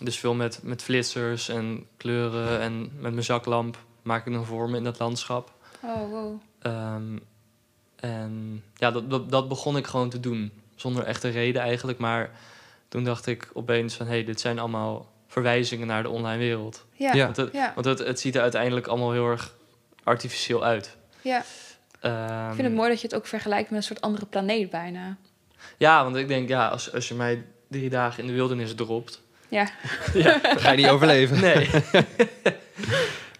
Dus 0.00 0.18
veel 0.18 0.34
met, 0.34 0.60
met 0.62 0.82
flitsers 0.82 1.48
en 1.48 1.86
kleuren. 1.96 2.60
En 2.60 2.80
met 2.80 3.12
mijn 3.12 3.24
zaklamp 3.24 3.78
maak 4.02 4.26
ik 4.26 4.32
dan 4.32 4.46
vormen 4.46 4.78
in 4.78 4.84
dat 4.84 4.98
landschap. 4.98 5.52
oh 5.82 6.10
wow. 6.10 6.40
Ehm, 6.58 7.18
en 7.96 8.62
ja, 8.74 8.90
dat, 8.90 9.10
dat, 9.10 9.30
dat 9.30 9.48
begon 9.48 9.76
ik 9.76 9.86
gewoon 9.86 10.10
te 10.10 10.20
doen. 10.20 10.52
Zonder 10.74 11.04
echte 11.04 11.28
reden 11.28 11.62
eigenlijk. 11.62 11.98
Maar 11.98 12.30
toen 12.88 13.04
dacht 13.04 13.26
ik 13.26 13.50
opeens 13.52 13.94
van... 13.94 14.06
hé, 14.06 14.12
hey, 14.12 14.24
dit 14.24 14.40
zijn 14.40 14.58
allemaal 14.58 15.10
verwijzingen 15.30 15.86
naar 15.86 16.02
de 16.02 16.08
online 16.08 16.38
wereld. 16.38 16.84
Ja, 16.92 17.08
Ja. 17.08 17.14
ja, 17.16 17.24
Want, 17.24 17.36
het, 17.36 17.52
ja. 17.52 17.72
want 17.74 17.86
het, 17.86 17.98
het 17.98 18.20
ziet 18.20 18.34
er 18.36 18.42
uiteindelijk 18.42 18.86
allemaal 18.86 19.12
heel 19.12 19.26
erg 19.30 19.54
artificieel 20.04 20.64
uit. 20.64 20.96
Ehm, 21.22 22.48
Ik 22.48 22.54
vind 22.54 22.66
het 22.66 22.72
mooi 22.76 22.88
dat 22.90 23.00
je 23.00 23.06
het 23.06 23.16
ook 23.16 23.26
vergelijkt 23.26 23.70
met 23.70 23.78
een 23.78 23.84
soort 23.84 24.00
andere 24.00 24.26
planeet 24.26 24.70
bijna. 24.70 25.16
Ja, 25.76 26.02
want 26.04 26.16
ik 26.16 26.28
denk, 26.28 26.48
ja, 26.48 26.68
als, 26.68 26.92
als 26.92 27.08
je 27.08 27.14
mij 27.14 27.44
drie 27.68 27.90
dagen 27.90 28.20
in 28.22 28.26
de 28.26 28.32
wildernis 28.34 28.74
dropt... 28.74 29.20
Ja, 29.48 29.66
Ga 30.62 30.70
je 30.70 30.76
niet 30.76 30.88
overleven? 30.88 31.40
Nee. 31.40 31.70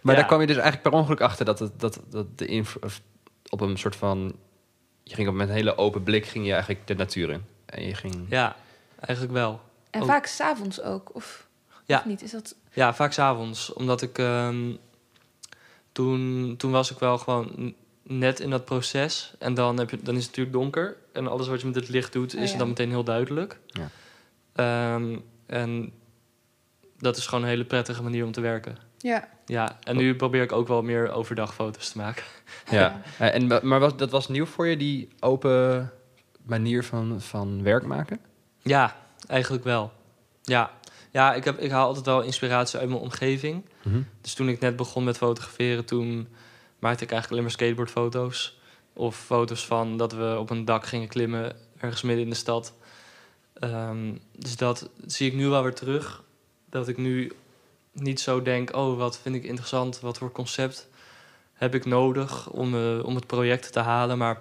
Maar 0.01 0.15
Ja. 0.15 0.21
daar 0.21 0.29
kwam 0.29 0.41
je 0.41 0.47
dus 0.47 0.57
eigenlijk 0.57 0.89
per 0.91 0.99
ongeluk 1.01 1.21
achter 1.21 1.45
dat, 1.45 1.59
het, 1.59 1.81
dat, 1.81 2.01
dat 2.11 2.39
de 2.39 2.47
inv- 2.47 2.77
of 2.81 3.01
op 3.49 3.61
een 3.61 3.77
soort 3.79 3.97
van... 3.97 4.37
Je 5.03 5.15
ging 5.15 5.29
op 5.29 5.35
met 5.35 5.49
een 5.49 5.55
hele 5.55 5.77
open 5.77 6.03
blik 6.03 6.27
ging 6.27 6.47
je 6.47 6.53
eigenlijk 6.53 6.87
de 6.87 6.95
natuur 6.95 7.31
in. 7.31 7.45
En 7.67 7.87
je 7.87 7.95
ging... 7.95 8.15
Ja, 8.29 8.57
eigenlijk 9.01 9.33
wel. 9.37 9.61
En 9.91 10.01
Oh. 10.01 10.07
vaak 10.07 10.27
s'avonds 10.27 10.81
ook, 10.83 11.15
of, 11.15 11.47
Ja. 11.87 11.99
of 11.99 12.05
niet? 12.05 12.23
Is 12.23 12.31
dat... 12.31 12.55
Ja, 12.73 12.95
vaak 12.95 13.13
s'avonds. 13.13 13.73
Omdat 13.73 14.03
ik... 14.03 14.19
ehm, 14.19 14.73
toen, 15.93 16.55
toen 16.59 16.71
was 16.71 16.91
ik 16.91 16.99
wel 16.99 17.19
gewoon 17.19 17.75
net 18.03 18.41
in 18.41 18.51
dat 18.51 18.65
proces. 18.65 19.35
En 19.39 19.55
dan, 19.55 19.79
heb 19.79 19.91
je, 19.91 19.97
dan 20.03 20.15
is 20.17 20.21
het 20.27 20.37
natuurlijk 20.37 20.57
donker. 20.57 20.97
En 21.13 21.27
alles 21.27 21.49
wat 21.49 21.61
je 21.61 21.67
met 21.67 21.75
het 21.75 21.89
licht 21.89 22.13
doet, 22.13 22.35
Oh, 22.35 22.41
is 22.43 22.53
ja. 22.53 22.59
dan 22.59 22.69
meteen 22.69 22.89
heel 22.91 23.05
duidelijk. 23.05 23.59
Ja. 23.67 23.89
Ehm, 24.53 25.17
en 25.47 25.93
dat 26.99 27.17
is 27.17 27.27
gewoon 27.27 27.45
een 27.45 27.51
hele 27.51 27.65
prettige 27.65 28.03
manier 28.03 28.25
om 28.25 28.33
te 28.33 28.41
werken. 28.41 28.77
Ja. 28.99 29.29
Ja, 29.47 29.79
en 29.83 29.97
nu 29.97 30.17
probeer 30.17 30.43
ik 30.43 30.53
ook 30.53 30.69
wel 30.69 30.83
meer 30.83 31.11
overdag 31.13 31.55
foto's 31.55 31.89
te 31.91 31.99
maken. 31.99 32.23
Ja. 32.71 33.01
Eh, 33.19 33.35
En, 33.35 33.47
maar 33.69 33.81
was, 33.81 33.97
dat 33.97 34.11
was 34.11 34.29
nieuw 34.29 34.47
voor 34.47 34.67
je, 34.67 34.77
die 34.77 35.09
open 35.21 35.91
manier 36.43 36.85
van, 36.85 37.21
van 37.21 37.63
werk 37.63 37.87
maken? 37.87 38.21
Ja, 38.63 38.97
eigenlijk 39.29 39.65
wel. 39.65 39.93
Ja, 40.43 40.71
ja 41.11 41.35
ik, 41.35 41.45
heb, 41.45 41.59
ik 41.59 41.71
haal 41.71 41.87
altijd 41.87 42.07
wel 42.07 42.21
inspiratie 42.23 42.79
uit 42.79 42.89
mijn 42.89 43.01
omgeving. 43.01 43.65
Dus 44.21 44.35
toen 44.35 44.49
ik 44.49 44.61
net 44.61 44.77
begon 44.77 45.05
met 45.05 45.17
fotograferen, 45.17 45.85
toen 45.85 46.29
maakte 46.79 47.05
ik 47.05 47.11
eigenlijk 47.11 47.31
alleen 47.31 47.43
maar 47.43 47.51
skateboardfoto's. 47.51 48.59
Of 48.93 49.17
foto's 49.17 49.67
van 49.67 49.97
dat 49.97 50.13
we 50.13 50.37
op 50.39 50.51
een 50.51 50.65
dak 50.65 50.87
gingen 50.87 51.09
klimmen, 51.09 51.57
ergens 51.79 52.03
midden 52.03 52.25
in 52.25 52.31
de 52.31 52.37
stad. 52.37 52.73
Ehm, 53.55 54.13
dus 54.37 54.57
dat 54.57 54.89
zie 55.07 55.27
ik 55.27 55.35
nu 55.35 55.47
wel 55.49 55.63
weer 55.63 55.75
terug. 55.75 56.23
Dat 56.71 56.89
ik 56.89 56.97
nu 56.97 57.33
niet 57.93 58.21
zo 58.21 58.43
denk, 58.43 58.77
oh, 58.77 58.97
wat 58.99 59.19
vind 59.19 59.35
ik 59.35 59.45
interessant, 59.45 60.01
wat 60.01 60.19
voor 60.19 60.33
concept 60.33 60.89
heb 61.53 61.75
ik 61.75 61.85
nodig 61.85 62.51
om, 62.51 62.75
eh, 62.75 63.05
om 63.05 63.15
het 63.15 63.27
project 63.27 63.73
te 63.73 63.81
halen. 63.81 64.19
Maar 64.19 64.35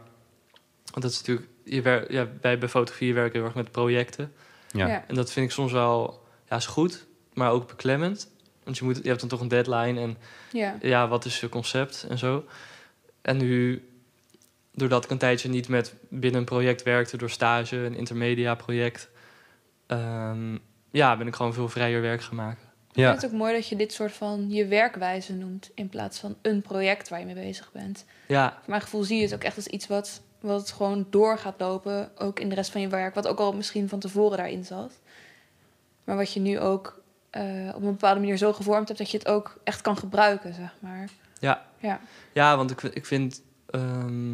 want 0.92 1.02
dat 1.02 1.12
is 1.12 1.18
natuurlijk, 1.18 1.48
je 1.64 1.82
wer- 1.82 2.12
ja, 2.14 2.28
wij 2.42 2.58
bij 2.58 2.70
fotografie 2.70 3.14
werken 3.14 3.34
heel 3.38 3.46
erg 3.46 3.56
met 3.56 3.72
projecten. 3.72 4.34
Ja. 4.72 4.88
Ja. 4.88 5.04
En 5.08 5.16
dat 5.16 5.32
vind 5.32 5.46
ik 5.46 5.52
soms 5.52 5.72
wel, 5.72 6.24
ja, 6.50 6.56
is 6.56 6.66
goed, 6.66 7.06
maar 7.34 7.52
ook 7.52 7.68
beklemmend. 7.68 8.30
Want 8.64 8.78
je, 8.78 8.84
moet, 8.84 9.00
je 9.02 9.08
hebt 9.08 9.20
dan 9.20 9.30
toch 9.30 9.42
een 9.42 9.48
deadline 9.48 10.00
en 10.02 10.18
Ja. 10.52 10.76
ja, 10.82 11.08
wat 11.08 11.26
is 11.26 11.40
je 11.40 11.50
concept 11.50 12.06
en 12.10 12.18
zo. 12.18 12.46
En 13.22 13.38
nu, 13.38 13.84
doordat 14.72 15.04
ik 15.04 15.10
een 15.12 15.18
tijdje 15.18 15.50
niet 15.50 15.68
met 15.68 15.94
binnen 16.10 16.40
een 16.40 16.46
project 16.46 16.84
werkte, 16.84 17.18
door 17.18 17.30
stage, 17.30 17.76
een 17.78 17.96
intermedia 17.96 18.56
project, 18.56 19.10
ehm, 19.88 20.58
ja, 20.92 21.18
ben 21.18 21.28
ik 21.28 21.36
gewoon 21.36 21.54
veel 21.54 21.70
vrijer 21.70 22.02
werk 22.02 22.22
gaan 22.22 22.36
maken. 22.36 22.68
Ik 22.92 22.96
Ja. 22.96 23.10
vind 23.10 23.22
het 23.22 23.32
ook 23.32 23.38
mooi 23.38 23.54
dat 23.54 23.68
je 23.68 23.76
dit 23.76 23.94
soort 23.94 24.12
van 24.12 24.50
je 24.50 24.66
werkwijze 24.66 25.34
noemt... 25.34 25.70
in 25.76 25.90
plaats 25.90 26.20
van 26.20 26.36
een 26.42 26.62
project 26.62 27.10
waar 27.10 27.20
je 27.20 27.26
mee 27.26 27.34
bezig 27.36 27.72
bent. 27.72 28.06
Ja, 28.28 28.50
Voor 28.60 28.70
mijn 28.70 28.82
gevoel 28.82 29.04
zie 29.04 29.18
je 29.18 29.24
het 29.24 29.34
ook 29.34 29.44
echt 29.44 29.56
als 29.56 29.68
iets 29.68 29.88
wat, 29.88 30.22
wat 30.40 30.72
gewoon 30.72 31.08
door 31.10 31.38
gaat 31.38 31.60
lopen... 31.60 32.12
ook 32.18 32.40
in 32.40 32.50
de 32.50 32.56
rest 32.56 32.72
van 32.72 32.82
je 32.82 32.88
werk. 32.88 33.16
Wat 33.16 33.28
ook 33.28 33.40
al 33.40 33.54
misschien 33.54 33.90
van 33.90 34.00
tevoren 34.00 34.38
daarin 34.38 34.66
zat. 34.66 35.00
Maar 36.10 36.18
wat 36.18 36.34
je 36.34 36.40
nu 36.40 36.60
ook 36.60 37.02
eh, 37.30 37.44
op 37.76 37.82
een 37.82 37.92
bepaalde 37.92 38.20
manier 38.20 38.38
zo 38.38 38.54
gevormd 38.54 38.88
hebt... 38.88 39.00
dat 39.00 39.12
je 39.12 39.18
het 39.18 39.28
ook 39.28 39.58
echt 39.64 39.82
kan 39.82 39.98
gebruiken, 39.98 40.54
zeg 40.54 40.74
maar. 40.80 41.10
Ja. 41.40 41.66
Ja. 41.78 42.00
ja 42.34 42.58
want 42.58 42.72
ik, 42.72 42.82
ik 42.84 43.06
vind, 43.06 43.42
ehm, 43.70 44.34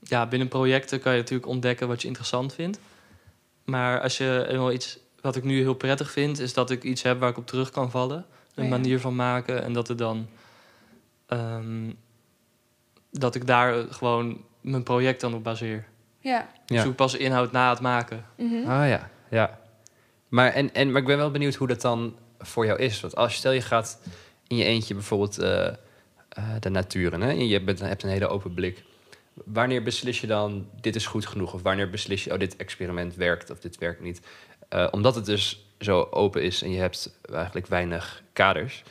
ja, 0.00 0.26
binnen 0.26 0.48
projecten 0.48 1.00
kan 1.00 1.12
je 1.12 1.18
natuurlijk 1.18 1.48
ontdekken 1.48 1.88
wat 1.88 2.02
je 2.02 2.06
interessant 2.08 2.54
vindt. 2.54 2.78
Maar 3.64 4.00
als 4.00 4.16
je 4.18 4.46
eenmaal 4.48 4.72
iets, 4.72 4.98
wat 5.20 5.36
ik 5.36 5.44
nu 5.44 5.60
heel 5.60 5.74
prettig 5.74 6.10
vind, 6.10 6.38
is 6.38 6.54
dat 6.54 6.70
ik 6.70 6.82
iets 6.82 7.02
heb 7.02 7.20
waar 7.20 7.30
ik 7.30 7.36
op 7.38 7.46
terug 7.46 7.70
kan 7.70 7.90
vallen. 7.90 8.26
Een 8.54 8.64
Ja. 8.64 8.70
manier 8.70 9.00
van 9.00 9.14
maken 9.16 9.62
en 9.62 9.72
dat 9.72 9.88
er 9.88 9.96
dan, 9.96 10.28
ehm, 11.26 11.90
dat 13.10 13.34
ik 13.34 13.46
daar 13.46 13.84
gewoon 13.92 14.44
mijn 14.60 14.82
project 14.82 15.20
dan 15.20 15.34
op 15.34 15.44
baseer. 15.44 15.86
Ja. 16.18 16.40
Ik 16.40 16.48
Ja. 16.66 16.82
zoek 16.82 16.96
pas 16.96 17.14
inhoud 17.14 17.52
na 17.52 17.70
het 17.70 17.80
maken. 17.80 18.24
Mhm. 18.36 18.70
Ah 18.70 18.88
ja, 18.88 19.10
ja. 19.30 19.64
Maar, 20.28 20.52
en, 20.52 20.74
en, 20.74 20.90
maar 20.92 21.00
ik 21.00 21.06
ben 21.06 21.16
wel 21.16 21.30
benieuwd 21.30 21.54
hoe 21.54 21.68
dat 21.68 21.80
dan 21.80 22.16
voor 22.38 22.66
jou 22.66 22.78
is. 22.78 23.00
Want 23.00 23.16
als 23.16 23.32
je 23.32 23.38
stel 23.38 23.52
je 23.52 23.60
gaat 23.60 24.00
in 24.46 24.56
je 24.56 24.64
eentje 24.64 24.94
bijvoorbeeld 24.94 25.38
eh, 25.38 25.66
eh, 25.66 25.74
de 26.60 26.70
natuur 26.70 27.12
in, 27.12 27.20
hè? 27.20 27.28
en 27.28 27.48
je 27.48 27.62
bent, 27.62 27.80
hebt 27.80 28.02
een 28.02 28.08
hele 28.08 28.28
open 28.28 28.54
blik. 28.54 28.84
Wanneer 29.44 29.82
beslis 29.82 30.20
je 30.20 30.26
dan, 30.26 30.68
dit 30.80 30.96
is 30.96 31.06
goed 31.06 31.26
genoeg? 31.26 31.52
Of 31.52 31.62
wanneer 31.62 31.90
beslis 31.90 32.24
je, 32.24 32.32
oh, 32.32 32.38
dit 32.38 32.56
experiment 32.56 33.14
werkt 33.14 33.50
of 33.50 33.58
dit 33.58 33.78
werkt 33.78 34.00
niet? 34.00 34.20
Eh, 34.68 34.88
omdat 34.90 35.14
het 35.14 35.24
dus 35.24 35.66
zo 35.78 36.08
open 36.10 36.42
is 36.42 36.62
en 36.62 36.70
je 36.70 36.78
hebt 36.78 37.18
eigenlijk 37.32 37.66
weinig 37.66 38.22
kaders. 38.32 38.82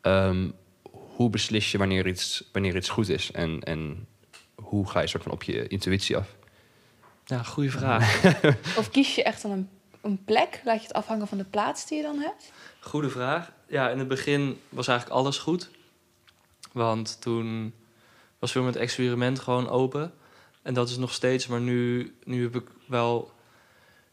ehm, 0.00 0.50
hoe 0.92 1.30
beslis 1.30 1.72
je 1.72 1.78
wanneer 1.78 2.06
iets, 2.06 2.48
wanneer 2.52 2.76
iets 2.76 2.88
goed 2.88 3.08
is? 3.08 3.30
En, 3.30 3.62
en 3.62 4.06
hoe 4.54 4.88
ga 4.88 5.00
je 5.00 5.06
soort 5.06 5.22
van 5.22 5.32
op 5.32 5.42
je 5.42 5.68
intuïtie 5.68 6.16
af? 6.16 6.36
Ja, 7.24 7.42
goede 7.42 7.70
vraag. 7.70 8.24
Of 8.78 8.90
kies 8.90 9.14
je 9.14 9.22
echt 9.22 9.42
dan 9.42 9.50
een, 9.50 9.68
een 10.02 10.24
plek? 10.24 10.60
Laat 10.64 10.80
je 10.80 10.86
het 10.86 10.96
afhangen 10.96 11.26
van 11.26 11.38
de 11.38 11.44
plaats 11.44 11.86
die 11.86 11.96
je 11.96 12.02
dan 12.02 12.18
hebt? 12.18 12.52
Goede 12.80 13.08
vraag. 13.10 13.52
Ja, 13.68 13.90
in 13.90 13.98
het 13.98 14.08
begin 14.08 14.60
was 14.68 14.88
eigenlijk 14.88 15.18
alles 15.18 15.38
goed. 15.38 15.70
Want 16.72 17.20
toen 17.20 17.74
was 18.38 18.52
veel 18.52 18.62
met 18.62 18.74
het 18.74 18.82
experiment 18.82 19.38
gewoon 19.38 19.68
open. 19.68 20.12
En 20.62 20.74
dat 20.74 20.88
is 20.88 20.96
nog 20.96 21.12
steeds, 21.12 21.46
maar 21.46 21.60
nu, 21.60 22.14
nu 22.24 22.42
heb 22.42 22.56
ik 22.56 22.66
wel 22.86 23.32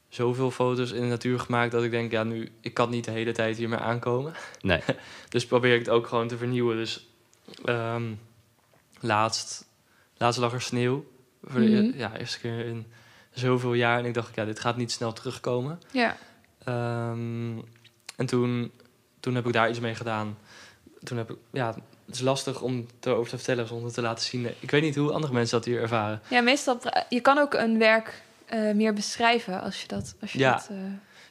zoveel 0.09 0.51
foto's 0.51 0.91
in 0.91 1.01
de 1.01 1.07
natuur 1.07 1.39
gemaakt 1.39 1.71
dat 1.71 1.83
ik 1.83 1.91
denk, 1.91 2.11
ja, 2.11 2.23
nu, 2.23 2.51
ik 2.61 2.73
kan 2.73 2.89
niet 2.89 3.05
de 3.05 3.11
hele 3.11 3.31
tijd 3.31 3.57
hier 3.57 3.69
meer 3.69 3.79
aankomen. 3.79 4.33
Nee. 4.61 4.81
Dus 5.29 5.45
probeer 5.45 5.73
ik 5.73 5.79
het 5.79 5.89
ook 5.89 6.07
gewoon 6.07 6.27
te 6.27 6.37
vernieuwen. 6.37 6.75
Dus 6.77 7.07
ehm, 7.65 8.13
laatst, 8.99 9.67
laatst 10.17 10.39
lag 10.39 10.53
er 10.53 10.61
sneeuw. 10.61 11.05
Voor 11.43 11.59
de 11.59 11.65
Mhm. 11.67 11.97
ja, 11.97 12.17
eerste 12.17 12.39
keer 12.39 12.65
in 12.65 12.85
zoveel 13.35 13.73
jaar. 13.73 13.99
En 13.99 14.05
ik 14.05 14.13
dacht, 14.13 14.35
ja, 14.35 14.45
dit 14.45 14.59
gaat 14.59 14.77
niet 14.77 14.91
snel 14.91 15.13
terugkomen. 15.13 15.79
Ja. 15.91 16.17
Ehm, 16.63 17.57
en 18.15 18.25
toen, 18.25 18.71
toen 19.19 19.35
heb 19.35 19.45
ik 19.45 19.53
daar 19.53 19.69
iets 19.69 19.79
mee 19.79 19.95
gedaan. 19.95 20.37
Toen 21.03 21.17
heb 21.17 21.31
ik, 21.31 21.37
ja, 21.51 21.75
het 22.05 22.15
is 22.15 22.21
lastig 22.21 22.61
om 22.61 22.85
erover 23.01 23.29
te 23.29 23.35
vertellen 23.35 23.67
zonder 23.67 23.93
te 23.93 24.01
laten 24.01 24.25
zien. 24.25 24.47
Ik 24.59 24.71
weet 24.71 24.81
niet 24.81 24.95
hoe 24.95 25.11
andere 25.11 25.33
mensen 25.33 25.57
dat 25.57 25.65
hier 25.65 25.81
ervaren. 25.81 26.21
Ja, 26.27 26.41
meestal... 26.41 26.79
Je 27.09 27.19
kan 27.21 27.37
ook 27.37 27.53
een 27.53 27.77
werk 27.79 28.21
eh, 28.45 28.73
meer 28.73 28.93
beschrijven 28.93 29.61
als 29.61 29.81
je 29.81 29.87
dat... 29.87 30.15
Als 30.21 30.31
je 30.31 30.39
Ja. 30.39 30.51
dat 30.51 30.67
eh, 30.69 30.77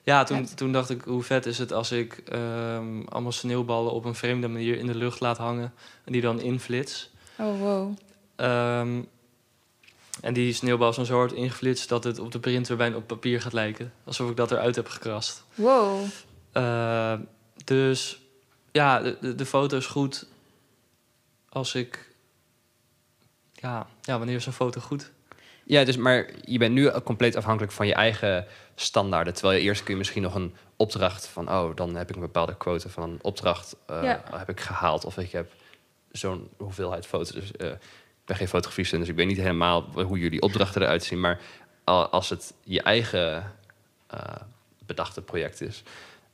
Ja, 0.02 0.24
toen, 0.24 0.54
toen 0.54 0.72
dacht 0.72 0.90
ik, 0.90 1.02
hoe 1.02 1.22
vet 1.22 1.46
is 1.46 1.58
het 1.58 1.72
als 1.72 1.92
ik 1.92 2.22
ehm, 2.28 3.02
allemaal 3.08 3.32
sneeuwballen 3.32 3.92
op 3.92 4.04
een 4.04 4.14
vreemde 4.14 4.48
manier 4.48 4.78
in 4.78 4.86
de 4.86 4.94
lucht 4.94 5.20
laat 5.20 5.38
hangen. 5.38 5.72
En 6.04 6.12
die 6.12 6.20
dan 6.22 6.40
inflits. 6.40 7.10
oh, 7.38 7.60
wow. 7.60 7.96
Ehm, 8.36 9.02
en 10.20 10.34
die 10.34 10.52
sneeuwbal 10.52 10.88
is 10.90 10.96
dan 10.96 11.06
zo 11.06 11.16
hard 11.18 11.32
ingeflitst 11.32 11.88
dat 11.88 12.04
het 12.04 12.18
op 12.18 12.32
de 12.32 12.40
printer 12.40 12.76
bijna 12.76 12.96
op 12.96 13.06
papier 13.06 13.40
gaat 13.40 13.52
lijken. 13.52 13.92
Alsof 14.04 14.30
ik 14.30 14.36
dat 14.36 14.50
eruit 14.50 14.76
heb 14.76 14.88
gekrast. 14.88 15.44
Wow. 15.54 16.04
Eh, 16.52 17.14
dus 17.64 18.20
ja, 18.72 19.00
de, 19.00 19.16
de, 19.20 19.34
de 19.34 19.46
foto 19.46 19.76
is 19.76 19.86
goed 19.86 20.26
als 21.48 21.74
ik. 21.74 22.12
Ja, 23.52 23.86
ja, 24.02 24.18
wanneer 24.18 24.36
is 24.36 24.46
een 24.46 24.52
foto 24.52 24.80
goed? 24.80 25.12
Ja, 25.66 25.84
dus, 25.84 25.96
maar 25.96 26.30
je 26.44 26.58
bent 26.58 26.74
nu 26.74 26.90
compleet 26.90 27.36
afhankelijk 27.36 27.72
van 27.72 27.86
je 27.86 27.94
eigen 27.94 28.46
standaarden. 28.74 29.34
Terwijl 29.34 29.58
je 29.58 29.64
eerst 29.64 29.82
kun 29.82 29.92
je 29.92 29.98
misschien 29.98 30.22
nog 30.22 30.34
een 30.34 30.54
opdracht 30.76 31.26
van... 31.26 31.50
oh, 31.50 31.76
dan 31.76 31.94
heb 31.94 32.08
ik 32.08 32.14
een 32.14 32.20
bepaalde 32.20 32.56
quote 32.56 32.88
van 32.88 33.10
een 33.10 33.18
opdracht 33.22 33.76
eh, 33.86 34.02
Ja. 34.02 34.22
heb 34.30 34.48
ik 34.48 34.60
gehaald. 34.60 35.04
Of 35.04 35.18
ik 35.18 35.32
heb 35.32 35.52
zo'n 36.10 36.48
hoeveelheid 36.56 37.06
foto's. 37.06 37.30
Dus, 37.30 37.52
eh, 37.52 37.70
ben 38.24 38.36
geen 38.36 38.48
fotografiest, 38.48 38.90
dus 38.90 39.08
ik 39.08 39.14
weet 39.16 39.26
niet 39.26 39.36
helemaal 39.36 39.82
hoe 39.94 40.18
jullie 40.18 40.40
opdrachten 40.42 40.82
eruit 40.82 41.04
zien. 41.04 41.20
Maar 41.20 41.40
al- 41.84 42.08
als 42.08 42.30
het 42.30 42.54
je 42.64 42.82
eigen 42.82 43.52
eh, 44.06 44.20
bedachte 44.86 45.22
project 45.22 45.60
is... 45.60 45.82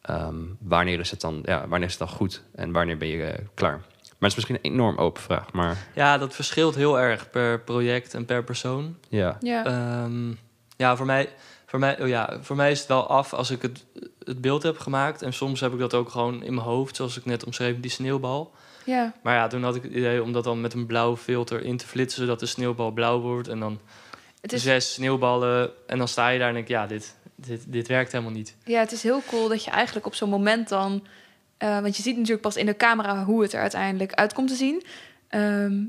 ehm, 0.01 0.35
wanneer, 0.59 1.01
is 1.01 1.11
het 1.11 1.21
dan, 1.21 1.43
ja, 1.45 1.69
wanneer 1.69 1.89
is 1.89 1.99
het 1.99 2.09
dan 2.09 2.17
goed 2.17 2.43
en 2.55 2.73
wanneer 2.73 2.97
ben 2.97 3.09
je 3.09 3.25
eh, 3.25 3.45
klaar? 3.55 3.77
Maar 4.19 4.29
het 4.31 4.39
is 4.39 4.45
misschien 4.45 4.59
een 4.63 4.73
enorm 4.73 4.97
open 4.97 5.23
vraag, 5.23 5.53
maar 5.53 5.77
Ja, 5.95 6.19
dat 6.19 6.35
verschilt 6.35 6.75
heel 6.75 6.99
erg 7.01 7.31
per 7.31 7.61
project 7.61 8.15
en 8.15 8.25
per 8.25 8.45
persoon. 8.45 8.97
ja. 9.09 9.37
Ja. 9.41 9.65
Ehm, 9.65 10.33
ja, 10.77 10.97
voor 10.97 11.07
mij, 11.07 11.29
voor, 11.67 11.79
mij, 11.79 12.01
oh 12.03 12.09
ja, 12.09 12.39
voor 12.41 12.57
mij 12.57 12.71
is 12.71 12.79
het 12.79 12.89
wel 12.89 13.07
af 13.07 13.33
als 13.33 13.51
ik 13.51 13.63
het, 13.63 13.85
het 14.25 14.41
beeld 14.41 14.63
heb 14.63 14.79
gemaakt. 14.79 15.23
En 15.23 15.33
soms 15.33 15.61
heb 15.61 15.73
ik 15.73 15.79
dat 15.79 15.95
ook 15.95 16.09
gewoon 16.11 16.43
in 16.43 16.55
mijn 16.55 16.67
hoofd, 16.67 16.97
zoals 16.97 17.17
ik 17.17 17.25
net 17.25 17.45
omschreef, 17.45 17.81
die 17.81 17.91
sneeuwbal. 17.91 18.53
Ja. 18.91 19.13
Maar 19.23 19.35
ja, 19.35 19.47
toen 19.47 19.63
had 19.63 19.77
ik 19.77 19.83
het 19.83 19.93
idee 19.93 20.23
om 20.23 20.33
dat 20.33 20.45
dan 20.45 20.61
met 20.61 20.73
een 20.75 20.87
blauw 20.87 21.17
filter 21.17 21.65
in 21.65 21.77
te 21.77 21.87
flitsen, 21.87 22.21
zodat 22.21 22.41
de 22.41 22.47
sneeuwbal 22.47 22.91
blauw 22.91 23.21
wordt. 23.21 23.49
En 23.49 23.61
dan 23.61 23.81
Het 24.41 24.53
is, 24.53 24.63
zes 24.63 24.93
sneeuwballen. 24.93 25.71
En 25.87 25.99
dan 25.99 26.09
sta 26.09 26.29
je 26.29 26.39
daar 26.39 26.49
en 26.49 26.55
denk 26.55 26.67
ik, 26.67 26.73
ja, 26.73 26.87
dit, 26.87 27.17
dit, 27.35 27.65
dit 27.67 27.89
werkt 27.89 28.13
helemaal 28.13 28.33
niet. 28.33 28.57
ja, 28.65 28.81
het 28.81 28.93
is 28.93 29.03
heel 29.03 29.23
cool 29.29 29.49
dat 29.49 29.65
je 29.65 29.71
eigenlijk 29.71 30.07
op 30.07 30.15
zo'n 30.15 30.29
moment 30.29 30.69
dan... 30.69 31.07
eh, 31.57 31.81
want 31.81 31.97
je 31.97 32.03
ziet 32.03 32.15
natuurlijk 32.17 32.43
pas 32.43 32.57
in 32.57 32.67
de 32.67 32.77
camera 32.77 33.25
hoe 33.25 33.43
het 33.43 33.53
er 33.53 33.61
uiteindelijk 33.61 34.13
uit 34.13 34.33
komt 34.33 34.49
te 34.49 34.55
zien. 34.55 34.83
Ehm, 35.29 35.83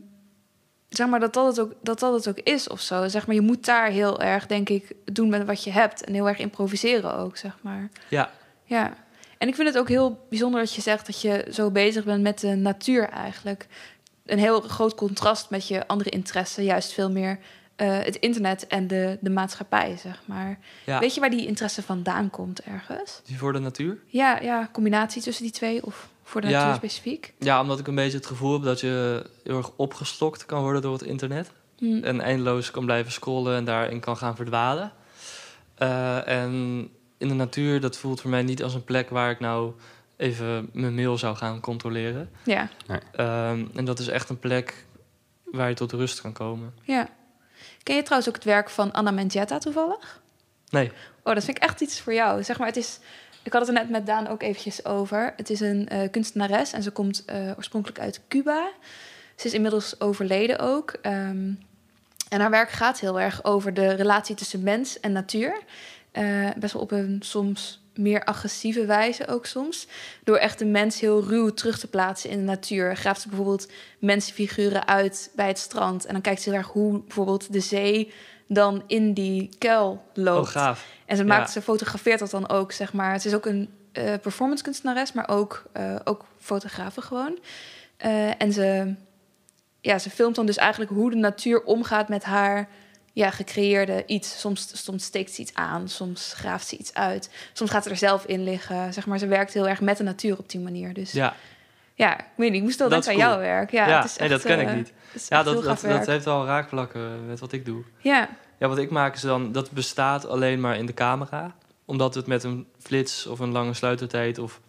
zeg 0.90 1.08
maar 1.08 1.20
dat 1.20 1.34
dat, 1.34 1.46
het 1.46 1.60
ook, 1.60 1.74
dat 1.82 2.00
dat 2.00 2.14
het 2.14 2.28
ook 2.30 2.40
is 2.40 2.68
of 2.68 2.82
zo. 2.82 3.08
Zeg 3.08 3.28
maar, 3.28 3.36
je 3.36 3.42
moet 3.42 3.66
daar 3.66 3.90
heel 3.90 4.22
erg, 4.22 4.46
denk 4.48 4.70
ik, 4.70 4.96
doen 5.06 5.30
met 5.30 5.46
wat 5.46 5.64
je 5.64 5.72
hebt. 5.72 6.04
En 6.04 6.14
heel 6.14 6.28
erg 6.28 6.38
improviseren 6.40 7.16
ook, 7.16 7.38
zeg 7.38 7.58
maar. 7.62 7.90
Ja, 8.08 8.32
Ja. 8.66 8.94
En 9.42 9.48
ik 9.48 9.56
vind 9.56 9.68
het 9.68 9.78
ook 9.78 9.88
heel 9.88 10.26
bijzonder 10.30 10.60
dat 10.60 10.74
je 10.74 10.82
zegt 10.82 11.06
dat 11.06 11.22
je 11.22 11.48
zo 11.52 11.72
bezig 11.72 12.04
bent 12.04 12.22
met 12.22 12.40
de 12.40 12.56
natuur 12.56 13.10
eigenlijk. 13.10 13.68
Een 14.26 14.40
heel 14.40 14.62
groot 14.62 14.96
contrast 14.96 15.50
met 15.50 15.68
je 15.68 15.88
andere 15.88 16.10
interessen, 16.10 16.64
juist 16.64 16.92
veel 16.92 17.12
meer 17.12 17.40
eh, 17.76 17.98
het 18.00 18.16
internet 18.16 18.68
en 18.68 18.88
de, 18.88 19.18
de 19.22 19.30
maatschappij, 19.30 19.98
zeg 19.98 20.22
maar. 20.26 20.60
Ja, 20.86 21.00
Weet 21.00 21.14
je 21.14 21.20
waar 21.20 21.30
die 21.30 21.46
interesse 21.48 21.82
vandaan 21.84 22.30
komt 22.30 22.62
ergens? 22.62 23.22
die 23.26 23.38
voor 23.38 23.54
de 23.54 23.60
natuur? 23.60 23.98
Ja, 24.08 24.40
ja, 24.42 24.70
combinatie 24.72 25.22
tussen 25.22 25.44
die 25.44 25.54
twee 25.54 25.86
of 25.86 26.10
voor 26.24 26.42
de 26.42 26.48
Ja. 26.48 26.58
natuur 26.60 26.76
specifiek? 26.76 27.34
Ja, 27.40 27.62
omdat 27.62 27.80
ik 27.80 27.88
een 27.88 27.96
beetje 27.96 28.18
het 28.18 28.26
gevoel 28.26 28.54
heb 28.54 28.64
dat 28.64 28.80
je 28.80 29.26
heel 29.44 29.58
erg 29.58 29.72
opgestokt 29.76 30.46
kan 30.46 30.62
worden 30.62 30.82
door 30.82 30.94
het 30.94 31.02
internet. 31.04 31.52
Hm. 31.78 32.04
En 32.04 32.22
eindeloos 32.22 32.72
kan 32.72 32.86
blijven 32.86 33.12
scrollen 33.12 33.56
en 33.56 33.66
daarin 33.66 34.00
kan 34.00 34.18
gaan 34.18 34.36
verdwalen. 34.36 34.92
Eh, 35.76 36.28
en 36.28 36.90
in 37.22 37.28
de 37.28 37.34
natuur, 37.34 37.80
dat 37.82 37.98
voelt 37.98 38.22
voor 38.22 38.30
mij 38.30 38.42
niet 38.44 38.64
als 38.64 38.74
een 38.74 38.84
plek 38.84 39.10
waar 39.10 39.32
ik 39.32 39.40
nou 39.40 39.74
even 40.18 40.70
mijn 40.74 40.96
mail 40.96 41.18
zou 41.18 41.36
gaan 41.36 41.60
controleren. 41.60 42.30
Ja, 42.44 42.70
Ehm, 43.12 43.66
en 43.76 43.86
dat 43.86 44.00
is 44.00 44.08
echt 44.08 44.30
een 44.30 44.40
plek 44.40 44.86
waar 45.44 45.70
je 45.70 45.76
tot 45.76 45.92
rust 45.92 46.22
kan 46.22 46.34
komen. 46.34 46.74
ja. 46.84 47.10
Ken 47.84 47.96
je 47.96 48.02
trouwens 48.04 48.30
ook 48.30 48.36
het 48.36 48.46
werk 48.46 48.70
van 48.70 48.92
Anna 48.92 49.12
Mendieta 49.12 49.58
toevallig? 49.58 50.22
Nee. 50.70 50.92
Oh, 51.24 51.34
dat 51.34 51.44
vind 51.44 51.58
ik 51.58 51.64
echt 51.64 51.82
iets 51.82 52.00
voor 52.02 52.14
jou. 52.14 52.44
Zeg 52.44 52.58
maar, 52.58 52.68
het 52.68 52.78
is... 52.78 53.00
Ik 53.44 53.54
had 53.54 53.62
het 53.68 53.76
er 53.76 53.82
net 53.82 53.90
met 53.90 54.06
Daan 54.06 54.28
ook 54.28 54.42
eventjes 54.42 54.86
over. 54.86 55.34
Het 55.36 55.50
is 55.50 55.60
een 55.60 55.88
eh, 55.90 56.10
kunstenares 56.12 56.72
en 56.74 56.84
ze 56.84 56.92
komt 56.92 57.26
eh, 57.26 57.52
oorspronkelijk 57.58 58.00
uit 58.00 58.22
Cuba. 58.28 58.70
Ze 59.36 59.48
is 59.48 59.54
inmiddels 59.54 60.00
overleden 60.00 60.60
ook. 60.60 60.92
Ehm, 61.02 61.52
en 62.30 62.40
haar 62.40 62.50
werk 62.50 62.70
gaat 62.70 63.00
heel 63.00 63.20
erg 63.20 63.44
over 63.44 63.74
de 63.74 63.88
relatie 63.94 64.36
tussen 64.36 64.64
mens 64.64 65.00
en 65.00 65.12
natuur. 65.12 65.62
Eh, 66.12 66.50
best 66.58 66.74
wel 66.74 66.82
op 66.82 66.92
een 66.92 67.18
soms 67.24 67.82
meer 67.96 68.24
agressieve 68.24 68.86
wijze 68.86 69.28
ook 69.28 69.46
soms. 69.46 69.88
Door 70.24 70.38
echt 70.38 70.60
de 70.60 70.66
mens 70.66 71.00
heel 71.00 71.24
ruw 71.24 71.50
terug 71.50 71.80
te 71.80 71.88
plaatsen 71.88 72.30
in 72.30 72.38
de 72.38 72.44
natuur. 72.44 72.96
Graaft 72.96 73.22
ze 73.22 73.28
bijvoorbeeld 73.28 73.72
mensenfiguren 74.00 74.88
uit 74.88 75.32
bij 75.36 75.48
het 75.48 75.58
strand. 75.60 76.06
En 76.06 76.14
dan 76.14 76.22
kijkt 76.22 76.42
ze 76.42 76.50
heel 76.50 76.58
erg 76.58 76.68
hoe 76.68 77.00
bijvoorbeeld 77.00 77.54
de 77.54 77.60
zee 77.60 78.12
dan 78.48 78.84
in 78.88 79.14
die 79.14 79.50
kuil 79.58 80.04
loopt. 80.14 80.48
Oh, 80.48 80.54
gaaf. 80.54 80.86
En 81.06 81.18
ze, 81.18 81.24
maakt, 81.24 81.48
Ja. 81.48 81.52
ze 81.54 81.62
fotografeert 81.62 82.20
dat 82.20 82.32
dan 82.32 82.50
ook, 82.50 82.72
zeg 82.72 82.94
maar. 82.94 83.14
Het 83.14 83.26
is 83.26 83.34
ook 83.34 83.46
een 83.46 83.70
eh 83.92 84.14
performance 84.22 84.64
kunstenares, 84.64 85.12
maar 85.14 85.30
ook, 85.30 85.64
eh 85.72 85.96
ook 86.04 86.26
fotografe 86.40 87.02
gewoon. 87.02 87.40
En 88.38 88.54
ze, 88.54 88.94
ja, 89.82 90.00
ze 90.00 90.10
filmt 90.10 90.36
dan 90.36 90.46
dus 90.46 90.58
eigenlijk 90.58 90.92
hoe 90.92 91.10
de 91.10 91.16
natuur 91.16 91.64
omgaat 91.64 92.10
met 92.10 92.24
haar 92.24 92.68
ja, 93.14 93.30
gecreëerde 93.30 94.04
iets. 94.06 94.40
Soms, 94.40 94.84
soms 94.84 95.04
steekt 95.04 95.32
ze 95.32 95.42
iets 95.42 95.54
aan, 95.54 95.90
soms 95.90 96.34
graaft 96.36 96.68
ze 96.68 96.78
iets 96.78 96.94
uit. 96.94 97.30
Soms 97.54 97.72
gaat 97.72 97.84
ze 97.84 97.90
er 97.90 97.98
zelf 97.98 98.26
in 98.26 98.44
liggen. 98.44 98.94
Zeg 98.94 99.06
maar, 99.06 99.18
ze 99.18 99.28
werkt 99.28 99.54
heel 99.54 99.68
erg 99.68 99.82
met 99.82 99.98
de 99.98 100.04
natuur 100.04 100.38
op 100.38 100.50
die 100.50 100.60
manier. 100.60 100.94
Dus 100.94 101.12
ja, 101.12 101.36
Ja, 101.96 102.20
ik 102.20 102.26
weet 102.36 102.50
niet, 102.50 102.58
ik 102.58 102.64
moest 102.64 102.80
wel 102.80 102.90
Dat 102.90 103.04
denken 103.04 103.24
aan 103.24 103.30
cool. 103.30 103.42
jouw 103.44 103.54
werk. 103.54 103.72
Ja, 103.72 103.88
ja, 103.88 103.96
het 104.02 104.06
is 104.06 104.18
nee, 104.18 104.30
dat 104.30 104.42
ken 104.42 104.60
eh, 104.60 104.70
ik 104.70 104.76
niet. 104.76 104.94
het 105.12 105.22
is 105.22 105.28
Ja, 105.28 105.44
dat, 105.44 105.64
dat, 105.64 106.06
heeft 106.06 106.26
wel 106.26 106.46
raakvlakken 106.46 107.26
met 107.28 107.40
wat 107.40 107.52
ik 107.52 107.66
doe. 107.66 107.84
Ja, 107.98 108.30
Ja, 108.60 108.68
wat 108.68 108.78
ik 108.78 108.90
maak 108.90 109.16
is 109.16 109.22
dan, 109.22 109.52
dat 109.52 109.72
bestaat 109.72 110.28
alleen 110.28 110.60
maar 110.60 110.78
in 110.78 110.86
de 110.86 110.94
camera. 110.94 111.56
Omdat 111.86 112.16
het 112.16 112.28
met 112.28 112.44
een 112.44 112.68
flits 112.80 113.28
of 113.28 113.40
een 113.40 113.52
lange 113.52 113.74
sluitertijd 113.74 114.38
of... 114.38 114.60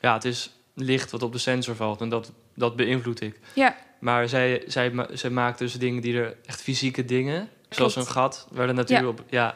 Ja, 0.00 0.14
het 0.14 0.24
is 0.24 0.52
licht 0.74 1.10
wat 1.10 1.22
op 1.22 1.32
de 1.32 1.38
sensor 1.38 1.76
valt 1.76 2.00
en 2.00 2.08
dat, 2.08 2.32
dat 2.54 2.76
beïnvloed 2.76 3.20
ik. 3.20 3.38
ja, 3.54 3.76
Maar 3.98 4.28
zij, 4.28 4.62
zij, 4.66 5.06
zij 5.12 5.30
maakt 5.30 5.58
dus 5.58 5.72
dingen 5.72 6.02
die 6.02 6.18
er 6.18 6.36
echt 6.46 6.62
fysieke 6.62 7.04
dingen... 7.04 7.48
Zoals 7.68 7.96
een 7.96 8.06
gat 8.06 8.46
waar 8.50 8.66
de 8.66 8.72
natuur 8.72 9.00
Ja. 9.00 9.06
op... 9.06 9.22
Ja, 9.28 9.54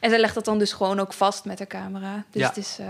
En 0.00 0.10
zij 0.10 0.18
legt 0.18 0.34
dat 0.34 0.44
dan 0.44 0.58
dus 0.58 0.72
gewoon 0.72 1.00
ook 1.00 1.12
vast 1.12 1.44
met 1.44 1.58
de 1.58 1.66
camera. 1.66 2.24
Dus 2.30 2.42
Ja. 2.42 2.48
het 2.48 2.56
is... 2.56 2.78
eh, 2.78 2.86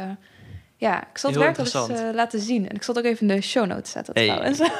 ja, 0.76 1.00
ik 1.10 1.18
zal 1.18 1.30
het 1.30 1.38
werk 1.38 1.58
eens 1.58 1.74
eh, 1.74 2.08
laten 2.14 2.40
zien. 2.40 2.68
En 2.68 2.74
ik 2.74 2.82
zal 2.82 2.94
het 2.94 3.04
ook 3.04 3.10
even 3.12 3.28
in 3.28 3.36
de 3.36 3.42
show 3.42 3.66
notes 3.66 3.90
zetten 3.90 4.14
Hey. 4.14 4.26
trouwens. 4.26 4.60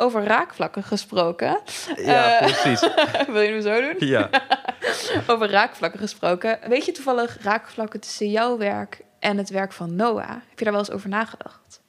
Over 0.00 0.24
raakvlakken 0.24 0.82
gesproken. 0.82 1.60
Ja, 1.96 2.38
Eh, 2.40 2.52
precies. 2.52 2.80
Wil 3.32 3.40
je 3.40 3.50
hem 3.52 3.62
zo 3.62 3.80
doen? 3.80 4.08
Ja. 4.08 4.30
Over 5.26 5.50
raakvlakken 5.50 6.00
gesproken. 6.00 6.58
Weet 6.68 6.84
je 6.84 6.92
toevallig 6.92 7.36
raakvlakken 7.42 8.00
tussen 8.00 8.30
jouw 8.30 8.56
werk 8.58 9.00
en 9.18 9.36
het 9.38 9.48
werk 9.50 9.72
van 9.72 9.96
Noah? 9.96 10.28
Heb 10.28 10.58
je 10.58 10.64
daar 10.64 10.72
wel 10.72 10.82
eens 10.82 10.90
over 10.90 11.08
nagedacht? 11.08 11.80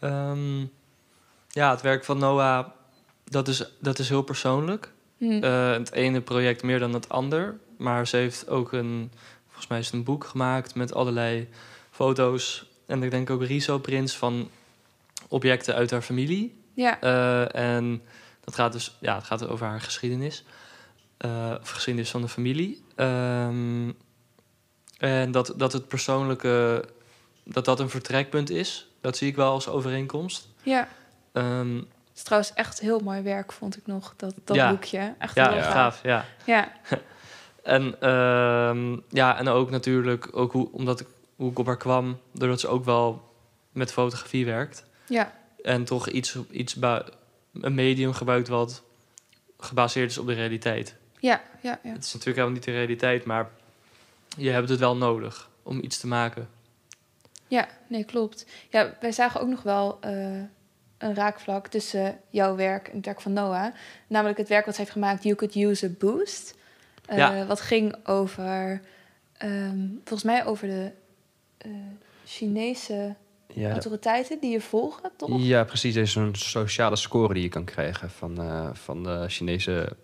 Ehm, 0.00 0.60
ja, 1.48 1.70
het 1.70 1.80
werk 1.80 2.04
van 2.04 2.18
Noah, 2.18 2.66
dat 3.30 3.48
is, 3.48 3.64
dat 3.80 3.98
is 3.98 4.08
heel 4.08 4.22
persoonlijk. 4.22 4.92
Hm. 5.18 5.42
Eh, 5.42 5.72
het 5.72 5.92
ene 5.92 6.20
project 6.20 6.62
meer 6.62 6.78
dan 6.78 6.92
het 6.94 7.08
ander. 7.08 7.58
Maar 7.78 8.06
ze 8.06 8.16
heeft 8.16 8.48
ook 8.48 8.72
een, 8.72 9.12
volgens 9.46 9.66
mij 9.66 9.78
is 9.78 9.86
het 9.86 9.94
een 9.94 10.04
boek 10.04 10.24
gemaakt 10.24 10.74
met 10.74 10.94
allerlei 10.94 11.48
foto's. 11.90 12.66
En 12.86 13.02
ik 13.02 13.10
denk 13.10 13.30
ook 13.30 13.42
riso-prints 13.42 14.16
van 14.16 14.50
objecten 15.28 15.74
uit 15.74 15.90
haar 15.90 16.02
familie. 16.02 16.58
ja, 16.74 17.00
Eh, 17.00 17.54
en 17.74 18.02
dat 18.44 18.54
gaat 18.54 18.72
dus, 18.72 18.96
ja, 19.00 19.14
het 19.14 19.24
gaat 19.24 19.48
over 19.48 19.66
haar 19.66 19.80
geschiedenis. 19.80 20.44
Eh, 21.16 21.54
of 21.60 21.70
geschiedenis 21.70 22.10
van 22.10 22.20
de 22.22 22.28
familie. 22.28 22.82
Ehm, 22.94 23.90
en 24.98 25.30
dat, 25.30 25.52
dat 25.56 25.72
het 25.72 25.88
persoonlijke, 25.88 26.84
dat 27.44 27.64
dat 27.64 27.80
een 27.80 27.90
vertrekpunt 27.90 28.50
is. 28.50 28.88
Dat 29.00 29.16
zie 29.16 29.28
ik 29.28 29.36
wel 29.36 29.52
als 29.52 29.68
overeenkomst. 29.68 30.48
ja. 30.62 30.88
Ehm, 31.32 31.80
Het 32.10 32.18
is 32.18 32.22
trouwens 32.22 32.52
echt 32.54 32.80
heel 32.80 33.00
mooi 33.00 33.22
werk, 33.22 33.52
vond 33.52 33.76
ik 33.76 33.86
nog, 33.86 34.14
dat, 34.16 34.34
dat 34.44 34.56
Ja. 34.56 34.70
boekje. 34.70 35.14
Echt 35.18 35.34
ja, 35.34 35.48
heel 35.48 35.56
Ja. 35.58 35.70
gaaf, 35.70 36.02
ja. 36.02 36.24
Ja, 36.46 36.72
En, 37.62 38.00
ehm, 38.00 38.96
ja, 39.08 39.38
en 39.38 39.48
ook 39.48 39.70
natuurlijk, 39.70 40.28
ook 40.32 40.52
hoe, 40.52 40.68
omdat 40.72 41.00
ik, 41.00 41.06
hoe 41.36 41.50
ik 41.50 41.58
op 41.58 41.66
haar 41.66 41.76
kwam, 41.76 42.20
doordat 42.32 42.60
ze 42.60 42.68
ook 42.68 42.84
wel 42.84 43.34
met 43.72 43.92
fotografie 43.92 44.44
werkt. 44.46 44.84
ja, 45.08 45.32
En 45.62 45.84
toch 45.84 46.08
iets, 46.08 46.36
iets 46.50 46.76
een 47.52 47.74
medium 47.74 48.12
gebruikt 48.12 48.48
wat 48.48 48.82
gebaseerd 49.58 50.10
is 50.10 50.18
op 50.18 50.26
de 50.26 50.32
realiteit. 50.32 50.96
ja, 51.18 51.40
ja, 51.62 51.78
ja. 51.82 51.90
Het 51.92 52.04
is 52.04 52.12
natuurlijk 52.12 52.24
helemaal 52.36 52.50
niet 52.50 52.64
de 52.64 52.70
realiteit, 52.72 53.24
maar 53.24 53.50
je 54.36 54.50
hebt 54.50 54.68
het 54.68 54.78
wel 54.78 54.96
nodig 54.96 55.48
om 55.62 55.78
iets 55.82 55.98
te 55.98 56.06
maken. 56.06 56.48
Ja, 57.48 57.68
nee, 57.86 58.04
klopt. 58.04 58.46
Ja, 58.70 58.96
wij 59.00 59.12
zagen 59.12 59.40
ook 59.40 59.48
nog 59.48 59.62
wel 59.62 59.98
eh, 60.00 60.40
een 61.00 61.14
raakvlak 61.14 61.66
tussen 61.68 62.18
jouw 62.28 62.56
werk 62.56 62.88
en 62.88 62.96
het 62.96 63.04
werk 63.04 63.20
van 63.20 63.32
Noah. 63.32 63.74
Namelijk 64.06 64.38
het 64.38 64.48
werk 64.48 64.64
wat 64.64 64.74
ze 64.74 64.80
heeft 64.80 64.92
gemaakt, 64.92 65.22
You 65.22 65.34
Could 65.34 65.54
Use 65.54 65.86
a 65.86 65.88
Boost. 65.98 66.54
Eh, 67.06 67.16
Ja. 67.16 67.46
Wat 67.46 67.60
ging 67.60 67.96
over, 68.08 68.80
ehm, 69.36 69.78
volgens 70.04 70.22
mij 70.22 70.46
over 70.46 70.66
de 70.68 70.90
eh, 71.58 71.70
Chinese 72.24 73.14
Ja, 73.46 73.70
autoriteiten 73.70 74.40
die 74.40 74.50
je 74.50 74.60
volgen, 74.60 75.10
toch? 75.16 75.30
ja, 75.42 75.64
precies. 75.64 75.94
Er 75.94 76.02
is 76.02 76.12
zo'n 76.12 76.34
sociale 76.34 76.96
score 76.96 77.34
die 77.34 77.42
je 77.42 77.48
kan 77.48 77.64
krijgen 77.64 78.10
van, 78.10 78.40
eh, 78.40 78.68
van 78.72 79.02
de 79.02 79.24
Chinese 79.28 79.96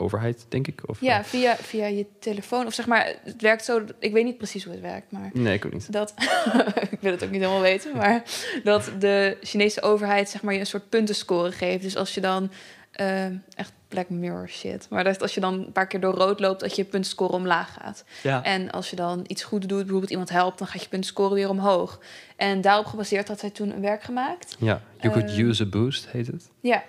overheid, 0.00 0.46
denk 0.48 0.66
ik. 0.66 0.80
Of, 0.86 1.00
Ja, 1.00 1.18
eh, 1.18 1.24
via, 1.24 1.56
via 1.56 1.86
je 1.86 2.06
telefoon. 2.20 2.66
Of 2.66 2.74
zeg 2.74 2.86
maar, 2.86 3.14
het 3.24 3.42
werkt 3.42 3.64
zo. 3.64 3.84
Ik 3.98 4.12
weet 4.12 4.24
niet 4.24 4.36
precies 4.36 4.64
hoe 4.64 4.72
het 4.72 4.82
werkt, 4.82 5.10
maar 5.12 5.30
nee, 5.32 5.54
ik 5.54 5.64
ook 5.66 5.72
niet. 5.72 5.92
dat. 5.92 6.14
ik 6.90 7.00
wil 7.00 7.12
het 7.12 7.24
ook 7.24 7.30
niet 7.30 7.40
helemaal 7.40 7.60
weten, 7.62 7.96
maar 7.96 8.22
dat 8.64 8.90
de 8.98 9.36
Chinese 9.42 9.82
overheid 9.82 10.28
zeg 10.28 10.42
maar 10.42 10.54
je 10.54 10.60
een 10.60 10.66
soort 10.66 10.88
puntenscore 10.88 11.52
geeft. 11.52 11.82
Dus 11.82 11.96
als 11.96 12.14
je 12.14 12.20
dan 12.20 12.50
eh, 12.90 13.24
echt 13.54 13.72
Black 13.88 14.08
Mirror 14.08 14.48
shit, 14.48 14.86
maar 14.90 15.04
dat 15.04 15.22
als 15.22 15.34
je 15.34 15.40
dan 15.40 15.54
een 15.54 15.72
paar 15.72 15.86
keer 15.86 16.00
door 16.00 16.14
rood 16.14 16.40
loopt, 16.40 16.60
dat 16.60 16.76
je 16.76 16.84
puntenscore 16.84 17.32
omlaag 17.32 17.72
gaat. 17.80 18.04
Ja, 18.22 18.44
En 18.44 18.70
als 18.70 18.90
je 18.90 18.96
dan 18.96 19.24
iets 19.26 19.42
goed 19.42 19.68
doet, 19.68 19.78
bijvoorbeeld 19.80 20.10
iemand 20.10 20.30
helpt, 20.30 20.58
dan 20.58 20.66
gaat 20.66 20.82
je 20.82 20.88
puntenscore 20.88 21.34
weer 21.34 21.48
omhoog. 21.48 22.00
En 22.36 22.60
daarop 22.60 22.86
gebaseerd 22.86 23.28
had 23.28 23.40
zij 23.40 23.50
toen 23.50 23.70
een 23.72 23.80
werk 23.80 24.02
gemaakt. 24.02 24.56
Ja, 24.58 24.80
You 25.00 25.12
Could 25.12 25.30
Eh, 25.30 25.38
Use 25.38 25.62
a 25.62 25.66
Boost 25.66 26.08
heet 26.08 26.26
het. 26.26 26.50
Ja, 26.60 26.82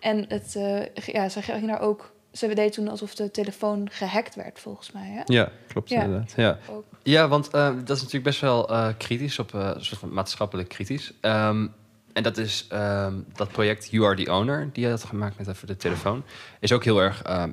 en 0.00 0.24
het, 0.28 0.56
eh, 0.56 1.04
ja, 1.06 1.28
ze 1.28 1.42
ging 1.42 1.66
daar 1.66 1.80
ook. 1.80 2.12
Ze 2.32 2.54
deed 2.54 2.72
toen 2.72 2.88
alsof 2.88 3.14
de 3.14 3.30
telefoon 3.30 3.88
gehackt 3.90 4.34
werd, 4.34 4.60
volgens 4.60 4.92
mij. 4.92 5.08
Hè? 5.08 5.22
Ja, 5.24 5.50
klopt 5.68 5.88
Ja. 5.88 6.02
inderdaad. 6.02 6.32
Ja, 6.36 6.58
Ook. 6.70 6.84
ja 7.02 7.28
want 7.28 7.50
eh, 7.50 7.66
dat 7.84 7.96
is 7.96 8.02
natuurlijk 8.02 8.24
best 8.24 8.40
wel 8.40 8.68
eh, 8.70 8.88
kritisch, 8.98 9.38
op, 9.38 9.54
eh, 9.54 9.70
een 9.74 9.84
soort 9.84 10.00
van 10.00 10.12
maatschappelijk 10.12 10.68
kritisch. 10.68 11.12
Ehm, 11.20 11.66
en 12.12 12.22
dat 12.22 12.36
is 12.36 12.66
ehm, 12.68 13.14
dat 13.34 13.48
project 13.48 13.88
You 13.90 14.04
Are 14.06 14.24
The 14.24 14.30
Owner, 14.32 14.68
die 14.72 14.84
je 14.84 14.90
had 14.90 15.04
gemaakt 15.04 15.38
met 15.38 15.48
even 15.48 15.66
de 15.66 15.76
telefoon, 15.76 16.24
is 16.60 16.72
ook 16.72 16.84
heel 16.84 16.98
erg 17.02 17.22
ehm, 17.22 17.50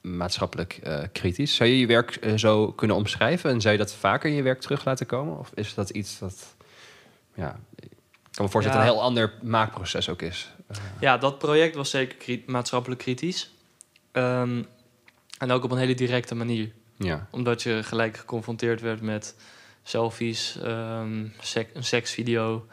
maatschappelijk 0.00 0.80
eh, 0.82 1.02
kritisch. 1.12 1.54
Zou 1.54 1.68
je 1.68 1.78
je 1.78 1.86
werk 1.86 2.18
zo 2.36 2.72
kunnen 2.72 2.96
omschrijven 2.96 3.50
en 3.50 3.60
zou 3.60 3.72
je 3.72 3.78
dat 3.78 3.92
vaker 3.92 4.30
in 4.30 4.36
je 4.36 4.42
werk 4.42 4.60
terug 4.60 4.84
laten 4.84 5.06
komen? 5.06 5.38
Of 5.38 5.50
is 5.54 5.74
dat 5.74 5.90
iets 5.90 6.18
dat, 6.18 6.54
ja, 7.34 7.58
ik 7.76 7.88
kan 8.30 8.44
me 8.44 8.50
voorstellen 8.50 8.62
dat 8.62 8.72
het 8.72 8.74
Ja. 8.74 8.80
een 8.80 8.92
heel 8.94 9.02
ander 9.02 9.32
maakproces 9.42 10.08
ook 10.08 10.22
is. 10.22 10.52
Ja, 11.00 11.18
dat 11.18 11.38
project 11.38 11.74
was 11.74 11.90
zeker 11.90 12.16
kri- 12.16 12.42
maatschappelijk 12.46 13.00
kritisch. 13.00 13.50
Ehm, 14.12 14.62
en 15.38 15.50
ook 15.50 15.64
op 15.64 15.70
een 15.70 15.78
hele 15.78 15.94
directe 15.94 16.34
manier. 16.34 16.70
ja. 16.96 17.26
Omdat 17.30 17.62
je 17.62 17.82
gelijk 17.82 18.16
geconfronteerd 18.16 18.80
werd 18.80 19.00
met 19.00 19.34
selfies, 19.82 20.58
ehm, 20.62 21.26
sek- 21.40 21.70
een 21.74 21.84
seksvideo. 21.84 22.66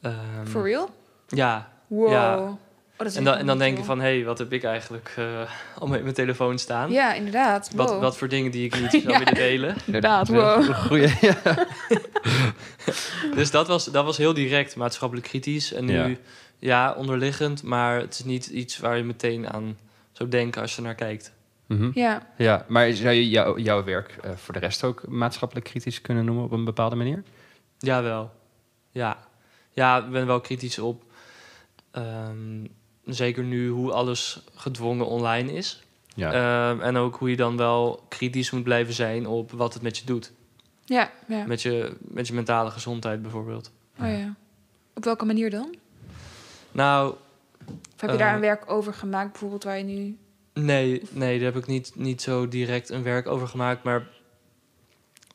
Ehm, 0.00 0.46
For 0.46 0.62
real? 0.62 0.94
Ja, 1.28 1.72
Wow. 1.86 2.10
Ja. 2.12 2.56
is 3.06 3.16
En 3.16 3.24
dan, 3.24 3.36
en 3.36 3.58
denk 3.58 3.78
je 3.78 3.84
van, 3.84 4.00
hé, 4.00 4.22
wat 4.24 4.38
heb 4.38 4.52
ik 4.52 4.64
eigenlijk 4.64 5.12
eh 5.16 5.24
allemaal 5.78 5.96
in 5.96 6.02
mijn 6.02 6.14
telefoon 6.14 6.58
staan? 6.58 6.90
Ja, 6.92 7.12
inderdaad. 7.14 7.70
Wat, 7.74 7.98
wat 7.98 8.16
voor 8.16 8.28
dingen 8.28 8.50
die 8.50 8.64
ik 8.64 8.80
niet 8.80 8.90
zou 9.02 9.08
Ja. 9.10 9.18
willen 9.18 9.34
delen. 9.34 9.76
Inderdaad, 9.86 10.28
wow. 10.28 10.74
Goeie, 10.74 11.12
ja. 11.20 11.36
Dus 13.34 13.50
dat 13.50 13.66
was, 13.68 13.84
dat 13.84 14.04
was 14.04 14.16
heel 14.16 14.34
direct 14.34 14.76
maatschappelijk 14.76 15.26
kritisch. 15.26 15.72
En 15.72 15.84
nu, 15.84 15.92
Ja. 15.94 16.16
ja. 16.58 16.92
onderliggend, 16.96 17.62
maar 17.62 17.98
het 18.00 18.14
is 18.14 18.24
niet 18.24 18.46
iets 18.46 18.78
waar 18.78 18.96
je 18.96 19.02
meteen 19.04 19.50
aan 19.50 19.78
zou 20.14 20.28
denken 20.28 20.60
als 20.62 20.76
je 20.76 20.82
naar 20.82 20.94
kijkt. 20.94 21.32
Mhm. 21.66 21.90
Ja. 21.94 22.26
ja, 22.36 22.64
maar 22.68 22.92
zou 22.92 23.14
je 23.14 23.28
jou, 23.28 23.60
jouw 23.60 23.84
werk 23.84 24.16
eh, 24.22 24.30
voor 24.36 24.54
de 24.54 24.60
rest 24.60 24.84
ook 24.84 25.08
maatschappelijk 25.08 25.66
kritisch 25.66 26.00
kunnen 26.00 26.24
noemen 26.24 26.44
op 26.44 26.50
een 26.52 26.64
bepaalde 26.64 26.96
manier? 26.96 27.22
Jawel. 27.78 28.30
Ja. 28.90 29.18
Ja, 29.72 29.98
ik 30.04 30.10
ben 30.10 30.26
wel 30.26 30.40
kritisch 30.40 30.78
op. 30.78 31.02
ehm, 31.90 32.64
zeker 33.04 33.44
nu 33.44 33.68
hoe 33.68 33.92
alles 33.92 34.42
gedwongen 34.54 35.06
online 35.06 35.52
is. 35.52 35.82
Ja. 36.14 36.32
Ehm, 36.32 36.80
en 36.80 36.96
ook 36.96 37.16
hoe 37.16 37.30
je 37.30 37.36
dan 37.36 37.56
wel 37.56 38.04
kritisch 38.08 38.50
moet 38.50 38.62
blijven 38.62 38.94
zijn 38.94 39.26
op 39.26 39.50
wat 39.52 39.74
het 39.74 39.82
met 39.82 39.98
je 39.98 40.04
doet. 40.04 40.32
Ja, 40.84 41.10
ja. 41.28 41.46
Met 41.46 41.62
je, 41.62 41.96
met 42.00 42.26
je 42.26 42.34
mentale 42.34 42.70
gezondheid 42.70 43.22
bijvoorbeeld. 43.22 43.72
Oh 44.00 44.08
ja. 44.18 44.34
Op 44.94 45.04
welke 45.04 45.24
manier 45.24 45.50
dan? 45.50 45.74
Nou, 46.72 47.14
Of 47.94 48.00
heb 48.00 48.10
je 48.10 48.16
daar 48.16 48.28
Eh, 48.28 48.34
een 48.34 48.40
werk 48.40 48.70
over 48.70 48.94
gemaakt, 48.94 49.30
bijvoorbeeld 49.30 49.64
waar 49.64 49.78
je 49.78 49.84
nu... 49.84 50.18
nee, 50.54 51.02
nee 51.10 51.36
daar 51.38 51.52
heb 51.52 51.62
ik 51.62 51.66
niet, 51.66 51.92
niet 51.94 52.22
zo 52.22 52.48
direct 52.48 52.90
een 52.90 53.02
werk 53.02 53.26
over 53.26 53.48
gemaakt. 53.48 53.82
Maar 53.82 54.06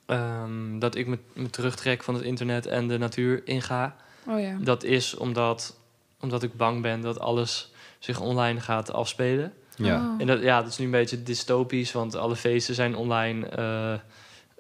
ehm, 0.06 0.80
dat 0.80 0.96
ik 0.96 1.08
me, 1.08 1.18
me 1.34 1.50
terugtrek 1.50 2.04
van 2.04 2.13
het 2.13 2.24
internet 2.24 2.65
en 2.65 2.88
de 2.88 2.98
natuur 2.98 3.42
inga. 3.48 3.96
Oh 4.28 4.39
ja. 4.42 4.58
Dat 4.62 4.84
is 4.84 5.15
omdat, 5.15 5.78
omdat 6.20 6.44
ik 6.44 6.54
bang 6.54 6.82
ben 6.82 7.02
dat 7.02 7.20
alles 7.20 7.74
zich 8.00 8.20
online 8.20 8.60
gaat 8.60 8.92
afspelen. 8.92 9.54
ja. 9.76 9.96
Oh. 9.96 10.22
En 10.22 10.28
dat, 10.28 10.42
ja, 10.42 10.62
dat 10.62 10.72
is 10.72 10.78
nu 10.78 10.86
een 10.86 10.92
beetje 10.92 11.24
dystopisch, 11.24 11.92
want 11.92 12.15
alle 12.15 12.36
feesten 12.36 12.76
zijn 12.76 12.96
online. 12.96 13.46
eh, 13.48 14.00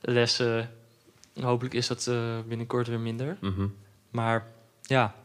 lessen, 0.01 0.69
hopelijk 1.41 1.73
is 1.73 1.87
dat 1.87 2.07
eh, 2.07 2.39
binnenkort 2.47 2.87
weer 2.87 2.99
minder. 2.99 3.37
Mhm. 3.41 3.67
Maar 4.09 4.47
ja, 4.81 5.15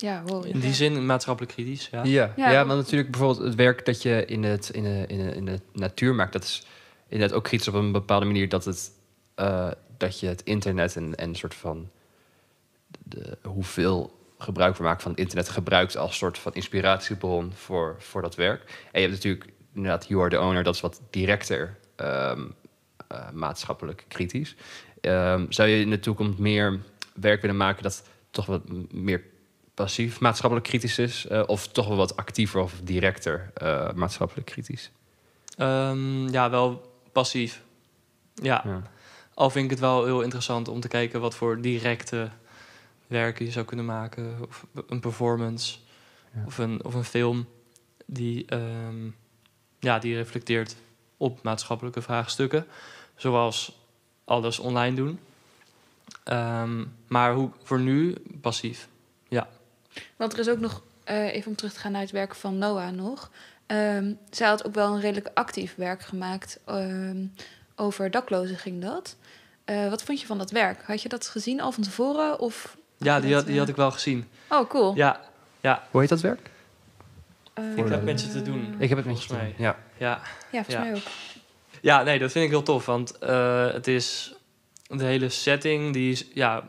Ja, 0.00 0.22
wow. 0.22 0.46
in 0.46 0.60
die 0.60 0.74
zin 0.74 1.06
maatschappelijk 1.06 1.52
kritisch. 1.52 1.88
Ja. 1.90 2.04
Ja, 2.04 2.32
ja. 2.36 2.50
Ja. 2.50 2.66
want 2.66 2.78
natuurlijk 2.80 3.10
bijvoorbeeld 3.10 3.46
het 3.46 3.54
werk 3.54 3.84
dat 3.84 4.02
je 4.02 4.24
in, 4.24 4.42
het, 4.42 4.68
in, 4.68 4.82
de, 4.82 5.04
in, 5.06 5.18
de, 5.18 5.34
in 5.34 5.44
de 5.44 5.60
natuur 5.72 6.14
maakt, 6.14 6.32
dat 6.32 6.42
is 6.42 6.66
inderdaad 7.08 7.36
ook 7.36 7.44
kritisch 7.44 7.68
op 7.68 7.74
een 7.74 7.92
bepaalde 7.92 8.26
manier 8.26 8.48
dat, 8.48 8.64
het, 8.64 8.90
eh, 9.34 9.70
dat 9.96 10.20
je 10.20 10.26
het 10.26 10.42
internet 10.42 10.96
en, 10.96 11.14
en 11.14 11.28
een 11.28 11.34
soort 11.34 11.54
van 11.54 11.90
de, 12.98 13.38
hoeveel 13.42 14.18
gebruik 14.38 14.76
we 14.76 14.82
maken 14.82 15.02
van 15.02 15.10
het 15.10 15.20
internet 15.20 15.48
gebruikt 15.48 15.96
als 15.96 16.16
soort 16.16 16.38
van 16.38 16.54
inspiratiebron 16.54 17.52
voor, 17.54 17.96
voor 17.98 18.22
dat 18.22 18.34
werk. 18.34 18.60
En 18.92 19.00
je 19.00 19.08
hebt 19.08 19.12
natuurlijk 19.12 19.52
inderdaad 19.74 20.06
You 20.06 20.20
Are 20.20 20.30
The 20.30 20.40
Owner, 20.40 20.62
dat 20.62 20.74
is 20.74 20.80
wat 20.80 21.00
directer 21.10 21.78
ehm, 21.96 22.40
eh, 23.08 23.30
maatschappelijk 23.30 24.04
kritisch. 24.08 24.56
Ehm, 25.00 25.46
zou 25.48 25.68
je 25.68 25.80
in 25.80 25.90
de 25.90 26.00
toekomst 26.00 26.38
meer 26.38 26.80
werk 27.14 27.40
willen 27.40 27.56
maken 27.56 27.82
dat 27.82 28.08
toch 28.30 28.46
wat 28.46 28.62
meer 28.92 29.22
passief 29.82 30.20
maatschappelijk 30.20 30.66
kritisch 30.66 30.98
is? 30.98 31.26
eh, 31.26 31.42
of 31.46 31.68
toch 31.68 31.88
wel 31.88 31.96
wat 31.96 32.16
actiever 32.16 32.60
of 32.60 32.72
directer 32.84 33.50
eh, 33.54 33.92
maatschappelijk 33.92 34.46
kritisch? 34.46 34.90
Ehm, 35.56 36.28
ja, 36.28 36.50
wel 36.50 36.92
passief. 37.12 37.62
Ja. 38.34 38.62
Ja. 38.64 38.82
al 39.34 39.50
vind 39.50 39.64
ik 39.64 39.70
het 39.70 39.80
wel 39.80 40.04
heel 40.04 40.20
interessant 40.20 40.68
om 40.68 40.80
te 40.80 40.88
kijken 40.88 41.20
wat 41.20 41.34
voor 41.34 41.60
directe 41.60 42.30
werken 43.06 43.44
je 43.44 43.50
zou 43.50 43.64
kunnen 43.64 43.84
maken. 43.84 44.36
Of 44.48 44.66
een 44.86 45.00
performance 45.00 45.78
Ja. 46.34 46.42
of, 46.46 46.58
een, 46.58 46.84
of 46.84 46.94
een 46.94 47.04
film 47.04 47.46
die, 48.06 48.44
ehm, 48.46 49.08
ja, 49.78 49.98
die 49.98 50.14
reflecteert 50.14 50.76
op 51.16 51.42
maatschappelijke 51.42 52.02
vraagstukken. 52.02 52.66
Zoals 53.16 53.78
alles 54.24 54.58
online 54.58 54.96
doen. 54.96 55.18
Ehm, 56.24 56.84
maar 57.08 57.34
hoe, 57.34 57.50
voor 57.62 57.80
nu 57.80 58.14
passief. 58.40 58.88
Want 60.16 60.32
er 60.32 60.38
is 60.38 60.48
ook 60.48 60.58
nog, 60.60 60.82
eh, 61.04 61.34
even 61.34 61.50
om 61.50 61.56
terug 61.56 61.72
te 61.72 61.80
gaan 61.80 61.92
naar 61.92 62.00
het 62.00 62.10
werk 62.10 62.34
van 62.34 62.58
Noah 62.58 62.90
nog. 62.92 63.30
Ehm, 63.66 64.12
zij 64.30 64.48
had 64.48 64.66
ook 64.66 64.74
wel 64.74 64.94
een 64.94 65.00
redelijk 65.00 65.30
actief 65.34 65.74
werk 65.76 66.02
gemaakt. 66.02 66.58
ehm, 66.64 67.24
over 67.76 68.10
daklozen 68.10 68.56
ging 68.56 68.82
dat. 68.82 69.16
Eh, 69.64 69.88
wat 69.88 70.02
vond 70.02 70.20
je 70.20 70.26
van 70.26 70.38
dat 70.38 70.50
werk? 70.50 70.82
Had 70.82 71.02
je 71.02 71.08
dat 71.08 71.26
gezien 71.28 71.60
al 71.60 71.72
van 71.72 71.82
tevoren? 71.82 72.38
Of 72.38 72.76
Ja, 72.96 73.20
die 73.20 73.34
had, 73.34 73.46
die 73.46 73.54
had 73.56 73.64
eh, 73.64 73.70
ik 73.70 73.76
wel 73.76 73.90
gezien. 73.90 74.28
Oh, 74.48 74.68
cool. 74.68 74.94
Ja, 74.96 75.20
ja, 75.60 75.82
Hoe 75.90 76.00
heet 76.00 76.08
dat 76.10 76.20
werk? 76.20 76.50
Eh, 77.54 77.76
ik 77.76 77.88
heb 77.88 78.02
met 78.02 78.20
je 78.20 78.28
te 78.28 78.42
doen. 78.42 78.74
Ik 78.78 78.88
heb 78.88 78.98
het 78.98 79.06
met 79.06 79.22
je 79.24 79.32
mij. 79.34 79.54
Ja. 79.58 79.76
ja. 79.96 80.20
Ja, 80.50 80.64
volgens 80.64 80.74
Ja. 80.74 80.80
mij 80.80 80.94
ook. 80.94 81.02
Ja, 81.82 82.02
nee, 82.02 82.18
dat 82.18 82.32
vind 82.32 82.44
ik 82.44 82.50
heel 82.50 82.62
tof. 82.62 82.86
Want 82.86 83.18
eh, 83.18 83.72
het 83.72 83.86
is 83.86 84.34
de 84.86 85.04
hele 85.04 85.28
setting 85.28 85.92
die 85.92 86.12
is, 86.12 86.24
ja, 86.34 86.68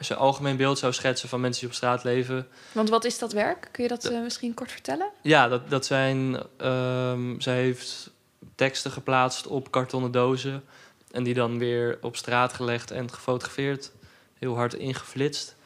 als 0.00 0.08
je 0.08 0.14
een 0.14 0.20
algemeen 0.20 0.56
beeld 0.56 0.78
zou 0.78 0.92
schetsen 0.92 1.28
van 1.28 1.40
mensen 1.40 1.60
die 1.60 1.70
op 1.70 1.76
straat 1.76 2.04
leven. 2.04 2.48
Want 2.72 2.88
wat 2.88 3.04
is 3.04 3.18
dat 3.18 3.32
werk? 3.32 3.68
Kun 3.70 3.82
je 3.82 3.88
dat 3.88 4.04
eh, 4.04 4.22
misschien 4.22 4.54
kort 4.54 4.72
vertellen? 4.72 5.10
Ja, 5.22 5.48
dat, 5.48 5.70
dat 5.70 5.86
zijn. 5.86 6.42
ehm 6.56 7.40
zij 7.40 7.54
heeft 7.56 8.10
teksten 8.54 8.90
geplaatst 8.90 9.46
op 9.46 9.70
kartonnen 9.70 10.10
dozen. 10.10 10.64
En 11.10 11.22
die 11.22 11.34
dan 11.34 11.58
weer 11.58 11.98
op 12.00 12.16
straat 12.16 12.52
gelegd 12.52 12.90
en 12.90 13.12
gefotografeerd. 13.12 13.92
Heel 14.38 14.56
hard 14.56 14.74
ingeflitst. 14.74 15.56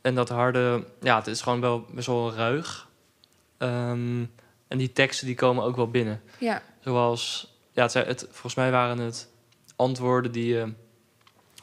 En 0.00 0.14
dat 0.14 0.28
harde, 0.28 0.84
ja, 1.00 1.16
het 1.16 1.26
is 1.26 1.40
gewoon 1.40 1.60
wel 1.60 1.86
best 1.90 2.06
wel 2.06 2.32
ruig. 2.32 2.88
Ehm, 3.58 4.24
en 4.68 4.78
die 4.78 4.92
teksten 4.92 5.26
die 5.26 5.34
komen 5.36 5.64
ook 5.64 5.76
wel 5.76 5.90
binnen. 5.90 6.22
Ja, 6.38 6.62
Zoals, 6.80 7.54
ja, 7.72 7.88
het, 7.92 8.26
volgens 8.30 8.54
mij 8.54 8.70
waren 8.70 8.98
het 8.98 9.28
antwoorden 9.76 10.32
die 10.32 10.46
je, 10.46 10.72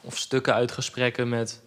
of 0.00 0.18
stukken 0.18 0.54
uit 0.54 0.72
gesprekken 0.72 1.28
met 1.28 1.62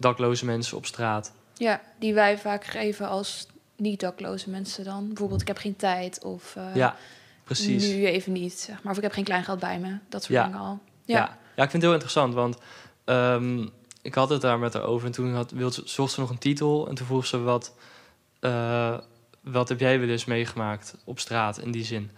dakloze 0.00 0.44
mensen 0.44 0.76
op 0.76 0.86
straat. 0.86 1.32
ja, 1.54 1.80
die 1.98 2.14
wij 2.14 2.38
vaak 2.38 2.64
geven 2.64 3.08
als 3.08 3.46
niet-dakloze 3.76 4.50
mensen 4.50 4.84
dan. 4.84 5.06
Bijvoorbeeld, 5.08 5.40
ik 5.40 5.46
heb 5.46 5.56
geen 5.58 5.76
tijd 5.76 6.24
of 6.24 6.56
eh, 6.56 6.74
ja, 6.74 6.96
precies. 7.44 7.88
nu 7.88 8.06
even 8.06 8.32
niet, 8.32 8.52
zeg 8.60 8.82
maar. 8.82 8.90
Of 8.92 8.96
ik 8.98 9.02
heb 9.04 9.12
geen 9.12 9.24
kleingeld 9.24 9.58
bij 9.60 9.78
me. 9.78 9.96
Dat 10.08 10.22
soort 10.22 10.34
Ja. 10.34 10.44
dingen 10.44 10.58
al. 10.58 10.78
Ja. 11.04 11.16
Ja. 11.18 11.38
Ja. 11.56 11.62
ik 11.64 11.70
vind 11.70 11.72
het 11.72 11.82
heel 11.82 11.92
interessant, 11.92 12.34
want 12.34 12.58
ehm, 13.04 13.66
ik 14.02 14.14
had 14.14 14.28
het 14.28 14.40
daar 14.40 14.58
met 14.58 14.72
haar 14.74 14.82
over 14.82 15.06
en 15.06 15.12
toen 15.12 15.34
had, 15.34 15.50
wilde, 15.50 15.74
ze- 15.74 15.82
zocht 15.84 16.12
ze 16.12 16.20
nog 16.20 16.30
een 16.30 16.38
titel 16.38 16.88
en 16.88 16.94
toen 16.94 17.06
vroeg 17.06 17.26
ze 17.26 17.38
wat, 17.38 17.74
eh, 18.40 18.98
wat 19.42 19.68
heb 19.68 19.80
jij 19.80 20.00
wel 20.00 20.08
eens 20.08 20.24
meegemaakt 20.24 20.94
op 21.04 21.18
straat 21.18 21.58
in 21.58 21.70
die 21.70 21.84
zin. 21.84 22.10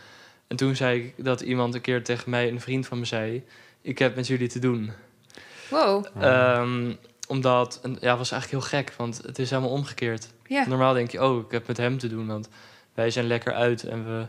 En 0.46 0.56
toen 0.56 0.76
zei 0.76 1.00
ik 1.00 1.24
dat 1.24 1.40
iemand 1.40 1.74
een 1.74 1.80
keer 1.80 2.04
tegen 2.04 2.30
mij, 2.30 2.48
een 2.48 2.60
vriend 2.60 2.86
van 2.86 2.98
me 2.98 3.04
zei, 3.04 3.44
ik 3.80 3.98
heb 3.98 4.16
met 4.16 4.26
jullie 4.26 4.48
te 4.48 4.58
doen. 4.58 4.92
Wow, 5.70 6.06
Ehm, 6.20 6.92
omdat, 7.28 7.78
en, 7.82 7.96
ja, 8.00 8.16
was 8.16 8.30
eigenlijk 8.30 8.62
heel 8.70 8.78
gek, 8.80 8.94
want 8.96 9.20
het 9.26 9.38
is 9.38 9.50
helemaal 9.50 9.70
omgekeerd. 9.70 10.28
ja. 10.46 10.66
Normaal 10.68 10.94
denk 10.94 11.10
je, 11.10 11.24
oh, 11.24 11.38
ik 11.44 11.50
heb 11.50 11.66
met 11.66 11.76
hem 11.76 11.98
te 11.98 12.08
doen, 12.08 12.26
want 12.26 12.48
wij 12.94 13.10
zijn 13.10 13.26
lekker 13.26 13.52
uit 13.54 13.84
en 13.84 14.04
we, 14.04 14.26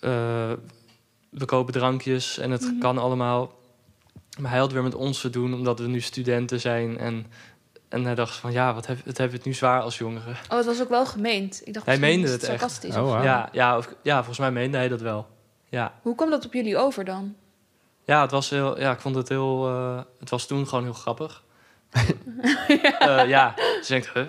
eh, 0.00 0.52
we 1.30 1.44
kopen 1.44 1.72
drankjes 1.72 2.38
en 2.38 2.50
het 2.50 2.62
Mhm. 2.62 2.78
kan 2.78 2.98
allemaal. 2.98 3.52
Maar 4.38 4.50
hij 4.50 4.60
had 4.60 4.72
weer 4.72 4.82
met 4.82 4.94
ons 4.94 5.20
te 5.20 5.30
doen, 5.30 5.54
omdat 5.54 5.78
we 5.78 5.86
nu 5.86 6.00
studenten 6.00 6.60
zijn. 6.60 6.98
En, 6.98 7.26
en 7.88 8.04
hij 8.04 8.14
dacht 8.14 8.34
van, 8.36 8.52
ja, 8.52 8.74
wat 8.74 8.86
heb, 8.86 8.98
wat 9.04 9.16
heb 9.16 9.30
je 9.30 9.36
het 9.36 9.46
nu 9.46 9.52
zwaar 9.54 9.80
als 9.80 9.98
jongere? 9.98 10.30
Oh, 10.30 10.56
het 10.56 10.66
was 10.66 10.80
ook 10.80 10.88
wel 10.88 11.06
gemeend. 11.06 11.60
Ik 11.64 11.74
dacht 11.74 11.86
Hij 11.86 11.98
meende 11.98 12.28
het 12.28 12.42
echt. 12.42 12.50
sarcastisch. 12.50 12.96
Oh. 12.96 13.20
Ja, 13.22 13.48
ja, 13.52 13.76
of, 13.76 13.94
ja, 14.02 14.16
volgens 14.16 14.38
mij 14.38 14.50
meende 14.52 14.76
hij 14.76 14.88
dat 14.88 15.00
wel. 15.00 15.26
Ja, 15.68 15.94
Hoe 16.02 16.14
kwam 16.14 16.30
dat 16.30 16.44
op 16.46 16.52
jullie 16.52 16.76
over 16.76 17.04
dan? 17.04 17.34
ja, 18.04 18.20
het 18.20 18.30
was 18.30 18.50
heel, 18.50 18.80
ja 18.80 18.92
ik 18.92 19.00
vond 19.00 19.14
het 19.14 19.28
heel... 19.28 19.66
eh, 19.68 20.00
het 20.18 20.30
was 20.30 20.46
toen 20.46 20.66
gewoon 20.68 20.84
heel 20.84 20.92
grappig. 20.92 21.44
ja. 22.82 23.22
ja, 23.22 23.54
dus 23.54 23.88
huh? 23.88 24.24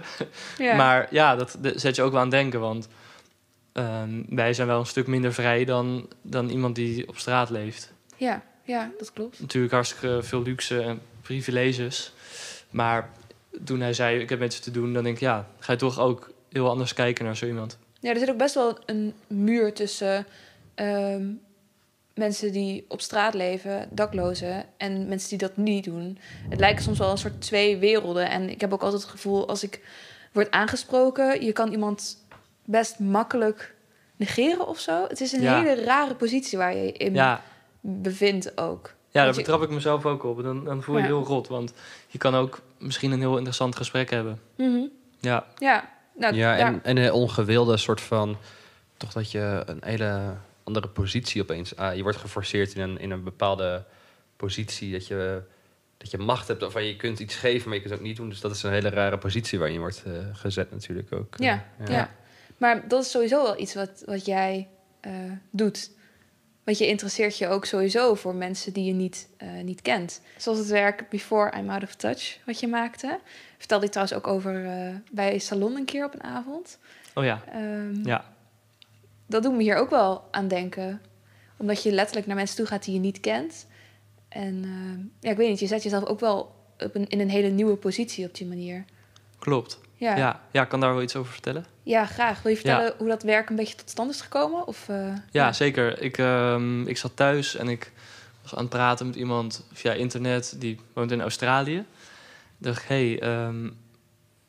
Ja. 0.58 0.76
Maar 0.76 1.08
ja, 1.10 1.36
dat, 1.36 1.58
dat 1.60 1.80
zet 1.82 1.96
je 1.96 2.02
ook 2.02 2.12
wel 2.12 2.22
aan 2.22 2.30
denken. 2.30 2.60
Want 2.60 2.88
ehm, 3.74 4.24
wij 4.30 4.54
zijn 4.54 4.68
wel 4.68 4.80
een 4.80 4.86
stuk 4.86 5.08
minder 5.08 5.34
vrij 5.34 5.66
dan, 5.66 6.08
dan 6.22 6.50
iemand 6.50 6.76
die 6.76 7.08
op 7.08 7.18
straat 7.18 7.50
leeft. 7.50 7.94
ja, 8.18 8.44
ja, 8.64 8.92
dat 8.98 9.14
klopt. 9.14 9.40
Natuurlijk 9.40 9.74
hartstikke 9.74 10.24
veel 10.24 10.42
luxe 10.42 10.82
en 10.82 11.02
privileges. 11.22 12.12
Maar 12.70 13.10
toen 13.64 13.80
hij 13.80 13.94
zei, 13.94 14.20
ik 14.20 14.30
heb 14.30 14.40
met 14.40 14.56
je 14.56 14.62
te 14.62 14.72
doen, 14.72 14.94
dan 14.94 15.04
denk 15.04 15.16
ik, 15.16 15.22
ja, 15.22 15.48
ga 15.60 15.72
je 15.72 15.78
toch 15.78 16.00
ook 16.00 16.32
heel 16.52 16.70
anders 16.70 16.94
kijken 16.94 17.26
naar 17.26 17.38
zo 17.38 17.46
iemand. 17.46 17.78
Ja, 18.00 18.10
er 18.10 18.20
zit 18.20 18.30
ook 18.30 18.38
best 18.38 18.56
wel 18.56 18.80
een 18.86 19.14
muur 19.28 19.74
tussen 19.74 20.26
ehm, 20.76 21.26
mensen 22.18 22.52
die 22.52 22.86
op 22.88 23.02
straat 23.02 23.34
leven, 23.34 23.88
daklozen, 23.92 24.66
en 24.78 25.08
mensen 25.08 25.30
die 25.30 25.38
dat 25.38 25.58
niet 25.58 25.84
doen. 25.84 26.18
Het 26.50 26.60
lijken 26.60 26.84
soms 26.84 26.98
wel 26.98 27.12
een 27.12 27.18
soort 27.18 27.42
twee 27.42 27.78
werelden. 27.78 28.30
En 28.30 28.50
ik 28.50 28.62
heb 28.62 28.74
ook 28.74 28.82
altijd 28.82 29.02
het 29.02 29.12
gevoel, 29.12 29.48
als 29.48 29.64
ik 29.64 29.82
word 30.32 30.52
aangesproken, 30.52 31.46
je 31.46 31.52
kan 31.52 31.72
iemand 31.72 32.18
best 32.66 33.00
makkelijk 33.00 33.76
negeren 34.16 34.68
of 34.68 34.80
zo. 34.80 35.06
Het 35.08 35.22
is 35.22 35.32
een 35.32 35.42
Ja. 35.42 35.62
hele 35.64 35.84
rare 35.84 36.16
positie 36.16 36.58
waar 36.58 36.76
je 36.76 36.84
je 36.84 36.92
in 36.92 37.14
Ja, 37.14 37.42
bevindt 37.82 38.58
ook. 38.58 38.94
ja 39.10 39.24
daar 39.26 39.36
betrap 39.36 39.62
ik 39.62 39.70
mezelf 39.70 40.06
ook 40.06 40.24
op. 40.24 40.44
Dan, 40.44 40.64
dan 40.64 40.84
voel 40.84 40.96
je 40.96 41.02
Ja. 41.02 41.08
heel 41.08 41.24
rot, 41.24 41.48
want 41.48 41.74
je 42.08 42.18
kan 42.18 42.36
ook 42.36 42.62
misschien 42.78 43.12
een 43.12 43.20
heel 43.20 43.36
interessant 43.36 43.76
gesprek 43.76 44.10
hebben. 44.10 44.40
Mhm. 44.58 44.82
Ja, 45.20 45.46
Ja, 45.58 45.90
Nou, 46.16 46.36
ja, 46.36 46.58
en 46.84 46.98
een 46.98 47.12
ongewilde 47.12 47.78
soort 47.78 48.02
van... 48.02 48.38
Toch 48.98 49.12
dat 49.14 49.32
je 49.32 49.64
een 49.66 49.82
hele 49.86 50.34
andere 50.68 50.88
positie 50.88 51.42
opeens... 51.42 51.76
ah, 51.76 51.96
je 51.96 52.02
wordt 52.02 52.18
geforceerd 52.18 52.74
in 52.76 52.82
een, 52.82 53.00
in 53.00 53.12
een 53.12 53.24
bepaalde 53.24 53.84
positie... 54.36 54.92
Dat 54.92 55.08
je, 55.08 55.42
dat 55.98 56.12
je 56.12 56.18
macht 56.18 56.48
hebt 56.48 56.64
of 56.64 56.74
je 56.82 56.96
kunt 56.96 57.20
iets 57.20 57.36
geven, 57.36 57.66
maar 57.66 57.76
je 57.76 57.82
kunt 57.82 57.94
het 57.94 58.02
ook 58.02 58.08
niet 58.08 58.18
doen. 58.18 58.30
Dus 58.30 58.40
dat 58.42 58.52
is 58.52 58.64
een 58.64 58.72
hele 58.72 58.90
rare 58.90 59.18
positie 59.18 59.58
waarin 59.58 59.76
je 59.76 59.82
wordt 59.82 60.04
eh, 60.06 60.14
gezet 60.34 60.72
natuurlijk 60.72 61.14
ook. 61.14 61.34
Ja, 61.38 61.66
ja. 61.88 62.16
Maar 62.58 62.88
dat 62.88 63.04
is 63.04 63.12
sowieso 63.12 63.44
wel 63.44 63.60
iets 63.60 63.74
wat, 63.74 64.04
wat 64.06 64.26
jij 64.26 64.68
eh, 65.00 65.12
doet. 65.52 65.92
Want 66.64 66.78
je 66.80 66.88
interesseert 66.88 67.38
je 67.38 67.48
ook 67.48 67.66
sowieso 67.66 68.16
voor 68.16 68.36
mensen 68.36 68.74
die 68.74 68.86
je 68.86 68.94
niet, 68.94 69.28
eh, 69.38 69.48
niet 69.64 69.82
kent. 69.82 70.22
Zoals 70.38 70.58
het 70.58 70.68
werk 70.68 71.10
Before 71.10 71.58
I'm 71.58 71.70
Out 71.70 71.84
of 71.84 71.96
Touch, 71.96 72.38
wat 72.46 72.60
je 72.60 72.68
maakte. 72.68 73.20
Vertelde 73.58 73.86
ik 73.86 73.92
trouwens 73.92 74.18
ook 74.18 74.28
over 74.28 74.66
eh, 74.66 74.96
bij 75.12 75.40
Salon 75.40 75.76
een 75.76 75.86
keer 75.86 76.06
op 76.06 76.14
een 76.14 76.24
avond. 76.24 76.78
Oh 77.14 77.24
ja, 77.24 77.44
Ehm, 77.52 78.08
ja. 78.08 78.36
Dat 79.28 79.44
doet 79.44 79.54
me 79.54 79.62
hier 79.62 79.76
ook 79.76 79.90
wel 79.90 80.28
aan 80.32 80.48
denken. 80.48 81.02
Omdat 81.58 81.84
je 81.84 81.92
letterlijk 81.92 82.28
naar 82.28 82.36
mensen 82.36 82.56
toe 82.58 82.66
gaat 82.66 82.84
die 82.84 82.94
je 82.94 83.00
niet 83.00 83.20
kent. 83.20 83.68
En 84.30 84.63
eh, 84.63 85.06
ja, 85.20 85.30
ik 85.30 85.38
weet 85.38 85.50
niet, 85.50 85.60
je 85.60 85.68
zet 85.68 85.84
jezelf 85.84 86.06
ook 86.06 86.20
wel 86.20 86.56
op 86.80 86.96
een, 86.96 87.08
in 87.08 87.20
een 87.20 87.30
hele 87.30 87.48
nieuwe 87.48 87.76
positie 87.76 88.26
op 88.26 88.36
die 88.36 88.48
manier. 88.48 88.86
Klopt. 89.40 89.80
Ja, 89.96 90.12
Ja. 90.12 90.18
ja. 90.18 90.42
Ja. 90.52 90.66
kan 90.66 90.80
daar 90.80 90.94
wel 90.94 91.02
iets 91.02 91.16
over 91.16 91.32
vertellen? 91.32 91.66
graag. 92.06 92.42
Wil 92.42 92.52
je 92.52 92.58
vertellen 92.58 92.94
hoe 92.98 93.08
dat 93.08 93.24
werk 93.24 93.50
een 93.50 93.56
beetje 93.56 93.76
tot 93.76 93.90
stand 93.90 94.12
is 94.12 94.22
gekomen? 94.22 94.68
Of, 94.68 94.90
eh, 94.90 95.13
Ja, 95.32 95.54
zeker. 95.54 96.02
Ik, 96.02 96.18
ehm, 96.18 96.88
ik 96.88 96.98
zat 96.98 97.16
thuis 97.16 97.56
en 97.56 97.68
ik 97.68 97.92
was 98.42 98.56
aan 98.56 98.60
het 98.62 98.70
praten 98.70 99.06
met 99.08 99.16
iemand 99.16 99.63
via 99.74 99.94
internet. 99.94 100.56
Die 100.60 100.80
woont 100.94 101.12
in 101.12 101.22
Australië. 101.22 101.78
Ik 101.78 101.86
dacht, 102.58 102.88
hé, 102.88 103.10
hey, 103.10 103.20
ehm, 103.20 103.70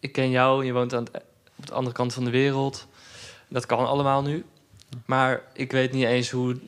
ik 0.01 0.13
ken 0.13 0.31
jou 0.31 0.61
en 0.61 0.67
je 0.67 0.73
woont 0.73 0.95
aan 0.95 1.05
het, 1.05 1.23
op 1.57 1.67
de 1.67 1.73
andere 1.73 1.97
kant 1.97 2.15
van 2.15 2.25
de 2.25 2.31
wereld. 2.31 2.87
Dat 3.49 3.67
kan 3.67 3.87
allemaal 3.87 4.23
nu. 4.23 4.45
Maar 5.07 5.43
ik 5.53 5.73
weet 5.73 5.93
niet 5.93 6.05
eens 6.05 6.31
hoe 6.31 6.61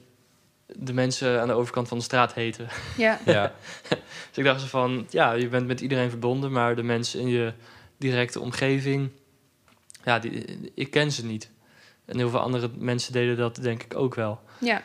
de 0.67 0.93
mensen 0.93 1.41
aan 1.41 1.47
de 1.47 1.53
overkant 1.55 1.89
van 1.89 1.99
de 1.99 2.05
straat 2.05 2.35
heten. 2.35 2.69
Ja, 2.97 3.21
Ja, 3.25 3.53
Dus 4.29 4.39
ik 4.39 4.45
dacht 4.45 4.61
zo 4.61 4.67
van, 4.67 5.07
ja, 5.11 5.33
je 5.33 5.49
bent 5.49 5.67
met 5.67 5.81
iedereen 5.81 6.11
verbonden, 6.11 6.53
maar 6.53 6.77
de 6.77 6.83
mensen 6.83 7.21
in 7.21 7.29
je 7.29 7.53
directe 7.97 8.41
omgeving, 8.41 9.11
ja, 10.05 10.19
die, 10.19 10.71
ik 10.75 10.91
ken 10.91 11.13
ze 11.13 11.25
niet. 11.25 11.51
En 12.05 12.17
heel 12.17 12.31
veel 12.31 12.41
andere 12.41 12.71
mensen 12.79 13.13
deden 13.13 13.37
dat 13.37 13.55
denk 13.55 13.83
ik 13.83 13.97
ook 13.97 14.15
wel. 14.15 14.41
ja. 14.59 14.83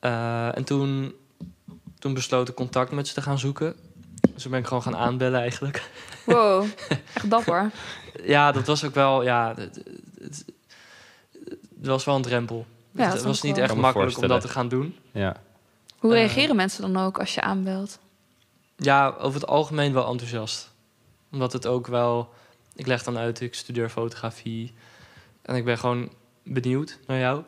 Eh, 0.00 0.56
en 0.56 0.64
toen, 0.64 1.14
toen 1.98 2.14
besloot 2.14 2.48
ik 2.48 2.54
contact 2.54 2.90
met 2.90 3.08
ze 3.08 3.14
te 3.14 3.22
gaan 3.22 3.38
zoeken. 3.38 3.76
Dus 4.34 4.42
toen 4.42 4.50
ben 4.50 4.60
ik 4.60 4.66
gewoon 4.66 4.82
gaan 4.82 4.96
aanbellen 4.96 5.40
eigenlijk. 5.40 5.90
Wow, 6.24 6.66
echt 7.14 7.30
dapper. 7.30 7.70
Ja, 8.22 8.52
dat 8.52 8.66
was 8.66 8.84
ook 8.84 8.94
wel, 8.94 9.22
ja, 9.22 9.54
het, 9.56 9.82
het, 10.20 10.44
het 11.86 11.94
was 11.94 12.04
wel 12.04 12.16
een 12.16 12.22
drempel. 12.22 12.66
Ja, 12.90 13.10
het 13.10 13.22
was 13.22 13.42
niet 13.42 13.54
wel. 13.56 13.64
echt 13.64 13.74
makkelijk 13.74 14.18
om 14.18 14.28
dat 14.28 14.40
te 14.40 14.48
gaan 14.48 14.68
doen. 14.68 14.96
ja. 15.12 15.36
Hoe 15.98 16.14
Eh, 16.14 16.18
reageren 16.20 16.56
mensen 16.56 16.92
dan 16.92 17.04
ook 17.04 17.18
als 17.18 17.34
je 17.34 17.40
aanbelt? 17.40 17.98
Ja, 18.76 19.14
over 19.18 19.40
het 19.40 19.48
algemeen 19.48 19.92
wel 19.92 20.08
enthousiast. 20.10 20.72
Omdat 21.32 21.52
het 21.52 21.66
ook 21.66 21.86
wel... 21.86 22.32
Ik 22.74 22.86
leg 22.86 23.02
dan 23.02 23.18
uit, 23.18 23.40
ik 23.40 23.54
studeer 23.54 23.88
fotografie. 23.88 24.74
En 25.42 25.54
ik 25.56 25.64
ben 25.64 25.78
gewoon 25.78 26.10
benieuwd 26.42 26.98
naar 27.06 27.18
jou. 27.18 27.42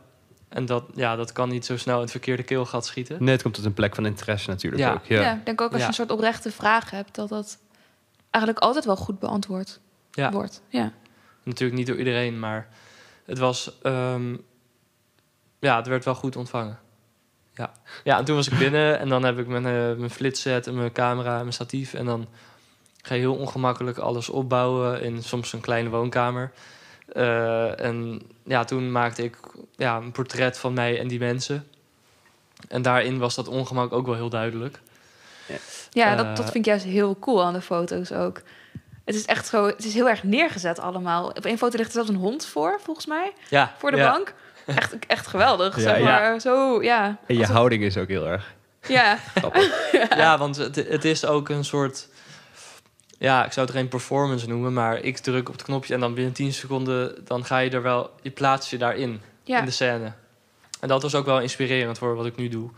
En 0.48 0.66
dat, 0.66 0.84
ja, 0.94 1.16
dat 1.16 1.32
kan 1.32 1.48
niet 1.48 1.64
zo 1.66 1.76
snel 1.76 1.94
in 1.96 2.00
het 2.02 2.10
verkeerde 2.10 2.42
keelgat 2.42 2.86
schieten. 2.86 3.16
Nee, 3.24 3.32
het 3.32 3.42
komt 3.42 3.54
tot 3.54 3.64
een 3.64 3.74
plek 3.74 3.94
van 3.94 4.06
interesse 4.06 4.48
natuurlijk 4.50 4.82
Ja. 4.82 4.92
ook. 4.92 5.04
Ja. 5.04 5.20
Ja. 5.20 5.34
ik 5.34 5.46
denk 5.46 5.60
ook 5.60 5.68
als 5.68 5.76
je 5.76 5.82
Ja. 5.82 5.88
een 5.88 5.94
soort 5.94 6.10
oprechte 6.10 6.50
vraag 6.52 6.90
hebt, 6.90 7.14
dat 7.14 7.28
dat 7.28 7.58
eigenlijk 8.30 8.64
altijd 8.64 8.84
wel 8.84 8.96
goed 8.96 9.18
beantwoord 9.18 9.80
Ja. 10.12 10.30
wordt. 10.30 10.62
Ja. 10.68 10.92
Natuurlijk 11.42 11.78
niet 11.78 11.86
door 11.86 11.96
iedereen, 11.98 12.38
maar 12.38 12.68
het 13.28 13.38
was... 13.38 13.72
ehm, 13.82 14.36
ja, 15.58 15.76
het 15.76 15.86
werd 15.86 16.04
wel 16.04 16.14
goed 16.14 16.36
ontvangen. 16.36 16.78
Ja. 17.54 17.72
ja, 18.04 18.18
en 18.18 18.24
toen 18.24 18.36
was 18.36 18.48
ik 18.48 18.58
binnen 18.64 18.98
en 18.98 19.08
dan 19.08 19.24
heb 19.24 19.38
ik 19.38 19.46
mijn, 19.46 19.66
eh, 19.66 19.98
mijn 19.98 20.10
flitsset 20.10 20.66
en 20.66 20.74
mijn 20.74 20.92
camera 20.92 21.32
en 21.34 21.40
mijn 21.40 21.52
statief. 21.52 21.94
En 21.94 22.04
dan 22.04 22.26
ga 23.02 23.14
je 23.14 23.20
heel 23.20 23.36
ongemakkelijk 23.36 23.98
alles 23.98 24.28
opbouwen 24.28 25.02
in 25.02 25.22
soms 25.22 25.52
een 25.52 25.60
kleine 25.60 25.88
woonkamer. 25.88 26.52
Eh, 27.12 27.80
en 27.80 28.22
ja, 28.44 28.64
toen 28.64 28.92
maakte 28.92 29.22
ik 29.22 29.36
ja, 29.76 29.96
een 29.96 30.12
portret 30.12 30.58
van 30.58 30.72
mij 30.72 30.98
en 31.00 31.08
die 31.08 31.18
mensen. 31.18 31.66
En 32.68 32.82
daarin 32.82 33.18
was 33.18 33.34
dat 33.34 33.48
ongemak 33.48 33.92
ook 33.92 34.06
wel 34.06 34.14
heel 34.14 34.28
duidelijk. 34.28 34.80
Ja, 35.90 36.10
Eh, 36.10 36.16
dat, 36.16 36.36
dat 36.36 36.44
vind 36.44 36.56
ik 36.56 36.64
juist 36.64 36.84
heel 36.84 37.18
cool 37.18 37.44
aan 37.44 37.52
de 37.52 37.60
foto's 37.60 38.12
ook. 38.12 38.42
Het 39.08 39.16
is 39.16 39.24
echt 39.24 39.46
zo, 39.46 39.66
het 39.66 39.84
is 39.84 39.94
heel 39.94 40.08
erg 40.08 40.22
neergezet 40.22 40.78
allemaal. 40.78 41.26
Op 41.28 41.44
één 41.44 41.58
foto 41.58 41.76
ligt 41.76 41.88
er 41.88 41.94
zelfs 41.94 42.08
een 42.08 42.16
hond 42.16 42.46
voor, 42.46 42.78
volgens 42.82 43.06
mij, 43.06 43.32
Ja, 43.50 43.74
voor 43.78 43.90
de 43.90 43.96
ja. 43.96 44.10
bank. 44.10 44.34
Echt, 44.66 44.96
echt 45.06 45.26
geweldig, 45.26 45.76
Ja, 45.76 45.82
zeg 45.82 45.98
ja. 45.98 46.04
maar. 46.04 46.40
Zo, 46.40 46.82
ja. 46.82 47.04
En 47.26 47.34
je 47.34 47.40
Alsof- 47.40 47.54
houding 47.54 47.82
is 47.82 47.96
ook 47.96 48.08
heel 48.08 48.26
erg 48.28 48.54
Ja. 48.88 49.18
Ja, 50.16 50.38
want 50.38 50.56
het, 50.56 50.74
het 50.76 51.04
is 51.04 51.24
ook 51.24 51.48
een 51.48 51.64
soort... 51.64 52.08
Ja, 53.18 53.44
ik 53.44 53.52
zou 53.52 53.66
het 53.66 53.74
geen 53.76 53.88
performance 53.88 54.48
noemen, 54.48 54.72
maar 54.72 54.98
ik 54.98 55.18
druk 55.18 55.48
op 55.48 55.54
het 55.54 55.62
knopje 55.64 55.94
en 55.94 56.00
dan 56.00 56.14
binnen 56.14 56.32
10 56.32 56.52
seconden, 56.52 57.24
dan 57.24 57.44
ga 57.44 57.58
je 57.58 57.70
er 57.70 57.82
wel, 57.82 58.10
je 58.22 58.30
plaatst 58.30 58.70
je 58.70 58.78
daarin, 58.78 59.20
ja. 59.44 59.58
in 59.58 59.64
de 59.64 59.70
scène. 59.70 60.12
En 60.80 60.88
dat 60.88 61.02
was 61.02 61.14
ook 61.14 61.26
wel 61.26 61.40
inspirerend 61.40 61.98
voor 61.98 62.14
wat 62.14 62.26
ik 62.26 62.36
nu 62.36 62.48
doe. 62.48 62.70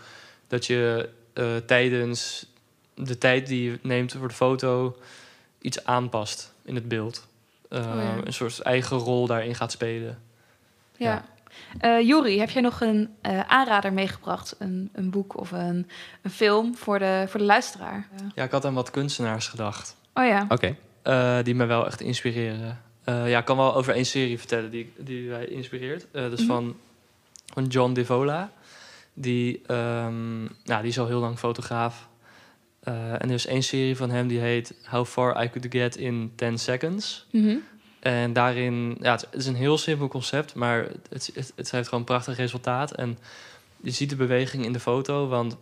Dat 0.49 0.67
je 0.67 1.09
eh, 1.33 1.45
tijdens 1.67 2.47
de 2.95 3.19
tijd 3.19 3.47
die 3.47 3.71
je 3.71 3.79
neemt 3.83 4.13
voor 4.19 4.29
de 4.29 4.35
foto 4.35 4.97
iets 5.61 5.85
aanpast 5.85 6.55
in 6.65 6.75
het 6.75 6.89
beeld. 6.89 7.29
Eh, 7.69 7.79
Oh 7.79 7.95
ja. 8.03 8.17
Een 8.25 8.33
soort 8.33 8.61
eigen 8.61 8.97
rol 8.97 9.27
daarin 9.27 9.55
gaat 9.55 9.73
spelen. 9.73 10.19
ja. 10.97 11.25
Eh, 11.79 12.01
Juri, 12.01 12.39
heb 12.39 12.51
jij 12.51 12.63
nog 12.63 12.81
een 12.81 13.15
eh, 13.21 13.41
aanrader 13.41 13.93
meegebracht? 13.93 14.57
Een, 14.59 14.89
een 14.93 15.11
boek 15.11 15.37
of 15.39 15.51
een, 15.53 15.89
een 16.23 16.31
film 16.31 16.77
voor 16.77 16.99
de, 16.99 17.25
voor 17.29 17.41
de 17.41 17.47
luisteraar? 17.47 18.09
Ja, 18.35 18.45
ik 18.45 18.51
had 18.51 18.65
aan 18.65 18.75
wat 18.75 18.91
kunstenaars 18.91 19.49
gedacht. 19.49 19.97
Oh 20.15 20.25
ja. 20.27 20.47
Oké. 20.49 20.77
Eh, 21.03 21.39
die 21.43 21.55
me 21.55 21.65
wel 21.67 21.87
echt 21.87 22.01
inspireren. 22.01 22.81
Eh, 23.05 23.31
ja, 23.31 23.39
ik 23.39 23.45
kan 23.45 23.57
wel 23.57 23.75
over 23.75 23.95
één 23.95 24.07
serie 24.07 24.39
vertellen 24.39 24.71
die, 24.71 24.93
die 24.99 25.29
mij 25.29 25.45
inspireert. 25.47 26.07
Eh 26.13 26.23
dat 26.23 26.33
is 26.33 26.39
Mhm. 26.41 26.49
van, 26.49 26.77
van 27.53 27.65
John 27.67 27.93
Devola. 27.93 28.51
Die, 29.15 29.63
ehm, 29.67 30.41
nou, 30.43 30.81
die 30.81 30.91
is 30.91 30.99
al 30.99 31.07
heel 31.07 31.21
lang 31.21 31.39
fotograaf. 31.39 32.09
Eh, 32.91 33.13
en 33.13 33.29
er 33.29 33.35
is 33.35 33.47
één 33.47 33.63
serie 33.63 33.97
van 33.97 34.11
hem 34.11 34.29
die 34.29 34.39
heet 34.39 34.75
How 34.85 35.07
Far 35.07 35.45
I 35.45 35.51
Could 35.51 35.67
Get 35.71 35.97
in 35.97 36.33
10 36.37 36.59
Seconds. 36.59 37.27
Mhm. 37.31 37.57
En 38.01 38.33
daarin, 38.33 38.97
ja, 39.01 39.13
het 39.13 39.27
is 39.31 39.47
een 39.47 39.55
heel 39.55 39.79
simpel 39.79 40.09
concept, 40.09 40.55
maar 40.55 40.89
het, 41.11 41.31
het, 41.35 41.53
het 41.57 41.71
heeft 41.71 41.85
gewoon 41.85 42.01
een 42.01 42.07
prachtig 42.07 42.37
resultaat. 42.37 42.93
En 42.93 43.19
je 43.81 43.91
ziet 43.91 44.11
de 44.11 44.17
beweging 44.17 44.65
in 44.65 44.73
de 44.73 44.81
foto, 44.81 45.29
want 45.29 45.57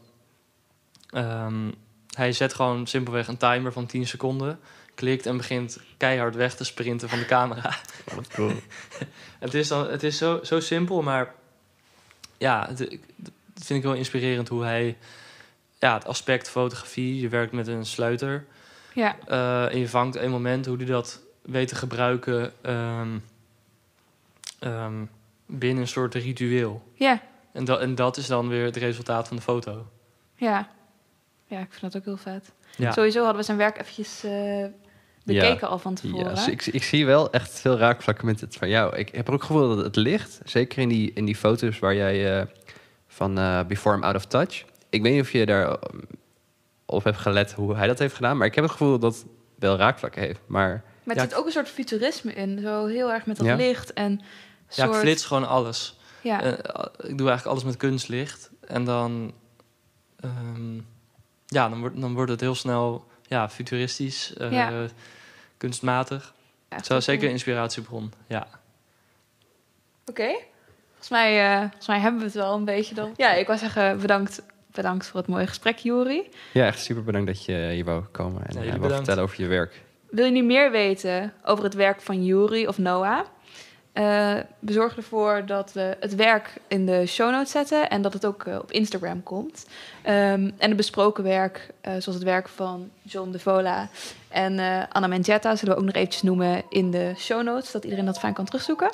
ehm, 1.10 1.70
hij 2.14 2.32
zet 2.32 2.54
gewoon 2.54 2.86
simpelweg 2.86 3.28
een 3.28 3.36
timer 3.36 3.72
van 3.72 3.86
10 3.86 4.06
seconden, 4.06 4.58
klikt 4.94 5.26
en 5.26 5.36
begint 5.36 5.78
keihard 5.96 6.34
weg 6.34 6.54
te 6.54 6.64
sprinten 6.64 7.08
van 7.08 7.18
de 7.18 7.26
camera. 7.26 7.76
Wat 8.14 8.28
cool. 8.28 8.52
het 9.38 9.54
is, 9.54 9.68
dan, 9.68 9.88
het 9.88 10.02
is 10.02 10.18
zo, 10.18 10.40
zo 10.42 10.60
simpel, 10.60 11.02
maar 11.02 11.34
ja, 12.36 12.66
het, 12.68 12.78
dat 13.16 13.64
vind 13.64 13.78
ik 13.78 13.84
wel 13.84 13.94
inspirerend 13.94 14.48
hoe 14.48 14.64
hij 14.64 14.96
ja, 15.78 15.94
het 15.94 16.06
aspect 16.06 16.48
fotografie, 16.48 17.20
je 17.20 17.28
werkt 17.28 17.52
met 17.52 17.66
een 17.66 17.86
sluiter. 17.86 18.46
Ja. 18.94 19.16
Eh, 19.26 19.72
en 19.72 19.78
je 19.78 19.88
vangt 19.88 20.16
een 20.16 20.30
moment 20.30 20.66
hoe 20.66 20.76
die 20.76 20.86
dat 20.86 21.20
weet 21.42 21.68
te 21.68 21.74
gebruiken 21.74 22.52
ehm, 22.60 23.18
ehm, 24.58 25.04
binnen 25.46 25.82
een 25.82 25.88
soort 25.88 26.14
ritueel. 26.14 26.82
Ja. 26.94 27.22
En, 27.52 27.64
dat 27.64 27.80
en 27.80 27.94
dat 27.94 28.16
is 28.16 28.26
dan 28.26 28.48
weer 28.48 28.64
het 28.64 28.76
resultaat 28.76 29.28
van 29.28 29.36
de 29.36 29.42
foto. 29.42 29.86
Ja. 30.34 30.68
Ja, 31.46 31.58
ik 31.60 31.70
vind 31.70 31.92
dat 31.92 31.96
ook 31.96 32.04
heel 32.04 32.16
vet. 32.16 32.52
Ja, 32.76 32.92
Sowieso 32.92 33.18
hadden 33.18 33.36
we 33.36 33.42
zijn 33.42 33.58
werk 33.58 33.78
eventjes 33.78 34.24
eh, 34.24 34.64
bekeken 35.24 35.68
al 35.68 35.78
van 35.78 35.94
tevoren. 35.94 36.24
Ja, 36.24 36.34
dus 36.34 36.48
ik, 36.48 36.66
ik 36.66 36.82
zie 36.82 37.06
wel 37.06 37.30
echt 37.32 37.60
veel 37.60 37.76
raakvlakken 37.76 38.26
met 38.26 38.40
het 38.40 38.56
van 38.56 38.68
jou. 38.68 38.96
Ik 38.96 39.08
heb 39.14 39.30
ook 39.30 39.42
gevoel 39.42 39.68
dat 39.68 39.84
het 39.84 39.96
licht, 39.96 40.40
zeker 40.44 40.78
in 40.78 40.88
die, 40.88 41.12
in 41.12 41.24
die 41.24 41.36
foto's 41.36 41.78
waar 41.78 41.94
jij 41.94 42.38
eh, 42.38 42.46
van 43.06 43.38
eh, 43.38 43.64
Before 43.64 43.96
I'm 43.96 44.02
Out 44.02 44.14
of 44.14 44.24
Touch. 44.24 44.64
Ik 44.90 45.02
weet 45.02 45.12
niet 45.12 45.22
of 45.22 45.32
je 45.32 45.46
daar 45.46 45.68
eh, 45.68 45.74
op 46.86 47.04
hebt 47.04 47.16
gelet 47.18 47.52
hoe 47.52 47.76
hij 47.76 47.86
dat 47.86 47.98
heeft 47.98 48.14
gedaan, 48.14 48.36
maar 48.36 48.46
ik 48.46 48.54
heb 48.54 48.64
het 48.64 48.72
gevoel 48.72 48.98
dat 48.98 49.14
het 49.14 49.24
wel 49.54 49.76
raakvlakken 49.76 50.22
heeft. 50.22 50.40
Maar 50.46 50.82
Maar 51.04 51.16
Ja, 51.16 51.22
er 51.22 51.28
zit 51.28 51.38
ook 51.38 51.46
een 51.46 51.52
soort 51.52 51.68
futurisme 51.68 52.32
in. 52.32 52.60
Zo 52.60 52.86
heel 52.86 53.12
erg 53.12 53.26
met 53.26 53.36
dat 53.36 53.46
Ja. 53.46 53.54
licht 53.56 53.92
en 53.92 54.20
ja 54.68 54.84
soort... 54.84 54.94
ik 54.94 55.00
flits 55.00 55.24
gewoon 55.24 55.48
alles. 55.48 55.98
Ja. 56.22 56.42
Eh, 56.42 56.52
ik 57.10 57.18
doe 57.18 57.28
eigenlijk 57.28 57.46
alles 57.46 57.64
met 57.64 57.76
kunstlicht. 57.76 58.50
En 58.60 58.84
dan, 58.84 59.32
ehm, 60.20 60.74
ja, 61.46 61.68
dan, 61.68 61.80
wordt, 61.80 62.00
dan 62.00 62.14
wordt 62.14 62.30
het 62.30 62.40
heel 62.40 62.54
snel 62.54 63.06
ja, 63.22 63.48
futuristisch, 63.50 64.34
eh, 64.34 64.52
Ja. 64.52 64.86
kunstmatig. 65.56 66.34
Het 66.68 66.86
cool. 66.86 67.00
zeker 67.00 67.24
een 67.26 67.30
inspiratiebron, 67.32 68.12
ja. 68.26 68.46
Oké. 70.06 70.28
Volgens, 70.88 71.08
mij, 71.08 71.52
eh, 71.52 71.60
volgens 71.60 71.86
mij 71.86 71.98
hebben 71.98 72.20
we 72.20 72.26
het 72.26 72.34
wel 72.34 72.54
een 72.54 72.64
beetje 72.64 72.94
dan. 72.94 73.14
Ja, 73.16 73.32
ik 73.32 73.46
wou 73.46 73.58
zeggen 73.58 74.00
bedankt, 74.00 74.42
bedankt 74.78 75.06
voor 75.06 75.20
het 75.20 75.28
mooie 75.28 75.46
gesprek, 75.46 75.78
Juri. 75.78 76.30
ja, 76.52 76.66
echt 76.66 76.80
super 76.80 77.04
bedankt 77.04 77.26
dat 77.26 77.44
je 77.44 77.68
hier 77.72 77.84
wou 77.84 78.02
komen 78.12 78.46
en 78.46 78.62
Ja, 78.62 78.72
eh, 78.72 78.78
wou 78.78 78.92
vertellen 78.92 79.22
over 79.22 79.40
je 79.40 79.46
werk. 79.46 79.82
Wil 80.10 80.24
je 80.24 80.30
nu 80.30 80.42
meer 80.42 80.70
weten 80.70 81.32
over 81.44 81.64
het 81.64 81.74
werk 81.74 82.00
van 82.00 82.24
Yuri 82.24 82.66
of 82.66 82.78
Noah? 82.78 83.18
Uh, 83.18 84.04
we 84.58 84.72
zorgen 84.72 84.96
ervoor 84.96 85.42
dat 85.46 85.72
we 85.72 85.96
het 86.00 86.14
werk 86.14 86.52
in 86.68 86.86
de 86.86 87.06
show 87.06 87.30
notes 87.30 87.50
zetten 87.50 87.90
en 87.90 88.02
dat 88.02 88.12
het 88.12 88.26
ook 88.26 88.44
uh, 88.44 88.58
op 88.58 88.72
Instagram 88.72 89.22
komt. 89.22 89.66
Um, 90.06 90.12
en 90.12 90.54
het 90.58 90.76
besproken 90.76 91.24
werk, 91.24 91.70
uh, 91.82 91.92
zoals 91.92 92.06
het 92.06 92.22
werk 92.22 92.48
van 92.48 92.90
John 93.02 93.30
de 93.30 93.38
Vola 93.38 93.88
en 94.28 94.58
Anna 94.88 95.06
Menjetta, 95.06 95.56
zullen 95.56 95.74
we 95.74 95.80
ook 95.80 95.86
nog 95.86 95.94
eventjes 95.94 96.22
noemen 96.22 96.62
in 96.68 96.90
de 96.90 97.12
show 97.16 97.42
notes, 97.42 97.70
dat 97.70 97.84
iedereen 97.84 98.04
dat 98.04 98.18
fijn 98.18 98.34
kan 98.34 98.44
terugzoeken. 98.44 98.90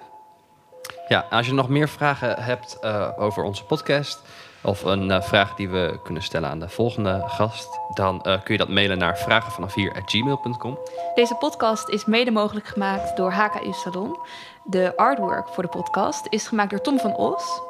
Ja, 1.08 1.26
als 1.30 1.46
je 1.46 1.52
nog 1.52 1.68
meer 1.68 1.88
vragen 1.88 2.42
hebt 2.42 2.82
over 3.16 3.42
onze 3.42 3.64
podcast 3.64 4.20
of 4.64 4.84
een 4.84 5.22
vraag 5.22 5.54
die 5.54 5.68
we 5.68 6.00
kunnen 6.02 6.22
stellen 6.22 6.48
aan 6.48 6.58
de 6.58 6.68
volgende 6.68 7.22
gast, 7.26 7.68
dan 7.94 8.22
kun 8.22 8.40
je 8.54 8.56
dat 8.56 8.68
mailen 8.68 8.98
naar 8.98 9.18
vragenvanaf4@gmail.com. 9.18 10.78
Deze 11.14 11.34
podcast 11.34 11.88
is 11.88 12.04
mede 12.04 12.30
mogelijk 12.30 12.66
gemaakt 12.66 13.16
door 13.16 13.32
HKU 13.32 13.72
Salon. 13.72 14.18
De 14.62 14.92
artwork 14.96 15.48
voor 15.48 15.62
de 15.62 15.68
podcast 15.68 16.26
is 16.28 16.46
gemaakt 16.46 16.70
door 16.70 16.80
Tom 16.80 16.98
van 16.98 17.16
Os. 17.16 17.60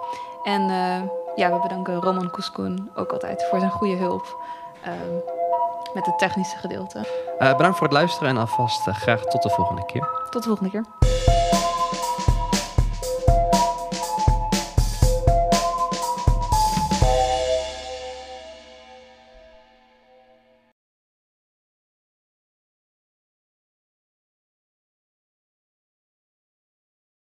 En 0.43 0.61
uh, 0.61 1.03
ja, 1.37 1.53
we 1.53 1.59
bedanken 1.63 1.95
Roman 1.95 2.31
Koeskoen 2.31 2.91
ook 2.95 3.13
altijd 3.13 3.47
voor 3.51 3.59
zijn 3.59 3.71
goede 3.71 3.97
hulp 3.97 4.43
met 5.95 6.07
het 6.07 6.19
technische 6.19 6.57
gedeelte. 6.57 7.07
Bedankt 7.39 7.77
voor 7.77 7.87
het 7.87 7.97
luisteren 7.97 8.29
en 8.29 8.37
alvast 8.37 8.83
graag 8.83 9.21
tot 9.21 9.43
de 9.43 9.51
volgende 9.51 9.85
keer. 9.87 10.09
Tot 10.31 10.43
de 10.43 10.49
volgende 10.49 10.71
keer. 10.71 10.85